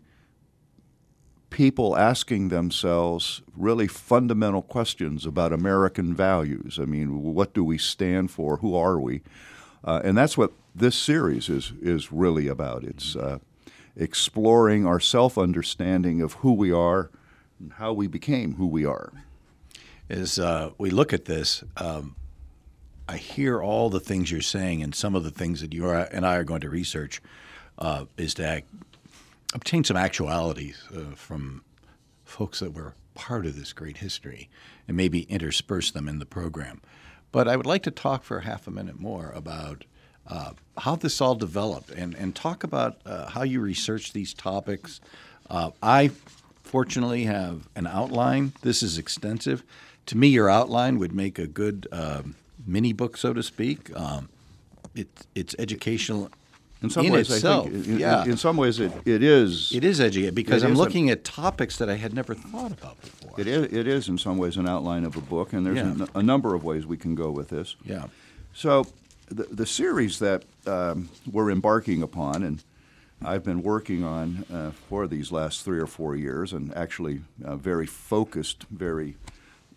people 1.50 1.96
asking 1.96 2.48
themselves 2.48 3.42
really 3.56 3.88
fundamental 3.88 4.62
questions 4.62 5.24
about 5.24 5.52
American 5.52 6.14
values. 6.14 6.78
I 6.80 6.84
mean, 6.84 7.22
what 7.22 7.54
do 7.54 7.64
we 7.64 7.78
stand 7.78 8.30
for? 8.30 8.58
Who 8.58 8.76
are 8.76 9.00
we? 9.00 9.22
Uh, 9.84 10.00
and 10.04 10.16
that's 10.16 10.36
what 10.36 10.52
this 10.74 10.96
series 10.96 11.48
is 11.48 11.72
is 11.80 12.12
really 12.12 12.48
about. 12.48 12.84
It's 12.84 13.16
uh, 13.16 13.38
exploring 13.96 14.86
our 14.86 15.00
self 15.00 15.38
understanding 15.38 16.20
of 16.20 16.34
who 16.34 16.52
we 16.52 16.72
are 16.72 17.10
and 17.58 17.72
how 17.74 17.92
we 17.92 18.06
became 18.06 18.54
who 18.54 18.66
we 18.66 18.84
are. 18.84 19.12
As 20.08 20.38
uh, 20.38 20.70
we 20.78 20.90
look 20.90 21.12
at 21.12 21.26
this, 21.26 21.64
um, 21.76 22.16
I 23.08 23.16
hear 23.16 23.62
all 23.62 23.90
the 23.90 24.00
things 24.00 24.30
you're 24.30 24.40
saying, 24.40 24.82
and 24.82 24.94
some 24.94 25.14
of 25.14 25.24
the 25.24 25.30
things 25.30 25.60
that 25.60 25.72
you 25.72 25.86
are, 25.86 26.08
and 26.12 26.26
I 26.26 26.36
are 26.36 26.44
going 26.44 26.60
to 26.60 26.70
research 26.70 27.20
uh, 27.78 28.04
is 28.16 28.34
to 28.34 28.46
act, 28.46 28.68
obtain 29.54 29.84
some 29.84 29.96
actualities 29.96 30.82
uh, 30.94 31.14
from 31.14 31.62
folks 32.24 32.60
that 32.60 32.74
were 32.74 32.94
part 33.14 33.46
of 33.46 33.56
this 33.56 33.72
great 33.72 33.98
history 33.98 34.48
and 34.86 34.96
maybe 34.96 35.22
intersperse 35.22 35.90
them 35.90 36.08
in 36.08 36.18
the 36.18 36.26
program. 36.26 36.80
But 37.32 37.48
I 37.48 37.56
would 37.56 37.66
like 37.66 37.82
to 37.84 37.90
talk 37.90 38.24
for 38.24 38.40
half 38.40 38.66
a 38.66 38.70
minute 38.70 38.98
more 38.98 39.32
about 39.34 39.84
uh, 40.26 40.52
how 40.78 40.96
this 40.96 41.20
all 41.20 41.34
developed 41.34 41.90
and, 41.90 42.14
and 42.14 42.34
talk 42.34 42.62
about 42.62 42.98
uh, 43.04 43.30
how 43.30 43.42
you 43.42 43.60
research 43.60 44.12
these 44.12 44.34
topics. 44.34 45.00
Uh, 45.48 45.70
I 45.82 46.10
fortunately 46.62 47.24
have 47.24 47.68
an 47.74 47.86
outline. 47.86 48.52
This 48.62 48.82
is 48.82 48.98
extensive. 48.98 49.62
To 50.06 50.16
me, 50.16 50.28
your 50.28 50.48
outline 50.48 50.98
would 50.98 51.14
make 51.14 51.38
a 51.38 51.46
good 51.46 51.88
um, 51.92 52.34
mini 52.66 52.92
book, 52.92 53.16
so 53.16 53.32
to 53.32 53.42
speak. 53.42 53.94
Um, 53.98 54.28
it, 54.94 55.08
it's 55.34 55.54
educational 55.58 56.30
In 56.80 56.90
some 56.90 57.06
in 57.06 57.12
ways, 57.12 57.30
itself. 57.30 57.66
I 57.66 57.70
think, 57.70 57.86
in, 57.86 57.98
yeah. 57.98 58.24
in, 58.24 58.36
some 58.36 58.56
ways, 58.56 58.78
it, 58.78 58.92
it 59.04 59.22
is. 59.22 59.72
It 59.72 59.82
is 59.82 60.00
educated 60.00 60.34
because 60.34 60.62
I'm 60.62 60.72
is 60.72 60.78
a- 60.78 60.82
looking 60.82 61.10
at 61.10 61.24
topics 61.24 61.76
that 61.78 61.90
I 61.90 61.96
had 61.96 62.14
never 62.14 62.34
thought 62.34 62.70
about 62.70 63.00
before. 63.00 63.34
It 63.40 63.48
is, 63.48 63.64
it 63.72 63.88
is 63.88 64.08
in 64.08 64.16
some 64.16 64.38
ways 64.38 64.56
an 64.56 64.68
outline 64.68 65.04
of 65.04 65.16
a 65.16 65.20
book, 65.20 65.52
and 65.52 65.66
there's 65.66 65.76
Yeah. 65.78 66.06
a, 66.14 66.18
a 66.20 66.22
number 66.22 66.54
of 66.54 66.62
ways 66.62 66.86
we 66.86 66.96
can 66.96 67.16
go 67.16 67.30
with 67.32 67.48
this. 67.48 67.74
Yeah. 67.84 68.06
So, 68.52 68.86
the, 69.28 69.44
the 69.44 69.66
series 69.66 70.20
that 70.20 70.44
um, 70.66 71.08
we're 71.30 71.50
embarking 71.50 72.00
upon, 72.02 72.44
and 72.44 72.62
I've 73.24 73.42
been 73.42 73.62
working 73.64 74.04
on 74.04 74.44
uh, 74.52 74.70
for 74.88 75.08
these 75.08 75.32
last 75.32 75.64
three 75.64 75.80
or 75.80 75.88
four 75.88 76.14
years, 76.14 76.52
and 76.52 76.72
actually 76.76 77.22
uh, 77.44 77.56
very 77.56 77.86
focused, 77.86 78.62
very, 78.70 79.16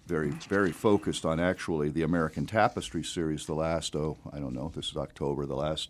very, 0.06 0.30
very 0.30 0.72
focused 0.72 1.26
on 1.26 1.40
actually 1.40 1.90
the 1.90 2.04
American 2.04 2.46
Tapestry 2.46 3.04
series. 3.04 3.48
The 3.48 3.56
last, 3.56 3.96
oh, 3.96 4.18
I 4.32 4.38
don't 4.40 4.54
know, 4.54 4.72
this 4.76 4.92
is 4.92 4.98
October. 4.98 5.46
The 5.48 5.56
last, 5.56 5.90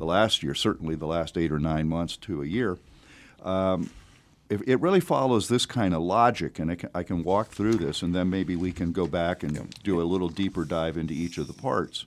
the 0.00 0.06
last 0.06 0.42
year, 0.42 0.54
certainly 0.54 0.96
the 0.96 1.06
last 1.06 1.36
eight 1.36 1.52
or 1.52 1.58
nine 1.58 1.86
months 1.86 2.16
to 2.16 2.42
a 2.42 2.46
year. 2.46 2.78
Um, 3.42 3.90
it, 4.48 4.60
it 4.66 4.80
really 4.80 4.98
follows 4.98 5.48
this 5.48 5.66
kind 5.66 5.94
of 5.94 6.00
logic, 6.02 6.58
and 6.58 6.70
I 6.70 6.74
can, 6.74 6.90
I 6.94 7.02
can 7.02 7.22
walk 7.22 7.48
through 7.48 7.74
this, 7.74 8.00
and 8.02 8.14
then 8.14 8.30
maybe 8.30 8.56
we 8.56 8.72
can 8.72 8.92
go 8.92 9.06
back 9.06 9.42
and 9.42 9.72
do 9.84 10.00
a 10.00 10.02
little 10.02 10.30
deeper 10.30 10.64
dive 10.64 10.96
into 10.96 11.12
each 11.12 11.36
of 11.36 11.46
the 11.46 11.52
parts. 11.52 12.06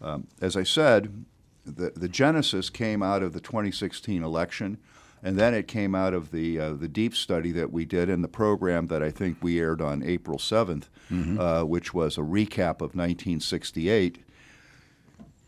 Um, 0.00 0.28
as 0.40 0.56
I 0.56 0.62
said, 0.62 1.24
the, 1.66 1.90
the 1.96 2.08
genesis 2.08 2.70
came 2.70 3.02
out 3.02 3.22
of 3.22 3.32
the 3.32 3.40
2016 3.40 4.22
election, 4.22 4.78
and 5.20 5.36
then 5.36 5.54
it 5.54 5.66
came 5.66 5.94
out 5.94 6.14
of 6.14 6.30
the 6.30 6.60
uh, 6.60 6.72
the 6.74 6.86
deep 6.88 7.16
study 7.16 7.50
that 7.52 7.72
we 7.72 7.84
did 7.84 8.08
in 8.08 8.22
the 8.22 8.28
program 8.28 8.86
that 8.88 9.02
I 9.02 9.10
think 9.10 9.38
we 9.42 9.58
aired 9.58 9.80
on 9.80 10.04
April 10.04 10.38
7th, 10.38 10.84
uh, 11.40 11.64
which 11.64 11.92
was 11.92 12.16
a 12.16 12.20
recap 12.20 12.76
of 12.76 12.94
1968. 12.94 14.18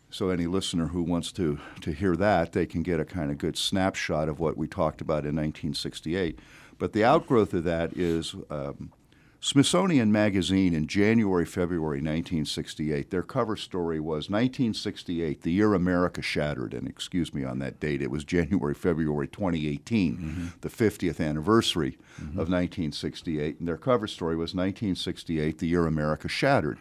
So 0.09 0.29
any 0.29 0.47
listener 0.47 0.87
who 0.87 1.03
wants 1.03 1.31
to, 1.33 1.59
to 1.81 1.91
hear 1.91 2.15
that, 2.15 2.53
they 2.53 2.65
can 2.65 2.81
get 2.81 2.99
a 2.99 3.05
kind 3.05 3.29
of 3.29 3.37
good 3.37 3.57
snapshot 3.57 4.29
of 4.29 4.39
what 4.39 4.57
we 4.57 4.67
talked 4.67 5.01
about 5.01 5.25
in 5.25 5.35
1968. 5.35 6.39
But 6.77 6.93
the 6.93 7.03
outgrowth 7.03 7.53
of 7.53 7.63
that 7.65 7.97
is 7.97 8.35
um, 8.49 8.93
Smithsonian 9.39 10.11
Magazine 10.11 10.73
in 10.73 10.87
January, 10.87 11.45
February 11.45 11.99
1968. 11.99 13.11
Their 13.11 13.21
cover 13.21 13.55
story 13.55 13.99
was 13.99 14.29
1968, 14.29 15.41
the 15.41 15.51
year 15.51 15.73
America 15.73 16.21
shattered. 16.21 16.73
And 16.73 16.87
excuse 16.87 17.33
me 17.33 17.43
on 17.43 17.59
that 17.59 17.79
date, 17.79 18.01
it 18.01 18.09
was 18.09 18.23
January, 18.23 18.73
February 18.73 19.27
2018, 19.27 20.53
the 20.61 20.69
50th 20.69 21.23
anniversary 21.23 21.97
of 22.19 22.49
1968. 22.49 23.59
And 23.59 23.67
their 23.67 23.77
cover 23.77 24.07
story 24.07 24.35
was 24.35 24.55
1968, 24.55 25.59
the 25.59 25.67
year 25.67 25.85
America 25.85 26.27
shattered. 26.27 26.79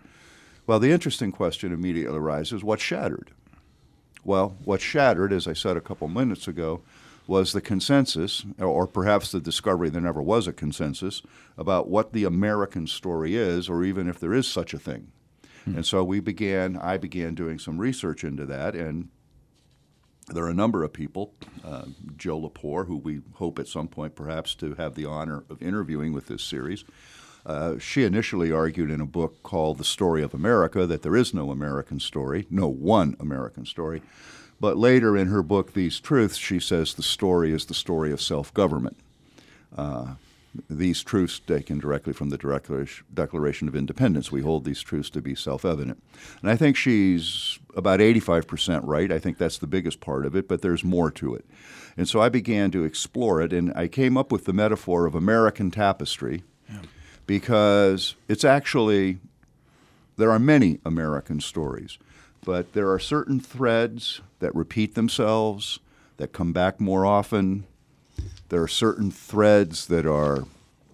Well, 0.67 0.81
the 0.81 0.91
interesting 0.91 1.33
question 1.33 1.73
immediately 1.73 2.19
arises 2.19 2.65
what 2.65 2.81
shattered? 2.81 3.31
Well, 4.25 4.57
what 4.65 4.81
shattered, 4.81 5.33
as 5.33 5.47
I 5.47 5.53
said 5.53 5.77
a 5.77 5.81
couple 5.81 6.09
minutes 6.09 6.49
ago, 6.49 6.83
was 7.29 7.53
the 7.53 7.61
consensus, 7.61 8.45
or 8.59 8.87
perhaps 8.87 9.31
the 9.31 9.41
discovery 9.41 9.89
there 9.89 10.01
never 10.01 10.23
was 10.23 10.47
a 10.47 10.53
consensus, 10.53 11.23
about 11.57 11.89
what 11.89 12.13
the 12.13 12.25
American 12.25 12.87
story 12.87 13.37
is, 13.37 13.69
or 13.69 13.85
even 13.85 14.09
if 14.09 14.19
there 14.19 14.35
is 14.35 14.47
such 14.47 14.75
a 14.75 14.79
thing. 14.79 15.13
And 15.67 15.85
so 15.85 16.05
we 16.05 16.21
began, 16.21 16.77
I 16.77 16.97
began 16.97 17.35
doing 17.35 17.59
some 17.59 17.79
research 17.79 18.23
into 18.23 18.47
that, 18.47 18.77
and 18.77 19.09
there 20.29 20.45
are 20.45 20.51
a 20.51 20.55
number 20.55 20.85
of 20.85 20.93
people, 20.93 21.35
uh, 21.65 21.87
Jill 22.17 22.49
Lepore, 22.49 22.87
who 22.87 22.97
we 22.97 23.21
hope 23.35 23.59
at 23.59 23.67
some 23.67 23.89
point 23.89 24.15
perhaps 24.15 24.55
to 24.57 24.75
have 24.75 24.95
the 24.95 25.07
honor 25.07 25.45
of 25.51 25.61
interviewing 25.61 26.13
with 26.13 26.27
this 26.27 26.43
series. 26.43 26.85
Uh, 27.47 27.79
she 27.79 28.03
initially 28.03 28.51
argued 28.51 28.91
in 28.91 29.01
a 29.01 29.07
book 29.07 29.41
called 29.45 29.79
The 29.79 29.85
Story 29.85 30.23
of 30.25 30.35
America 30.35 30.85
that 30.85 31.03
there 31.03 31.15
is 31.15 31.33
no 31.33 31.53
American 31.53 32.01
story, 32.01 32.45
no 32.51 32.67
one 32.67 33.17
American 33.21 33.65
story. 33.65 34.03
But 34.61 34.77
later 34.77 35.17
in 35.17 35.29
her 35.29 35.45
book, 35.45 35.73
These 35.73 36.01
Truths, 36.01 36.39
she 36.39 36.59
says 36.59 36.95
the 36.95 37.05
story 37.05 37.53
is 37.53 37.67
the 37.67 37.75
story 37.75 38.11
of 38.11 38.21
self 38.21 38.53
government. 38.53 38.97
Uh, 39.77 40.15
these 40.71 41.03
truths 41.03 41.39
taken 41.39 41.79
directly 41.79 42.15
from 42.15 42.31
the 42.31 42.39
Declaration 43.13 43.69
of 43.69 43.77
Independence. 43.77 44.33
We 44.33 44.41
hold 44.41 44.65
these 44.65 44.81
truths 44.81 45.11
to 45.11 45.21
be 45.21 45.35
self 45.35 45.65
evident. 45.65 46.03
And 46.41 46.51
I 46.51 46.57
think 46.57 46.77
she's 46.77 47.59
about 47.77 48.01
85% 48.01 48.81
right. 48.85 49.13
I 49.13 49.19
think 49.19 49.39
that's 49.39 49.59
the 49.59 49.67
biggest 49.67 50.01
part 50.01 50.27
of 50.27 50.35
it, 50.35 50.49
but 50.49 50.63
there's 50.63 50.83
more 50.83 51.11
to 51.13 51.35
it. 51.35 51.45
And 51.97 52.09
so 52.09 52.21
I 52.21 52.29
began 52.29 52.71
to 52.73 52.85
explore 52.85 53.41
it, 53.41 53.53
and 53.53 53.73
I 53.75 53.87
came 53.87 54.17
up 54.17 54.33
with 54.33 54.47
the 54.47 54.53
metaphor 54.53 55.07
of 55.07 55.15
American 55.15 55.71
tapestry 55.71 56.43
because 57.27 58.15
it's 58.29 58.45
actually, 58.45 59.19
there 60.17 60.31
are 60.31 60.39
many 60.39 60.79
American 60.85 61.41
stories, 61.41 61.99
but 62.45 62.73
there 62.73 62.91
are 62.91 62.99
certain 62.99 63.41
threads 63.41 64.21
that 64.39 64.55
repeat 64.55 64.95
themselves, 64.95 65.81
that 66.17 66.33
come 66.33 66.53
back 66.53 66.81
more 66.81 67.05
often. 67.05 67.67
There 68.49 68.63
are 68.63 68.69
certain 68.69 69.11
threads 69.11 69.87
that 69.89 70.07
are 70.07 70.45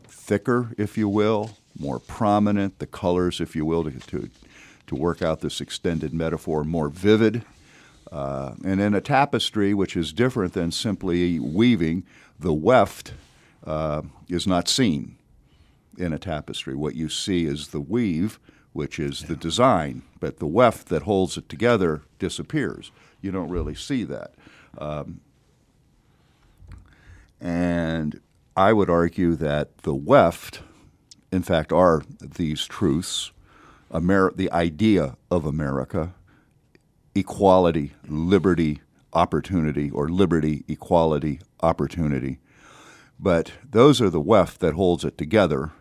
thicker, 0.09 0.73
if 0.79 0.97
you 0.97 1.09
will, 1.09 1.59
more 1.79 1.99
prominent, 1.99 2.79
the 2.79 2.87
colors, 2.87 3.41
if 3.41 3.55
you 3.55 3.65
will, 3.65 3.85
to, 3.85 3.91
to, 3.91 4.31
to 4.87 4.95
work 4.95 5.23
out 5.23 5.41
this 5.41 5.61
extended 5.61 6.13
metaphor, 6.13 6.65
more 6.65 6.89
vivid. 6.89 7.45
Uh, 8.11 8.55
and 8.65 8.81
in 8.81 8.95
a 8.95 9.01
tapestry, 9.01 9.73
which 9.73 9.97
is 9.97 10.13
different 10.13 10.53
than 10.55 10.71
simply 10.71 11.39
weaving, 11.39 12.05
the 12.39 12.53
weft 12.53 13.13
uh, 13.65 14.03
is 14.29 14.47
not 14.47 14.69
seen 14.69 15.17
in 15.99 16.13
a 16.13 16.19
tapestry. 16.19 16.75
What 16.75 16.95
you 16.95 17.09
see 17.09 17.47
is 17.47 17.69
the 17.69 17.81
weave, 17.81 18.39
which 18.73 18.99
is 18.99 19.23
the 19.23 19.37
design, 19.37 20.03
but 20.21 20.39
the 20.39 20.47
weft 20.47 20.89
that 20.89 21.03
holds 21.03 21.37
it 21.37 21.49
together 21.49 22.03
disappears. 22.19 22.91
You 23.21 23.31
don't 23.31 23.51
really 23.51 23.75
see 23.75 24.05
that. 24.05 24.35
Um, 24.79 25.21
and 27.41 28.21
I 28.57 28.73
would 28.73 28.89
argue 28.89 29.35
that 29.37 29.79
the 29.79 29.95
weft, 29.95 30.63
in 31.31 31.43
fact, 31.43 31.73
are 31.73 32.03
these 32.21 32.65
truths, 32.67 33.33
the 33.91 34.49
idea 34.53 35.17
of 35.31 35.45
America, 35.45 36.15
equality, 37.15 37.93
liberty, 38.09 38.81
opportunity, 39.13 39.91
or 39.91 40.09
liberty, 40.09 40.65
equality, 40.69 41.41
opportunity. 41.61 42.39
But 43.19 43.53
those 43.69 44.01
are 44.01 44.11
the 44.11 44.21
weft 44.21 44.61
that 44.61 44.75
holds 44.75 45.05
it 45.05 45.19
together. 45.19 45.73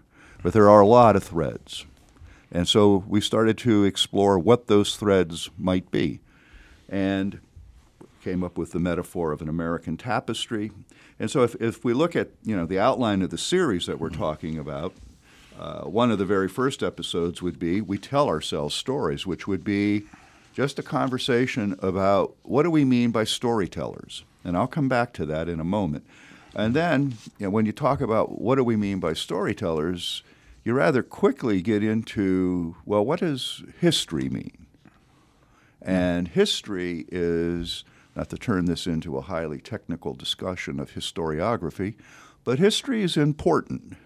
But 0.44 0.54
there 0.54 0.70
are 0.70 0.82
a 0.82 0.88
lot 0.88 1.16
of 1.16 1.24
threads. 1.24 1.86
And 2.52 2.68
so 2.68 3.04
we 3.08 3.22
started 3.22 3.58
to 3.60 3.84
explore 3.84 4.38
what 4.38 4.68
those 4.68 4.96
threads 4.96 5.50
might 5.58 5.90
be. 5.92 6.20
And 6.90 7.40
came 8.22 8.44
up 8.44 8.58
with 8.58 8.72
the 8.72 8.80
metaphor 8.80 9.32
of 9.32 9.42
an 9.42 9.50
American 9.50 9.98
tapestry. 9.98 10.72
And 11.20 11.30
so 11.30 11.44
if, 11.44 11.56
if 11.56 11.84
we 11.84 11.94
look 11.94 12.16
at 12.16 12.30
you 12.44 12.56
know 12.56 12.66
the 12.66 12.80
outline 12.80 13.22
of 13.22 13.30
the 13.30 13.38
series 13.38 13.86
that 13.88 14.00
we're 14.00 14.10
talking 14.10 14.58
about, 14.58 14.94
uh, 15.60 15.82
one 15.82 16.12
of 16.12 16.18
the 16.18 16.26
very 16.26 16.48
first 16.48 16.82
episodes 16.84 17.42
would 17.42 17.60
be 17.60 17.82
we 17.82 17.98
tell 17.98 18.28
ourselves 18.28 18.76
stories, 18.76 19.28
which 19.28 19.48
would 19.48 19.64
be 19.64 20.04
just 20.54 20.80
a 20.80 20.84
conversation 20.84 21.76
about 21.80 22.36
what 22.44 22.64
do 22.64 22.72
we 22.72 22.86
mean 22.86 23.12
by 23.12 23.24
storytellers. 23.24 24.24
And 24.44 24.58
I'll 24.58 24.68
come 24.68 24.90
back 24.90 25.14
to 25.14 25.26
that 25.28 25.48
in 25.48 25.60
a 25.60 25.64
moment. 25.64 26.06
And 26.56 26.74
then 26.74 27.14
you 27.40 27.48
know, 27.48 27.50
when 27.50 27.66
you 27.66 27.72
talk 27.72 28.02
about 28.02 28.42
what 28.42 28.56
do 28.56 28.64
we 28.64 28.76
mean 28.76 29.00
by 29.00 29.14
storytellers, 29.14 30.24
you 30.64 30.74
rather 30.74 31.02
quickly 31.02 31.62
get 31.62 31.84
into 31.84 32.76
well, 32.86 33.06
what 33.06 33.20
does 33.20 33.64
history 33.80 34.30
mean? 34.30 34.68
And 35.82 36.28
history 36.28 37.06
is, 37.12 37.84
not 38.16 38.30
to 38.30 38.38
turn 38.38 38.66
this 38.66 38.86
into 38.86 39.18
a 39.18 39.22
highly 39.22 39.60
technical 39.60 40.14
discussion 40.14 40.80
of 40.80 40.92
historiography, 40.92 41.96
But 42.44 42.60
history 42.60 43.04
is 43.04 43.18
important. 43.18 43.98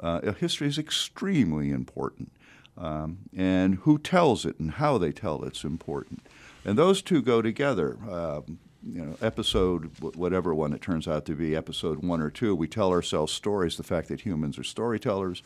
Uh, 0.00 0.32
history 0.32 0.68
is 0.68 0.78
extremely 0.78 1.70
important. 1.70 2.32
Um, 2.76 3.18
and 3.36 3.76
who 3.76 3.98
tells 3.98 4.46
it 4.46 4.58
and 4.58 4.72
how 4.72 4.98
they 4.98 5.12
tell 5.12 5.44
it's 5.44 5.64
important. 5.64 6.26
And 6.64 6.78
those 6.78 7.02
two 7.02 7.22
go 7.22 7.42
together. 7.42 7.98
Um, 8.08 8.58
you 8.84 9.04
know, 9.04 9.16
episode, 9.20 9.90
whatever 10.00 10.54
one 10.54 10.72
it 10.72 10.80
turns 10.80 11.06
out 11.06 11.24
to 11.26 11.34
be, 11.34 11.54
episode 11.54 12.02
one 12.02 12.20
or 12.20 12.30
two, 12.30 12.54
we 12.54 12.66
tell 12.66 12.90
ourselves 12.90 13.32
stories, 13.32 13.76
the 13.76 13.82
fact 13.82 14.08
that 14.08 14.22
humans 14.22 14.58
are 14.58 14.64
storytellers. 14.64 15.42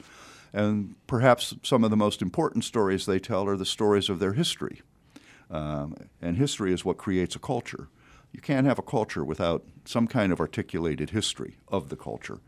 And 0.52 0.94
perhaps 1.06 1.54
some 1.62 1.84
of 1.84 1.90
the 1.90 1.96
most 1.96 2.22
important 2.22 2.64
stories 2.64 3.04
they 3.04 3.18
tell 3.18 3.46
are 3.46 3.56
the 3.56 3.66
stories 3.66 4.08
of 4.08 4.18
their 4.18 4.32
history. 4.32 4.80
Um, 5.50 5.96
and 6.22 6.36
history 6.36 6.72
is 6.72 6.84
what 6.84 6.96
creates 6.96 7.36
a 7.36 7.38
culture. 7.38 7.88
You 8.32 8.40
can't 8.40 8.66
have 8.66 8.78
a 8.78 8.82
culture 8.82 9.24
without 9.24 9.64
some 9.84 10.06
kind 10.06 10.32
of 10.32 10.40
articulated 10.40 11.10
history 11.10 11.58
of 11.68 11.88
the 11.88 11.96
culture. 11.96 12.38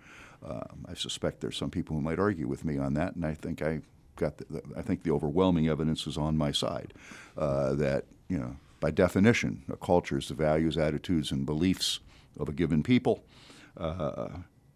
Um, 0.45 0.86
I 0.89 0.95
suspect 0.95 1.41
there's 1.41 1.57
some 1.57 1.70
people 1.70 1.97
who 1.97 2.03
might 2.03 2.18
argue 2.18 2.47
with 2.47 2.64
me 2.64 2.78
on 2.78 2.95
that, 2.95 3.16
and 3.16 3.26
I 3.26 3.34
think 3.34 3.62
I 3.62 3.80
got 4.16 4.39
the, 4.39 4.62
I 4.76 4.82
think 4.82 5.03
the 5.03 5.11
overwhelming 5.11 5.68
evidence 5.68 6.07
is 6.07 6.16
on 6.16 6.36
my 6.36 6.53
side 6.53 6.93
uh, 7.36 7.74
that 7.74 8.05
you 8.28 8.39
know 8.39 8.57
by 8.81 8.91
definition 8.91 9.64
a 9.70 9.76
culture 9.76 10.18
is 10.18 10.29
the 10.29 10.35
values, 10.35 10.79
attitudes, 10.79 11.33
and 11.33 11.45
beliefs 11.45 12.01
of 12.39 12.49
a 12.49 12.53
given 12.53 12.83
people. 12.83 13.24
Uh, 13.76 14.29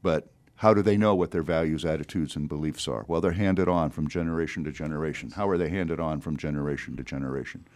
but 0.03 0.29
how 0.57 0.75
do 0.75 0.83
they 0.83 0.97
know 0.97 1.15
what 1.15 1.33
their 1.33 1.43
values, 1.43 1.85
attitudes, 1.85 2.37
and 2.37 2.49
beliefs 2.49 2.87
are? 2.87 3.05
Well, 3.09 3.21
they're 3.21 3.33
handed 3.33 3.69
on 3.69 3.91
from 3.91 4.09
generation 4.09 4.63
to 4.65 4.73
generation. 4.73 5.31
How 5.33 5.49
are 5.49 5.59
they 5.59 5.69
handed 5.69 5.99
on 5.99 6.21
from 6.21 6.37
generation 6.37 6.97
to 6.97 7.03
generation? 7.03 7.67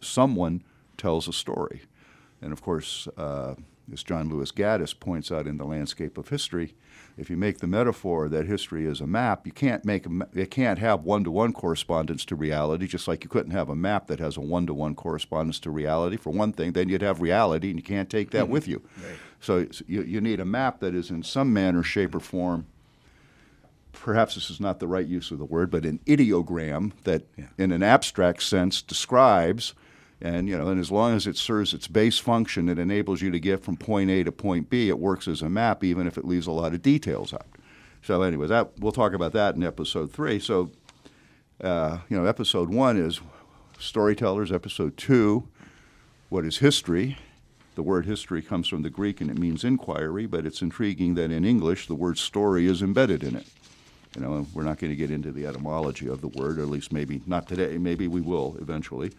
Someone 0.00 0.64
tells 0.96 1.28
a 1.28 1.32
story. 1.32 1.82
And 2.42 2.52
of 2.52 2.62
course, 2.62 3.06
uh, 3.16 3.54
as 3.92 4.02
John 4.02 4.28
Lewis 4.28 4.50
Gaddis 4.50 4.98
points 4.98 5.30
out 5.30 5.46
in 5.46 5.56
The 5.56 5.64
Landscape 5.64 6.18
of 6.18 6.28
History, 6.28 6.74
if 7.16 7.30
you 7.30 7.36
make 7.36 7.58
the 7.58 7.66
metaphor 7.66 8.28
that 8.28 8.46
history 8.46 8.86
is 8.86 9.00
a 9.00 9.06
map, 9.06 9.46
you 9.46 9.52
can't 9.52 9.84
make 9.84 10.04
a, 10.06 10.10
you 10.34 10.46
can't 10.46 10.78
have 10.78 11.04
one-to-one 11.04 11.54
correspondence 11.54 12.24
to 12.26 12.36
reality, 12.36 12.86
just 12.86 13.08
like 13.08 13.24
you 13.24 13.30
couldn't 13.30 13.52
have 13.52 13.70
a 13.70 13.74
map 13.74 14.06
that 14.08 14.20
has 14.20 14.36
a 14.36 14.40
one-to-one 14.40 14.94
correspondence 14.94 15.58
to 15.60 15.70
reality. 15.70 16.16
For 16.16 16.30
one 16.30 16.52
thing, 16.52 16.72
then 16.72 16.88
you'd 16.88 17.02
have 17.02 17.22
reality, 17.22 17.70
and 17.70 17.78
you 17.78 17.82
can't 17.82 18.10
take 18.10 18.30
that 18.32 18.44
mm-hmm. 18.44 18.52
with 18.52 18.68
you. 18.68 18.82
Right. 19.02 19.16
So 19.40 19.66
you, 19.86 20.02
you 20.02 20.20
need 20.20 20.40
a 20.40 20.44
map 20.44 20.80
that 20.80 20.94
is 20.94 21.10
in 21.10 21.22
some 21.22 21.52
manner, 21.52 21.82
shape, 21.82 22.14
or 22.14 22.20
form. 22.20 22.66
Perhaps 23.92 24.34
this 24.34 24.50
is 24.50 24.60
not 24.60 24.78
the 24.78 24.86
right 24.86 25.06
use 25.06 25.30
of 25.30 25.38
the 25.38 25.46
word, 25.46 25.70
but 25.70 25.86
an 25.86 26.00
ideogram 26.06 26.92
that, 27.04 27.22
yeah. 27.36 27.46
in 27.56 27.72
an 27.72 27.82
abstract 27.82 28.42
sense, 28.42 28.82
describes 28.82 29.72
and 30.20 30.48
you 30.48 30.56
know, 30.56 30.68
and 30.68 30.80
as 30.80 30.90
long 30.90 31.14
as 31.14 31.26
it 31.26 31.36
serves 31.36 31.74
its 31.74 31.88
base 31.88 32.18
function, 32.18 32.68
it 32.68 32.78
enables 32.78 33.20
you 33.20 33.30
to 33.30 33.40
get 33.40 33.62
from 33.62 33.76
point 33.76 34.10
A 34.10 34.24
to 34.24 34.32
point 34.32 34.70
B. 34.70 34.88
It 34.88 34.98
works 34.98 35.28
as 35.28 35.42
a 35.42 35.48
map, 35.48 35.84
even 35.84 36.06
if 36.06 36.16
it 36.16 36.24
leaves 36.24 36.46
a 36.46 36.52
lot 36.52 36.72
of 36.72 36.82
details 36.82 37.34
out. 37.34 37.46
So, 38.02 38.22
anyways, 38.22 38.48
that 38.48 38.78
we'll 38.78 38.92
talk 38.92 39.12
about 39.12 39.32
that 39.32 39.56
in 39.56 39.62
episode 39.62 40.12
three. 40.12 40.38
So, 40.38 40.70
uh, 41.62 41.98
you 42.08 42.16
know, 42.16 42.24
episode 42.24 42.70
one 42.70 42.96
is 42.96 43.20
storytellers. 43.78 44.50
Episode 44.52 44.96
two, 44.96 45.48
what 46.28 46.44
is 46.44 46.58
history? 46.58 47.18
The 47.74 47.82
word 47.82 48.06
history 48.06 48.40
comes 48.40 48.68
from 48.68 48.80
the 48.80 48.90
Greek 48.90 49.20
and 49.20 49.30
it 49.30 49.38
means 49.38 49.62
inquiry, 49.62 50.24
but 50.24 50.46
it's 50.46 50.62
intriguing 50.62 51.14
that 51.16 51.30
in 51.30 51.44
English 51.44 51.88
the 51.88 51.94
word 51.94 52.16
story 52.16 52.66
is 52.66 52.80
embedded 52.80 53.22
in 53.22 53.36
it. 53.36 53.46
You 54.14 54.22
know, 54.22 54.46
we're 54.54 54.62
not 54.62 54.78
going 54.78 54.90
to 54.90 54.96
get 54.96 55.10
into 55.10 55.30
the 55.30 55.44
etymology 55.44 56.08
of 56.08 56.22
the 56.22 56.28
word, 56.28 56.58
or 56.58 56.62
at 56.62 56.68
least 56.68 56.90
maybe 56.90 57.20
not 57.26 57.46
today. 57.46 57.76
Maybe 57.76 58.08
we 58.08 58.22
will 58.22 58.56
eventually. 58.60 59.12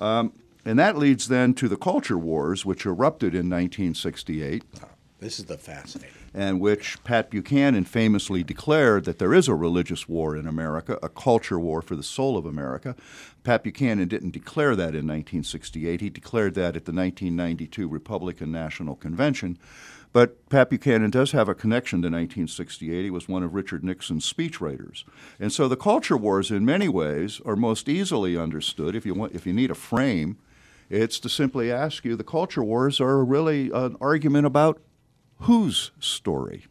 Um, 0.00 0.32
and 0.64 0.78
that 0.78 0.98
leads 0.98 1.28
then 1.28 1.54
to 1.54 1.68
the 1.68 1.76
culture 1.76 2.18
wars, 2.18 2.64
which 2.64 2.84
erupted 2.84 3.34
in 3.34 3.48
1968. 3.48 4.64
this 5.20 5.38
is 5.38 5.46
the 5.46 5.56
fascinating. 5.56 6.14
And 6.32 6.60
which 6.60 7.02
Pat 7.02 7.30
Buchanan 7.30 7.84
famously 7.84 8.44
declared 8.44 9.04
that 9.04 9.18
there 9.18 9.34
is 9.34 9.48
a 9.48 9.54
religious 9.54 10.08
war 10.08 10.36
in 10.36 10.46
America, 10.46 10.98
a 11.02 11.08
culture 11.08 11.58
war 11.58 11.82
for 11.82 11.96
the 11.96 12.02
soul 12.02 12.36
of 12.36 12.46
America. 12.46 12.94
Pat 13.42 13.64
Buchanan 13.64 14.06
didn't 14.06 14.30
declare 14.30 14.76
that 14.76 14.94
in 14.94 15.06
1968. 15.06 16.00
He 16.00 16.10
declared 16.10 16.54
that 16.54 16.76
at 16.76 16.84
the 16.84 16.92
1992 16.92 17.88
Republican 17.88 18.52
National 18.52 18.94
Convention. 18.94 19.58
But 20.12 20.48
Pat 20.48 20.70
Buchanan 20.70 21.10
does 21.10 21.32
have 21.32 21.48
a 21.48 21.54
connection 21.54 22.02
to 22.02 22.06
1968. 22.06 23.04
He 23.04 23.10
was 23.10 23.28
one 23.28 23.44
of 23.44 23.54
Richard 23.54 23.84
Nixon's 23.84 24.30
speechwriters. 24.30 25.04
And 25.38 25.52
so 25.52 25.68
the 25.68 25.76
culture 25.76 26.16
wars, 26.16 26.50
in 26.50 26.64
many 26.64 26.88
ways, 26.88 27.40
are 27.46 27.54
most 27.54 27.88
easily 27.88 28.36
understood. 28.36 28.96
If 28.96 29.06
you, 29.06 29.14
want, 29.14 29.34
if 29.34 29.46
you 29.46 29.52
need 29.52 29.70
a 29.70 29.76
frame, 29.76 30.38
it's 30.88 31.20
to 31.20 31.28
simply 31.28 31.70
ask 31.70 32.04
you 32.04 32.16
the 32.16 32.24
culture 32.24 32.64
wars 32.64 33.00
are 33.00 33.24
really 33.24 33.70
an 33.70 33.96
argument 34.00 34.46
about 34.46 34.80
whose 35.42 35.92
story? 36.00 36.66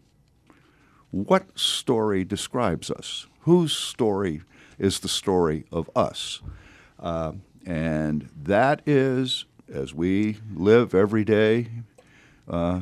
What 1.11 1.57
story 1.57 2.25
describes 2.25 2.91
us? 2.91 3.25
Whose 3.41 3.73
story 3.73 4.41
is 4.77 4.99
the 4.99 5.07
story 5.07 5.65
of 5.71 5.89
us? 5.95 6.41
Uh, 6.99 7.33
and 7.65 8.29
that 8.43 8.81
is, 8.85 9.45
as 9.71 9.93
we 9.93 10.39
live 10.53 10.93
every 10.93 11.23
day, 11.23 11.69
uh, 12.47 12.81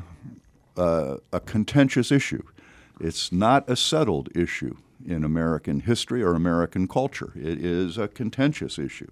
uh, 0.78 1.18
a 1.32 1.40
contentious 1.40 2.12
issue. 2.12 2.44
It's 3.00 3.32
not 3.32 3.70
a 3.70 3.76
settled 3.76 4.30
issue 4.36 4.76
in 5.06 5.24
American 5.24 5.82
history 5.82 6.24
or 6.24 6.34
American 6.34 6.88
culture. 6.88 7.32
It 7.36 7.64
is 7.64 7.98
a 7.98 8.08
contentious 8.08 8.80
issue. 8.80 9.12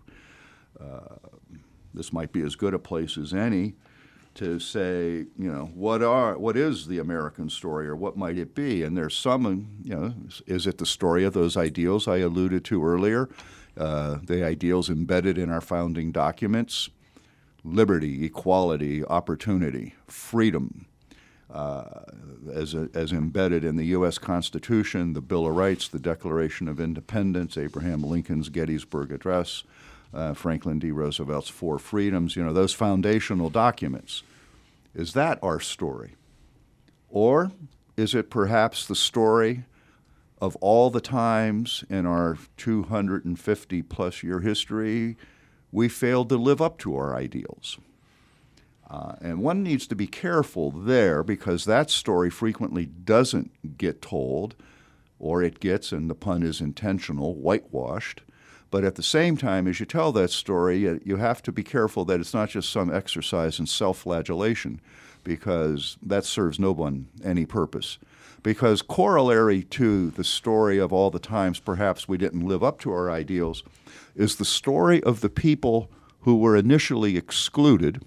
Uh, 0.80 1.16
this 1.94 2.12
might 2.12 2.32
be 2.32 2.42
as 2.42 2.56
good 2.56 2.74
a 2.74 2.80
place 2.80 3.18
as 3.18 3.34
any 3.34 3.76
to 4.36 4.60
say, 4.60 5.26
you 5.38 5.52
know, 5.52 5.72
what 5.74 6.04
are 6.04 6.38
what 6.38 6.58
is 6.58 6.88
the 6.88 7.00
American 7.00 7.50
story 7.50 7.88
or 7.88 7.96
what 7.96 8.18
might 8.18 8.38
it 8.38 8.54
be? 8.54 8.84
And 8.84 8.98
there's 8.98 9.16
some, 9.18 9.70
you 9.82 9.96
know, 9.96 10.14
is 10.46 10.68
it 10.68 10.78
the 10.78 10.86
story 10.86 11.24
of 11.24 11.34
those 11.34 11.56
ideals 11.56 12.08
I 12.08 12.18
alluded 12.18 12.66
to 12.66 12.86
earlier, 12.86 13.30
uh, 13.78 14.18
the 14.24 14.44
ideals 14.44 14.90
embedded 14.90 15.38
in 15.38 15.50
our 15.50 15.62
founding 15.62 16.12
documents, 16.12 16.90
liberty, 17.64 18.26
equality, 18.26 19.06
opportunity, 19.06 19.96
freedom, 20.08 20.86
as, 22.54 22.74
a, 22.74 22.90
as 22.94 23.12
embedded 23.12 23.64
in 23.64 23.76
the 23.76 23.86
U.S. 23.88 24.18
Constitution, 24.18 25.14
the 25.14 25.22
Bill 25.22 25.48
of 25.48 25.56
Rights, 25.56 25.88
the 25.88 26.00
Declaration 26.00 26.68
of 26.68 26.80
Independence, 26.80 27.58
Abraham 27.58 28.04
Lincoln's 28.04 28.50
Gettysburg 28.50 29.12
Address, 29.12 29.64
uh, 30.14 30.34
Franklin 30.34 30.80
D. 30.80 30.92
Roosevelt's 30.92 31.50
Four 31.50 31.80
Freedoms, 31.80 32.36
you 32.36 32.44
know, 32.44 32.54
those 32.54 32.74
foundational 32.74 33.50
documents. 33.50 34.24
Is 34.94 35.14
that 35.14 35.40
our 35.42 35.60
story? 35.60 36.16
Or 37.10 37.52
is 37.98 38.14
it 38.16 38.30
perhaps 38.30 38.86
the 38.86 38.96
story 38.96 39.64
of 40.42 40.56
all 40.58 40.90
the 40.90 41.02
times 41.02 41.84
in 41.90 42.06
our 42.06 42.38
250 42.58 43.82
plus 43.84 44.24
year 44.24 44.40
history 44.40 45.18
we 45.72 45.90
failed 45.90 46.30
to 46.30 46.38
live 46.38 46.62
up 46.62 46.78
to 46.80 46.96
our 46.96 47.16
ideals? 47.16 47.78
Uh, 48.90 49.16
and 49.22 49.42
one 49.42 49.64
needs 49.64 49.88
to 49.88 49.96
be 49.96 50.08
careful 50.08 50.70
there 50.70 51.24
because 51.24 51.66
that 51.66 51.90
story 51.90 52.30
frequently 52.30 52.86
doesn't 52.86 53.78
get 53.78 54.02
told, 54.02 54.56
or 55.18 55.42
it 55.42 55.60
gets, 55.60 55.92
and 55.92 56.10
the 56.10 56.16
pun 56.16 56.44
is 56.44 56.62
intentional, 56.62 57.34
whitewashed. 57.36 58.22
But 58.70 58.84
at 58.84 58.96
the 58.96 59.04
same 59.04 59.38
time, 59.38 59.68
as 59.68 59.80
you 59.80 59.86
tell 59.86 60.12
that 60.12 60.32
story, 60.32 61.00
you 61.04 61.18
have 61.18 61.42
to 61.44 61.52
be 61.52 61.64
careful 61.64 62.06
that 62.06 62.20
it's 62.20 62.34
not 62.34 62.50
just 62.50 62.70
some 62.70 62.94
exercise 62.94 63.60
in 63.60 63.66
self 63.66 64.00
flagellation 64.00 64.82
because 65.24 65.98
that 66.04 66.26
serves 66.26 66.60
no 66.60 66.72
one 66.72 67.08
any 67.24 67.46
purpose. 67.46 67.98
Because 68.44 68.84
corollary 68.84 69.64
to 69.64 70.12
the 70.12 70.24
story 70.24 70.78
of 70.78 70.94
all 70.94 71.10
the 71.10 71.20
times 71.20 71.60
perhaps 71.60 72.08
we 72.08 72.18
didn't 72.18 72.48
live 72.48 72.64
up 72.64 72.80
to 72.82 72.92
our 72.92 73.10
ideals 73.10 73.64
is 74.16 74.36
the 74.36 74.46
story 74.46 75.02
of 75.04 75.22
the 75.22 75.30
people 75.30 75.90
who 76.22 76.38
were 76.38 76.56
initially 76.56 77.18
excluded 77.18 78.04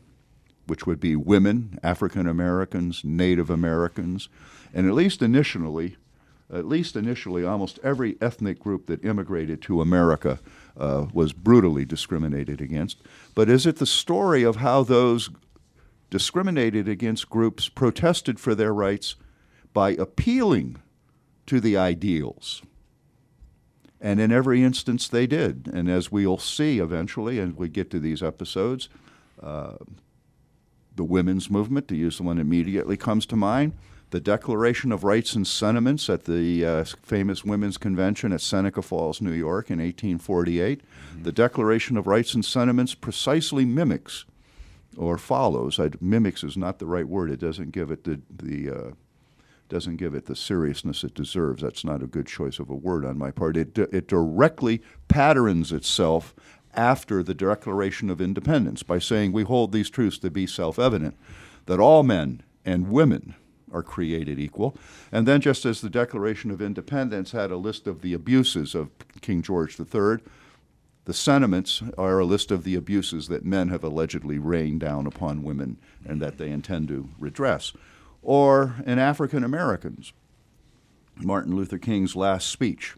which 0.68 0.86
would 0.86 1.00
be 1.00 1.16
women, 1.16 1.78
African 1.82 2.28
Americans, 2.28 3.02
Native 3.04 3.50
Americans, 3.50 4.28
and 4.72 4.86
at 4.86 4.94
least 4.94 5.22
initially, 5.22 5.96
at 6.52 6.66
least 6.66 6.96
initially, 6.96 7.44
almost 7.44 7.78
every 7.82 8.16
ethnic 8.20 8.58
group 8.58 8.86
that 8.86 9.04
immigrated 9.04 9.60
to 9.62 9.80
America 9.80 10.38
uh, 10.76 11.06
was 11.12 11.32
brutally 11.32 11.84
discriminated 11.84 12.60
against. 12.60 12.98
But 13.34 13.48
is 13.50 13.66
it 13.66 13.76
the 13.76 13.86
story 13.86 14.42
of 14.44 14.56
how 14.56 14.82
those 14.82 15.30
discriminated 16.10 16.88
against 16.88 17.28
groups 17.28 17.68
protested 17.68 18.40
for 18.40 18.54
their 18.54 18.72
rights 18.72 19.16
by 19.74 19.90
appealing 19.90 20.76
to 21.46 21.60
the 21.60 21.76
ideals? 21.76 22.62
And 24.00 24.20
in 24.20 24.30
every 24.30 24.62
instance, 24.62 25.08
they 25.08 25.26
did. 25.26 25.68
And 25.72 25.90
as 25.90 26.12
we'll 26.12 26.38
see 26.38 26.78
eventually, 26.78 27.38
and 27.38 27.56
we 27.56 27.68
get 27.68 27.90
to 27.90 27.98
these 27.98 28.22
episodes, 28.22 28.88
uh, 29.42 29.76
the 30.98 31.04
women's 31.04 31.48
movement, 31.48 31.88
to 31.88 31.96
use 31.96 32.18
the 32.18 32.24
one 32.24 32.38
immediately 32.38 32.96
comes 32.98 33.24
to 33.24 33.36
mind, 33.36 33.72
the 34.10 34.20
Declaration 34.20 34.90
of 34.90 35.04
Rights 35.04 35.34
and 35.34 35.46
Sentiments 35.46 36.10
at 36.10 36.24
the 36.24 36.64
uh, 36.64 36.84
famous 37.02 37.44
Women's 37.44 37.78
Convention 37.78 38.32
at 38.32 38.40
Seneca 38.40 38.82
Falls, 38.82 39.20
New 39.20 39.32
York 39.32 39.70
in 39.70 39.78
1848. 39.78 40.80
Mm-hmm. 40.80 41.22
The 41.22 41.32
Declaration 41.32 41.96
of 41.96 42.06
Rights 42.06 42.34
and 42.34 42.44
Sentiments 42.44 42.94
precisely 42.94 43.64
mimics 43.64 44.24
or 44.96 45.18
follows. 45.18 45.78
I, 45.78 45.90
mimics 46.00 46.42
is 46.42 46.56
not 46.56 46.78
the 46.78 46.86
right 46.86 47.06
word. 47.06 47.30
It 47.30 47.40
doesn't 47.40 47.70
give 47.70 47.90
it 47.90 48.04
the, 48.04 48.20
the, 48.30 48.70
uh, 48.70 48.90
doesn't 49.68 49.96
give 49.96 50.14
it 50.14 50.26
the 50.26 50.34
seriousness 50.34 51.04
it 51.04 51.14
deserves. 51.14 51.62
That's 51.62 51.84
not 51.84 52.02
a 52.02 52.06
good 52.06 52.26
choice 52.26 52.58
of 52.58 52.70
a 52.70 52.74
word 52.74 53.04
on 53.04 53.18
my 53.18 53.30
part. 53.30 53.56
It, 53.56 53.78
it 53.78 54.08
directly 54.08 54.82
patterns 55.06 55.70
itself 55.70 56.34
after 56.78 57.24
the 57.24 57.34
Declaration 57.34 58.08
of 58.08 58.20
Independence 58.20 58.84
by 58.84 59.00
saying 59.00 59.32
we 59.32 59.42
hold 59.42 59.72
these 59.72 59.90
truths 59.90 60.16
to 60.18 60.30
be 60.30 60.46
self 60.46 60.78
evident 60.78 61.16
that 61.66 61.80
all 61.80 62.04
men 62.04 62.42
and 62.64 62.88
women 62.88 63.34
are 63.72 63.82
created 63.82 64.38
equal. 64.38 64.76
And 65.10 65.26
then, 65.26 65.40
just 65.40 65.66
as 65.66 65.80
the 65.80 65.90
Declaration 65.90 66.52
of 66.52 66.62
Independence 66.62 67.32
had 67.32 67.50
a 67.50 67.56
list 67.56 67.88
of 67.88 68.00
the 68.00 68.14
abuses 68.14 68.76
of 68.76 68.90
King 69.20 69.42
George 69.42 69.78
III, 69.78 70.18
the 71.04 71.12
sentiments 71.12 71.82
are 71.98 72.20
a 72.20 72.24
list 72.24 72.52
of 72.52 72.62
the 72.62 72.76
abuses 72.76 73.26
that 73.26 73.44
men 73.44 73.68
have 73.68 73.82
allegedly 73.82 74.38
rained 74.38 74.80
down 74.80 75.06
upon 75.06 75.42
women 75.42 75.78
and 76.06 76.22
that 76.22 76.38
they 76.38 76.50
intend 76.50 76.88
to 76.88 77.08
redress. 77.18 77.72
Or 78.22 78.76
in 78.86 79.00
African 79.00 79.42
Americans, 79.42 80.12
Martin 81.16 81.56
Luther 81.56 81.78
King's 81.78 82.14
last 82.14 82.48
speech, 82.48 82.94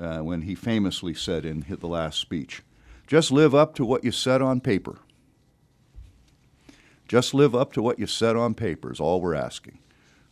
uh, 0.00 0.20
when 0.20 0.42
he 0.42 0.54
famously 0.54 1.12
said 1.12 1.44
in 1.44 1.66
the 1.68 1.88
last 1.88 2.18
speech, 2.18 2.62
just 3.08 3.32
live 3.32 3.54
up 3.54 3.74
to 3.74 3.84
what 3.84 4.04
you 4.04 4.12
said 4.12 4.42
on 4.42 4.60
paper. 4.60 4.98
Just 7.08 7.32
live 7.32 7.54
up 7.54 7.72
to 7.72 7.82
what 7.82 7.98
you 7.98 8.06
said 8.06 8.36
on 8.36 8.54
paper 8.54 8.92
is 8.92 9.00
all 9.00 9.20
we're 9.20 9.34
asking. 9.34 9.78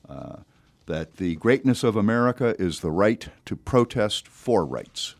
Uh, 0.08 0.36
that 0.84 1.16
the 1.16 1.34
greatness 1.36 1.82
of 1.82 1.96
America 1.96 2.54
is 2.60 2.80
the 2.80 2.90
right 2.90 3.28
to 3.46 3.56
protest 3.56 4.28
for 4.28 4.64
rights. 4.64 5.14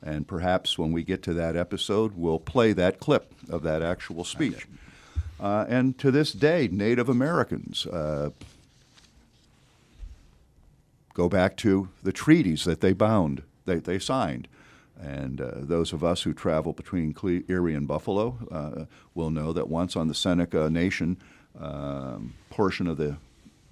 And 0.00 0.28
perhaps 0.28 0.78
when 0.78 0.92
we 0.92 1.02
get 1.02 1.22
to 1.24 1.34
that 1.34 1.56
episode, 1.56 2.12
we'll 2.16 2.38
play 2.38 2.72
that 2.72 3.00
clip 3.00 3.34
of 3.50 3.62
that 3.64 3.82
actual 3.82 4.22
speech. 4.24 4.66
Uh, 5.40 5.66
and 5.68 5.98
to 5.98 6.12
this 6.12 6.32
day, 6.32 6.68
Native 6.70 7.08
Americans 7.08 7.84
uh, 7.86 8.30
go 11.14 11.28
back 11.28 11.56
to 11.58 11.88
the 12.04 12.12
treaties 12.12 12.64
that 12.64 12.80
they 12.80 12.92
bound, 12.92 13.42
they, 13.64 13.80
they 13.80 13.98
signed. 13.98 14.46
And 15.00 15.40
uh, 15.40 15.50
those 15.56 15.92
of 15.92 16.02
us 16.02 16.22
who 16.22 16.32
travel 16.32 16.72
between 16.72 17.12
Cle- 17.12 17.42
Erie 17.48 17.74
and 17.74 17.86
Buffalo 17.86 18.38
uh, 18.50 18.84
will 19.14 19.30
know 19.30 19.52
that 19.52 19.68
once 19.68 19.96
on 19.96 20.08
the 20.08 20.14
Seneca 20.14 20.70
Nation 20.70 21.18
um, 21.58 22.34
portion 22.50 22.86
of 22.86 22.96
the 22.96 23.18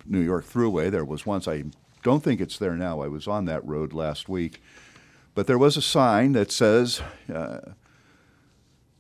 New 0.06 0.20
York 0.20 0.44
Thruway, 0.44 0.90
there 0.90 1.04
was 1.04 1.24
once, 1.24 1.48
I 1.48 1.64
don't 2.02 2.22
think 2.22 2.40
it's 2.40 2.58
there 2.58 2.76
now, 2.76 3.00
I 3.00 3.08
was 3.08 3.26
on 3.26 3.46
that 3.46 3.64
road 3.64 3.92
last 3.92 4.28
week, 4.28 4.60
but 5.34 5.46
there 5.46 5.58
was 5.58 5.76
a 5.76 5.82
sign 5.82 6.32
that 6.32 6.52
says, 6.52 7.00
uh, 7.32 7.60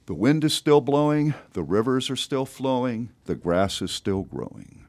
the 0.06 0.14
wind 0.14 0.44
is 0.44 0.54
still 0.54 0.80
blowing, 0.80 1.34
the 1.52 1.62
rivers 1.62 2.10
are 2.10 2.16
still 2.16 2.46
flowing, 2.46 3.10
the 3.24 3.34
grass 3.34 3.80
is 3.80 3.90
still 3.90 4.22
growing. 4.22 4.86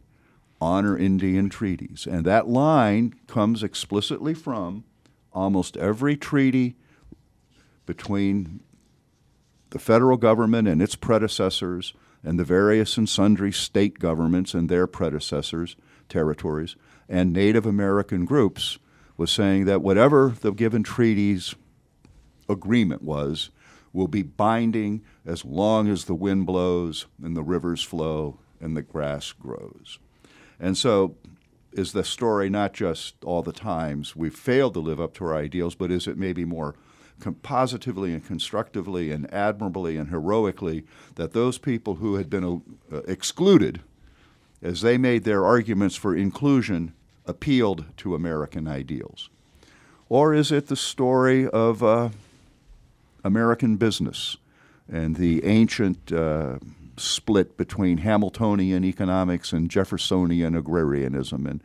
Honor 0.62 0.98
Indian 0.98 1.50
treaties. 1.50 2.08
And 2.10 2.26
that 2.26 2.48
line 2.48 3.14
comes 3.28 3.62
explicitly 3.62 4.34
from 4.34 4.86
almost 5.34 5.78
every 5.78 6.16
treaty 6.16 6.76
between 7.86 8.62
the 9.72 9.80
federal 9.80 10.18
government 10.18 10.68
and 10.68 10.82
its 10.82 10.96
predecessors 10.96 11.94
and 12.24 12.40
the 12.40 12.44
various 12.44 12.98
and 12.98 13.08
sundry 13.08 13.52
state 13.52 14.00
governments 14.00 14.54
and 14.54 14.70
their 14.70 14.88
predecessors, 14.88 15.76
territories, 16.10 16.76
and 17.08 17.32
Native 17.32 17.66
American 17.66 18.26
groups 18.26 18.80
was 19.18 19.32
saying 19.32 19.66
that 19.66 19.82
whatever 19.82 20.34
the 20.42 20.52
given 20.52 20.84
treaty's 20.84 21.56
agreement 22.50 23.02
was 23.02 23.52
will 23.94 24.08
be 24.08 24.24
binding 24.24 25.02
as 25.26 25.46
long 25.46 25.88
as 25.88 26.06
the 26.06 26.16
wind 26.16 26.46
blows 26.46 27.06
and 27.24 27.36
the 27.36 27.44
rivers 27.44 27.82
flow 27.82 28.40
and 28.60 28.76
the 28.76 28.82
grass 28.82 29.32
grows. 29.32 30.00
And 30.60 30.78
so 30.78 31.16
is 31.72 31.92
the 31.92 32.04
story 32.04 32.50
not 32.50 32.74
just 32.74 33.16
all 33.24 33.42
the 33.42 33.54
times 33.54 34.16
we've 34.16 34.36
failed 34.36 34.74
to 34.74 34.80
live 34.80 35.00
up 35.00 35.14
to 35.16 35.26
our 35.26 35.36
ideals, 35.36 35.76
but 35.76 35.92
is 35.92 36.08
it 36.08 36.18
maybe 36.18 36.46
more 36.46 36.76
positively 37.42 38.14
and 38.14 38.26
constructively 38.26 39.12
and 39.12 39.32
admirably 39.34 39.98
and 39.98 40.10
heroically 40.10 40.84
that 41.16 41.34
those 41.34 41.58
people 41.58 41.96
who 41.96 42.16
had 42.16 42.30
been 42.30 42.62
uh, 42.92 42.98
excluded, 43.08 43.82
as 44.62 44.82
they 44.82 44.98
made 44.98 45.24
their 45.24 45.46
arguments 45.46 45.96
for 45.96 46.16
inclusion, 46.16 46.94
appealed 47.26 47.86
to 47.98 48.16
American 48.16 48.68
ideals? 48.68 49.30
Or 50.10 50.34
is 50.34 50.52
it 50.52 50.68
the 50.68 50.76
story 50.76 51.48
of 51.48 51.82
uh, 51.82 52.10
American 53.24 53.78
business 53.78 54.38
and 54.92 55.16
the 55.16 55.44
ancient 55.46 56.12
uh, 56.12 56.60
split 56.98 57.58
between 57.58 57.98
Hamiltonian 58.00 58.84
economics 58.86 59.52
and 59.52 59.70
Jeffersonian 59.70 60.56
agrarianism? 60.56 61.48
And 61.48 61.62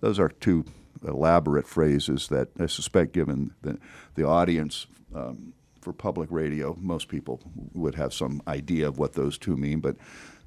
those 0.00 0.20
are 0.20 0.28
two 0.28 0.64
elaborate 1.06 1.66
phrases 1.66 2.28
that 2.28 2.48
I 2.58 2.66
suspect, 2.66 3.12
given 3.12 3.52
the, 3.62 3.78
the 4.14 4.26
audience 4.26 4.86
um, 5.14 5.52
for 5.80 5.92
public 5.92 6.30
radio, 6.30 6.76
most 6.80 7.08
people 7.08 7.40
would 7.74 7.94
have 7.94 8.12
some 8.12 8.42
idea 8.46 8.86
of 8.86 8.98
what 8.98 9.14
those 9.14 9.38
two 9.38 9.56
mean. 9.56 9.80
But 9.80 9.96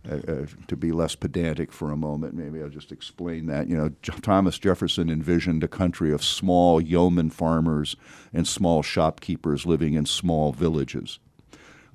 uh, 0.10 0.16
uh, 0.28 0.46
to 0.68 0.76
be 0.76 0.92
less 0.92 1.16
pedantic 1.16 1.72
for 1.72 1.90
a 1.92 1.98
moment, 1.98 2.34
maybe 2.34 2.62
I'll 2.62 2.70
just 2.70 2.92
explain 2.92 3.46
that. 3.48 3.70
You 3.70 3.78
know, 3.78 3.92
J- 4.02 4.14
Thomas 4.22 4.60
Jefferson 4.60 5.10
envisioned 5.10 5.64
a 5.64 5.68
country 5.68 6.12
of 6.12 6.24
small 6.24 6.82
yeoman 6.82 7.30
farmers 7.30 7.96
and 8.34 8.48
small 8.48 8.84
shopkeepers 8.84 9.66
living 9.66 9.94
in 9.94 10.06
small 10.06 10.52
villages. 10.52 11.20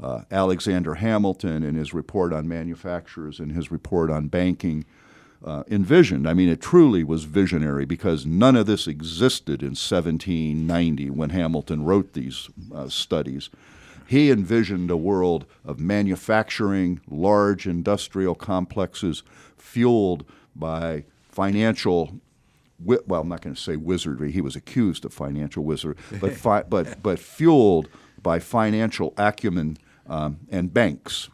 Uh, 0.03 0.23
Alexander 0.31 0.95
Hamilton, 0.95 1.63
in 1.63 1.75
his 1.75 1.93
report 1.93 2.33
on 2.33 2.49
manufacturers 2.49 3.41
and 3.41 3.53
his 3.53 3.71
report 3.71 4.11
on 4.11 4.29
banking, 4.29 4.85
uh, 5.45 5.63
envisioned. 5.71 6.29
I 6.29 6.35
mean, 6.35 6.49
it 6.49 6.61
truly 6.61 7.05
was 7.05 7.25
visionary 7.25 7.85
because 7.85 8.27
none 8.27 8.57
of 8.57 8.67
this 8.67 8.87
existed 8.87 9.63
in 9.63 9.71
1790 9.71 11.11
when 11.11 11.31
Hamilton 11.31 11.85
wrote 11.85 12.13
these 12.13 12.49
uh, 12.75 12.89
studies. 12.89 13.51
He 14.07 14.31
envisioned 14.31 14.91
a 14.91 14.97
world 14.97 15.45
of 15.65 15.79
manufacturing, 15.79 17.01
large 17.09 17.67
industrial 17.67 18.35
complexes 18.35 19.23
fueled 19.57 20.25
by 20.57 21.05
financial 21.29 22.21
well, 22.81 23.23
I'm 23.23 23.29
not 23.29 23.41
going 23.41 23.57
to 23.57 23.61
say 23.61 23.75
wizardry. 23.75 24.31
He 24.31 24.41
was 24.41 24.55
accused 24.55 25.05
of 25.05 25.13
financial 25.13 25.65
wizardry, 25.65 25.97
but 26.21 26.33
fi- 26.35 26.63
but 26.63 27.03
but 27.03 27.19
fueled 27.19 27.89
by 28.23 28.39
financial 28.39 29.15
acumen 29.17 29.79
um, 30.07 30.39
and 30.51 30.73
banks. 30.73 31.29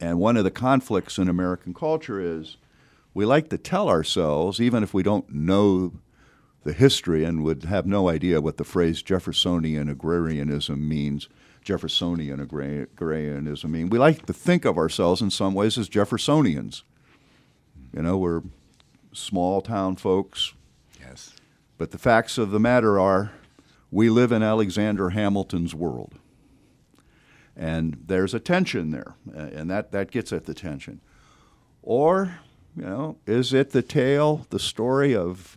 And 0.00 0.18
one 0.18 0.36
of 0.36 0.44
the 0.44 0.50
conflicts 0.50 1.18
in 1.18 1.28
American 1.28 1.72
culture 1.72 2.20
is 2.20 2.56
we 3.12 3.24
like 3.24 3.48
to 3.50 3.58
tell 3.58 3.88
ourselves, 3.88 4.60
even 4.60 4.82
if 4.82 4.92
we 4.92 5.02
don't 5.02 5.32
know 5.32 5.92
the 6.64 6.72
history 6.72 7.24
and 7.24 7.44
would 7.44 7.64
have 7.64 7.86
no 7.86 8.08
idea 8.08 8.40
what 8.40 8.56
the 8.56 8.64
phrase 8.64 9.02
Jeffersonian 9.02 9.88
agrarianism 9.88 10.88
means, 10.88 11.28
Jeffersonian 11.62 12.40
agrarianism 12.40 13.70
mean. 13.70 13.88
We 13.88 13.98
like 13.98 14.26
to 14.26 14.32
think 14.32 14.64
of 14.64 14.76
ourselves 14.76 15.22
in 15.22 15.30
some 15.30 15.54
ways 15.54 15.78
as 15.78 15.88
Jeffersonians. 15.88 16.82
You 17.92 18.02
know, 18.02 18.18
we're 18.18 18.42
small 19.12 19.60
town 19.62 19.96
folks. 19.96 20.54
Yes. 21.00 21.34
But 21.78 21.90
the 21.90 21.98
facts 21.98 22.38
of 22.38 22.50
the 22.50 22.60
matter 22.60 22.98
are 22.98 23.32
we 23.90 24.10
live 24.10 24.32
in 24.32 24.42
Alexander 24.42 25.10
Hamilton's 25.10 25.74
world. 25.74 26.18
And 27.56 28.02
there's 28.06 28.34
a 28.34 28.40
tension 28.40 28.90
there, 28.90 29.14
and 29.32 29.70
that, 29.70 29.92
that 29.92 30.10
gets 30.10 30.32
at 30.32 30.44
the 30.44 30.54
tension. 30.54 31.00
Or, 31.82 32.40
you 32.76 32.82
know, 32.82 33.18
is 33.26 33.52
it 33.52 33.70
the 33.70 33.82
tale, 33.82 34.46
the 34.50 34.58
story 34.58 35.14
of 35.14 35.56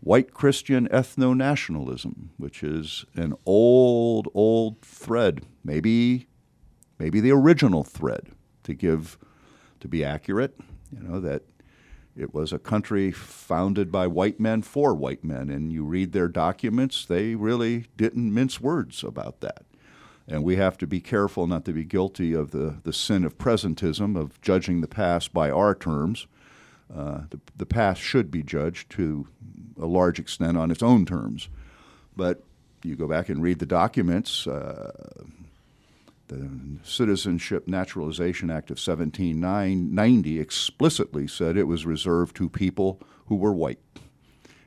white 0.00 0.34
Christian 0.34 0.88
ethno 0.88 1.36
nationalism, 1.36 2.30
which 2.36 2.62
is 2.62 3.04
an 3.14 3.34
old, 3.46 4.28
old 4.34 4.80
thread, 4.82 5.42
maybe, 5.64 6.26
maybe 6.98 7.20
the 7.20 7.32
original 7.32 7.84
thread, 7.84 8.28
to 8.64 8.74
give, 8.74 9.16
to 9.80 9.88
be 9.88 10.04
accurate, 10.04 10.58
you 10.90 11.00
know, 11.00 11.20
that 11.20 11.42
it 12.16 12.32
was 12.32 12.52
a 12.52 12.58
country 12.58 13.10
founded 13.10 13.90
by 13.90 14.06
white 14.06 14.38
men 14.38 14.62
for 14.62 14.94
white 14.94 15.24
men, 15.24 15.50
and 15.50 15.72
you 15.72 15.84
read 15.84 16.12
their 16.12 16.28
documents, 16.28 17.04
they 17.04 17.34
really 17.34 17.86
didn't 17.96 18.32
mince 18.32 18.60
words 18.60 19.02
about 19.02 19.40
that. 19.40 19.63
And 20.26 20.42
we 20.42 20.56
have 20.56 20.78
to 20.78 20.86
be 20.86 21.00
careful 21.00 21.46
not 21.46 21.64
to 21.66 21.72
be 21.72 21.84
guilty 21.84 22.32
of 22.32 22.50
the, 22.50 22.78
the 22.82 22.92
sin 22.92 23.24
of 23.24 23.36
presentism, 23.36 24.18
of 24.18 24.40
judging 24.40 24.80
the 24.80 24.88
past 24.88 25.34
by 25.34 25.50
our 25.50 25.74
terms. 25.74 26.26
Uh, 26.94 27.22
the, 27.30 27.40
the 27.56 27.66
past 27.66 28.00
should 28.00 28.30
be 28.30 28.42
judged 28.42 28.90
to 28.90 29.26
a 29.78 29.86
large 29.86 30.18
extent 30.18 30.56
on 30.56 30.70
its 30.70 30.82
own 30.82 31.04
terms. 31.04 31.48
But 32.16 32.42
you 32.82 32.96
go 32.96 33.08
back 33.08 33.28
and 33.28 33.42
read 33.42 33.58
the 33.58 33.66
documents. 33.66 34.46
Uh, 34.46 34.92
the 36.28 36.50
Citizenship 36.82 37.68
Naturalization 37.68 38.50
Act 38.50 38.70
of 38.70 38.78
1790 38.78 40.40
explicitly 40.40 41.26
said 41.26 41.56
it 41.56 41.64
was 41.64 41.84
reserved 41.84 42.34
to 42.36 42.48
people 42.48 43.00
who 43.26 43.36
were 43.36 43.52
white 43.52 43.80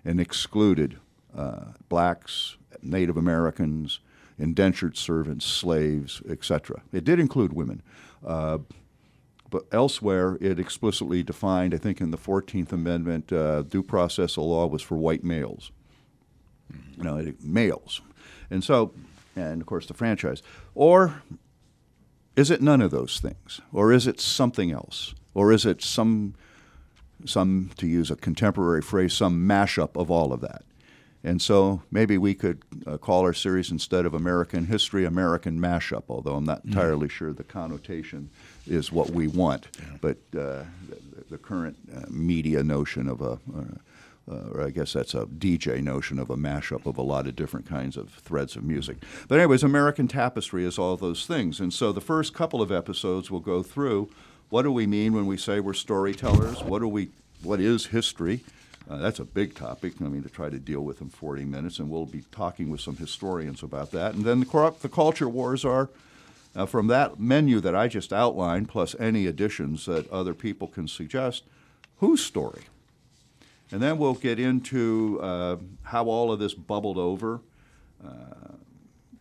and 0.05 0.20
excluded 0.20 0.99
uh, 1.36 1.72
blacks, 1.89 2.58
Native 2.82 3.18
Americans, 3.18 3.99
indentured 4.38 4.98
servants, 4.98 5.46
slaves, 5.46 6.22
etc. 6.30 6.82
It 6.94 7.04
did 7.04 7.20
include 7.20 7.54
women. 7.54 7.82
Uh, 8.26 8.60
but 9.50 9.66
elsewhere, 9.72 10.38
it 10.42 10.60
explicitly 10.60 11.24
defined, 11.24 11.74
I 11.74 11.78
think 11.78 12.02
in 12.02 12.12
the 12.12 12.18
14th 12.18 12.72
Amendment, 12.72 13.32
uh, 13.32 13.62
due 13.64 13.84
process 13.84 14.38
of 14.38 14.44
law 14.44 14.68
was 14.68 14.82
for 14.82 14.98
white 14.98 15.24
males. 15.24 15.72
You 16.98 17.04
know, 17.04 17.34
males. 17.42 18.02
And 18.50 18.64
so, 18.64 18.94
and 19.36 19.62
of 19.62 19.68
course 19.68 19.86
the 19.86 19.94
franchise. 19.94 20.42
Or 20.76 21.22
is 22.36 22.52
it 22.52 22.62
none 22.62 22.82
of 22.82 22.92
those 22.92 23.20
things? 23.20 23.62
Or 23.72 23.94
is 23.94 24.06
it 24.06 24.20
something 24.20 24.72
else? 24.72 25.14
Or 25.34 25.52
is 25.52 25.66
it 25.66 25.82
some, 25.82 26.36
some 27.26 27.72
to 27.78 27.88
use 27.88 28.12
a 28.12 28.16
contemporary 28.16 28.82
phrase, 28.82 29.14
some 29.14 29.48
mashup 29.48 30.00
of 30.00 30.12
all 30.12 30.34
of 30.34 30.42
that? 30.42 30.64
And 31.24 31.41
so 31.41 31.82
maybe 31.91 32.18
we 32.18 32.34
could 32.34 32.63
uh, 32.86 32.97
call 32.97 33.22
our 33.22 33.34
series 33.34 33.72
instead 33.72 34.05
of 34.05 34.13
American 34.13 34.65
History, 34.65 35.03
American 35.03 35.59
Mashup, 35.59 36.03
although 36.09 36.36
I'm 36.36 36.45
not 36.45 36.63
entirely 36.63 37.09
sure 37.09 37.34
the 37.34 37.43
connotation 37.43 38.30
is 38.65 38.91
what 38.91 39.09
we 39.09 39.28
want. 39.28 39.68
But 39.99 40.18
uh, 40.34 40.63
the, 40.88 41.26
the 41.32 41.38
current 41.38 41.76
uh, 41.93 42.05
media 42.09 42.63
notion 42.63 43.09
of 43.09 43.22
a, 43.22 43.39
uh, 44.30 44.36
or 44.53 44.65
I 44.65 44.70
guess 44.70 44.93
that's 44.93 45.13
a 45.13 45.26
DJ 45.26 45.82
notion 45.82 46.20
of 46.20 46.30
a 46.30 46.36
mashup 46.36 46.86
of 46.86 46.97
a 46.97 47.01
lot 47.01 47.28
of 47.28 47.36
different 47.36 47.68
kinds 47.68 47.97
of 47.97 48.09
threads 48.09 48.55
of 48.55 48.63
music. 48.63 48.97
But, 49.28 49.39
anyways, 49.39 49.63
American 49.63 50.07
Tapestry 50.07 50.65
is 50.65 50.78
all 50.78 50.97
those 50.97 51.26
things. 51.26 51.59
And 51.59 51.74
so 51.74 51.91
the 51.91 52.01
first 52.01 52.34
couple 52.34 52.61
of 52.61 52.72
episodes 52.72 53.32
will 53.32 53.39
go 53.39 53.63
through 53.63 54.09
what 54.49 54.61
do 54.61 54.72
we 54.72 54.88
mean 54.88 55.13
when 55.13 55.26
we 55.26 55.38
say 55.38 55.59
we're 55.59 55.74
storytellers? 55.74 56.63
What, 56.63 56.80
do 56.80 56.88
we, 56.88 57.09
what 57.41 57.59
is 57.59 57.88
history? 57.88 58.43
Uh, 58.90 58.98
that's 58.98 59.20
a 59.20 59.26
big 59.26 59.54
topic. 59.54 59.94
I 60.00 60.06
mean, 60.06 60.24
to 60.24 60.30
try 60.30 60.50
to 60.50 60.60
deal 60.60 60.82
with 60.82 61.02
in 61.02 61.10
40 61.10 61.44
minutes, 61.44 61.80
and 61.80 61.90
we'll 61.90 62.06
be 62.06 62.24
talking 62.32 62.70
with 62.70 62.80
some 62.80 62.96
historians 62.96 63.62
about 63.62 63.92
that. 63.92 64.14
And 64.14 64.24
then 64.24 64.40
the, 64.40 64.76
the 64.82 64.90
culture 64.90 65.28
wars 65.28 65.66
are 65.66 65.90
uh, 66.56 66.66
from 66.66 66.88
that 66.88 67.20
menu 67.20 67.60
that 67.60 67.76
I 67.76 67.88
just 67.88 68.14
outlined, 68.14 68.70
plus 68.70 68.96
any 69.00 69.28
additions 69.28 69.86
that 69.86 70.10
other 70.10 70.34
people 70.34 70.68
can 70.68 70.88
suggest. 70.88 71.44
Whose 71.98 72.24
story? 72.24 72.64
And 73.72 73.82
then 73.82 73.98
we'll 73.98 74.14
get 74.14 74.40
into 74.40 75.20
uh, 75.22 75.58
how 75.84 76.06
all 76.06 76.32
of 76.32 76.40
this 76.40 76.54
bubbled 76.54 76.98
over. 76.98 77.42
Uh, 78.04 78.54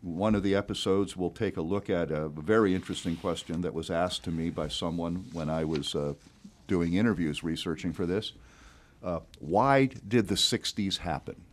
one 0.02 0.36
of 0.36 0.44
the 0.44 0.54
episodes 0.54 1.16
we'll 1.16 1.30
take 1.30 1.56
a 1.56 1.62
look 1.62 1.90
at 1.90 2.12
a 2.12 2.28
very 2.28 2.74
interesting 2.74 3.16
question 3.16 3.62
that 3.62 3.74
was 3.74 3.90
asked 3.90 4.22
to 4.22 4.30
me 4.30 4.50
by 4.50 4.68
someone 4.68 5.26
when 5.32 5.50
I 5.50 5.64
was 5.64 5.96
uh, 5.96 6.14
doing 6.68 6.94
interviews 6.94 7.42
researching 7.42 7.92
for 7.92 8.06
this. 8.06 8.32
Uh, 9.06 9.20
why 9.38 9.86
did 9.86 10.26
the 10.26 10.34
60s 10.34 10.98
happen? 10.98 11.44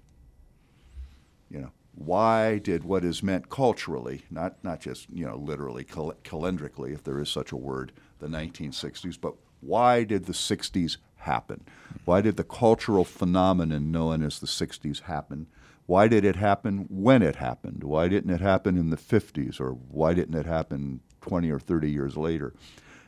You 1.52 1.62
know, 1.62 1.72
why 1.94 2.58
did 2.58 2.84
what 2.84 3.06
is 3.06 3.22
meant 3.22 3.48
culturally, 3.48 4.24
not, 4.32 4.56
not 4.64 4.82
just, 4.82 5.08
you 5.12 5.28
know, 5.28 5.36
literally, 5.36 5.84
cal- 5.84 6.16
calendrically, 6.24 6.96
if 6.96 7.04
there 7.04 7.20
is 7.20 7.30
such 7.30 7.52
a 7.52 7.56
word, 7.56 7.92
the 8.18 8.26
1960s, 8.26 9.22
but 9.22 9.36
why 9.62 10.04
did 10.04 10.26
the 10.26 10.34
60s 10.34 10.98
happen? 11.18 11.64
Why 12.06 12.22
did 12.22 12.38
the 12.38 12.44
cultural 12.44 13.06
phenomenon 13.06 13.92
known 13.92 14.24
as 14.24 14.40
the 14.40 14.48
60s 14.48 15.02
happen? 15.02 15.46
Why 15.86 16.08
did 16.08 16.26
it 16.26 16.38
happen 16.38 16.88
when 16.90 17.22
it 17.22 17.36
happened? 17.36 17.84
Why 17.84 18.08
didn't 18.08 18.34
it 18.34 18.42
happen 18.42 18.78
in 18.78 18.90
the 18.90 18.98
50s? 18.98 19.62
Or 19.62 19.74
why 19.74 20.16
didn't 20.16 20.36
it 20.36 20.48
happen 20.48 21.02
20 21.22 21.52
or 21.52 21.60
30 21.60 21.92
years 21.92 22.18
later? 22.18 22.56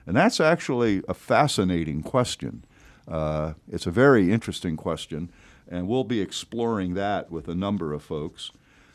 And 0.05 0.15
that's 0.15 0.39
actually 0.39 1.01
a 1.09 1.15
fascinating 1.15 2.03
question. 2.03 2.63
Uh, 3.07 3.53
it's 3.71 3.85
a 3.85 3.91
very 3.91 4.31
interesting 4.31 4.75
question, 4.75 5.31
and 5.67 5.87
we'll 5.87 6.03
be 6.03 6.21
exploring 6.21 6.93
that 6.95 7.31
with 7.31 7.47
a 7.47 7.55
number 7.55 7.93
of 7.93 8.03
folks. 8.03 8.51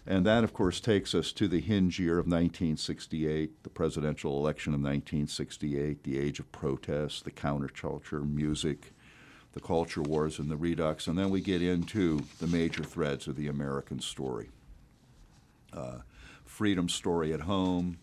And 0.07 0.27
that, 0.27 0.43
of 0.43 0.53
course, 0.53 0.81
takes 0.81 1.15
us 1.15 1.31
to 1.33 1.47
the 1.47 1.61
hinge 1.61 2.01
year 2.01 2.15
of 2.15 2.27
1968, 2.27 3.63
the 3.63 3.71
presidential 3.71 4.39
election 4.39 4.73
of 4.73 4.81
1968, 4.81 6.03
the 6.03 6.19
age 6.19 6.41
of 6.41 6.51
protest, 6.51 7.25
the 7.25 7.31
counterculture, 7.31 8.29
music, 8.29 8.93
the 9.53 9.61
culture 9.61 10.03
wars, 10.03 10.39
and 10.39 10.51
the 10.51 10.57
redux. 10.57 11.07
And 11.07 11.19
then 11.19 11.31
we 11.31 11.41
get 11.41 11.63
into 11.63 12.23
the 12.41 12.47
major 12.47 12.83
threads 12.83 13.29
of 13.29 13.37
the 13.37 13.49
American 13.49 14.01
story 14.01 14.49
uh, 15.73 15.99
freedom's 16.45 16.95
story 16.95 17.33
at 17.33 17.41
home, 17.41 17.99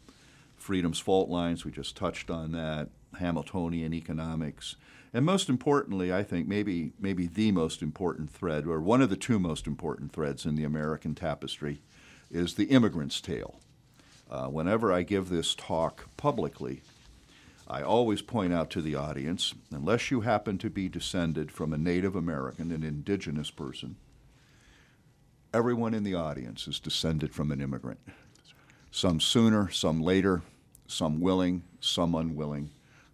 freedom's 0.67 0.99
fault 0.99 1.29
lines, 1.29 1.63
we 1.63 1.71
just 1.71 1.95
touched 1.95 2.29
on 2.29 2.51
that, 2.51 2.89
Hamiltonian 3.17 3.93
economics, 3.93 4.75
and 5.13 5.25
most 5.25 5.47
importantly, 5.47 6.11
I 6.11 6.23
think 6.23 6.45
maybe 6.45 6.91
maybe 6.99 7.25
the 7.25 7.53
most 7.53 7.81
important 7.81 8.29
thread, 8.29 8.67
or 8.67 8.81
one 8.81 9.01
of 9.01 9.09
the 9.09 9.15
two 9.15 9.39
most 9.39 9.65
important 9.65 10.11
threads 10.11 10.45
in 10.45 10.57
the 10.57 10.65
American 10.65 11.15
tapestry, 11.15 11.79
is 12.29 12.55
the 12.55 12.65
immigrant's 12.65 13.21
tale. 13.21 13.61
Uh, 14.29 14.47
whenever 14.47 14.91
I 14.91 15.03
give 15.03 15.29
this 15.29 15.55
talk 15.55 16.09
publicly, 16.17 16.81
I 17.65 17.81
always 17.81 18.21
point 18.21 18.51
out 18.51 18.69
to 18.71 18.81
the 18.81 18.95
audience, 18.95 19.53
unless 19.71 20.11
you 20.11 20.19
happen 20.19 20.57
to 20.57 20.69
be 20.69 20.89
descended 20.89 21.49
from 21.49 21.71
a 21.71 21.77
Native 21.77 22.13
American, 22.13 22.73
an 22.73 22.83
indigenous 22.83 23.51
person, 23.51 23.95
everyone 25.53 25.93
in 25.93 26.03
the 26.03 26.13
audience 26.13 26.67
is 26.67 26.81
descended 26.81 27.33
from 27.33 27.53
an 27.53 27.61
immigrant. 27.61 28.01
Some 28.91 29.21
sooner, 29.21 29.71
some 29.71 30.01
later, 30.01 30.41
some 30.87 31.19
willing, 31.19 31.63
some 31.79 32.15
unwilling 32.15 32.71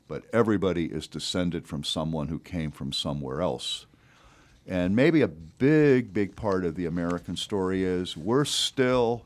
but 0.07 0.25
everybody 0.31 0.85
is 0.85 1.07
descended 1.07 1.67
from 1.67 1.83
someone 1.83 2.27
who 2.27 2.39
came 2.39 2.71
from 2.71 2.91
somewhere 2.93 3.41
else. 3.41 3.85
And 4.67 4.95
maybe 4.95 5.21
a 5.21 5.27
big, 5.27 6.13
big 6.13 6.35
part 6.35 6.65
of 6.65 6.75
the 6.75 6.85
American 6.85 7.35
story 7.35 7.83
is 7.83 8.15
we're 8.15 8.45
still, 8.45 9.25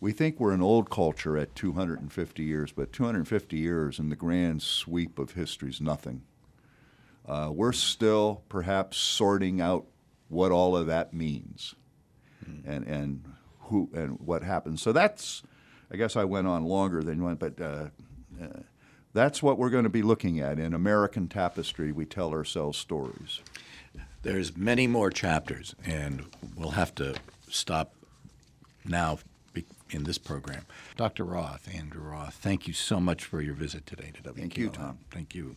we 0.00 0.12
think 0.12 0.38
we're 0.38 0.52
an 0.52 0.60
old 0.60 0.90
culture 0.90 1.36
at 1.38 1.54
250 1.54 2.42
years, 2.42 2.72
but 2.72 2.92
250 2.92 3.56
years 3.56 3.98
in 3.98 4.08
the 4.08 4.16
grand 4.16 4.62
sweep 4.62 5.18
of 5.18 5.32
history 5.32 5.70
is 5.70 5.80
nothing. 5.80 6.22
Uh, 7.26 7.50
we're 7.52 7.72
still 7.72 8.42
perhaps 8.48 8.96
sorting 8.96 9.60
out 9.60 9.86
what 10.28 10.50
all 10.50 10.76
of 10.76 10.86
that 10.86 11.14
means 11.14 11.74
mm-hmm. 12.44 12.68
and, 12.68 12.86
and 12.86 13.24
who 13.60 13.88
and 13.94 14.18
what 14.20 14.42
happens. 14.42 14.82
So 14.82 14.92
that's, 14.92 15.42
I 15.90 15.96
guess 15.96 16.16
I 16.16 16.24
went 16.24 16.46
on 16.46 16.64
longer 16.64 17.02
than 17.02 17.22
one, 17.22 17.36
but 17.36 17.60
uh, 17.60 17.86
uh, 18.40 18.60
that's 19.12 19.42
what 19.42 19.58
we're 19.58 19.70
going 19.70 19.84
to 19.84 19.90
be 19.90 20.02
looking 20.02 20.40
at. 20.40 20.58
In 20.58 20.74
American 20.74 21.28
Tapestry, 21.28 21.92
we 21.92 22.04
tell 22.04 22.32
ourselves 22.32 22.78
stories. 22.78 23.40
There's 24.22 24.56
many 24.56 24.86
more 24.86 25.10
chapters, 25.10 25.74
and 25.84 26.26
we'll 26.56 26.72
have 26.72 26.94
to 26.96 27.16
stop 27.48 27.94
now 28.84 29.18
in 29.90 30.04
this 30.04 30.18
program. 30.18 30.64
Dr. 30.96 31.24
Roth, 31.24 31.68
Andrew 31.74 32.02
Roth, 32.02 32.34
thank 32.34 32.66
you 32.66 32.74
so 32.74 33.00
much 33.00 33.24
for 33.24 33.40
your 33.40 33.54
visit 33.54 33.86
today 33.86 34.12
to 34.14 34.22
WQLN. 34.22 34.36
Thank 34.36 34.58
you, 34.58 34.68
Tom. 34.68 34.98
Thank 35.10 35.34
you. 35.34 35.56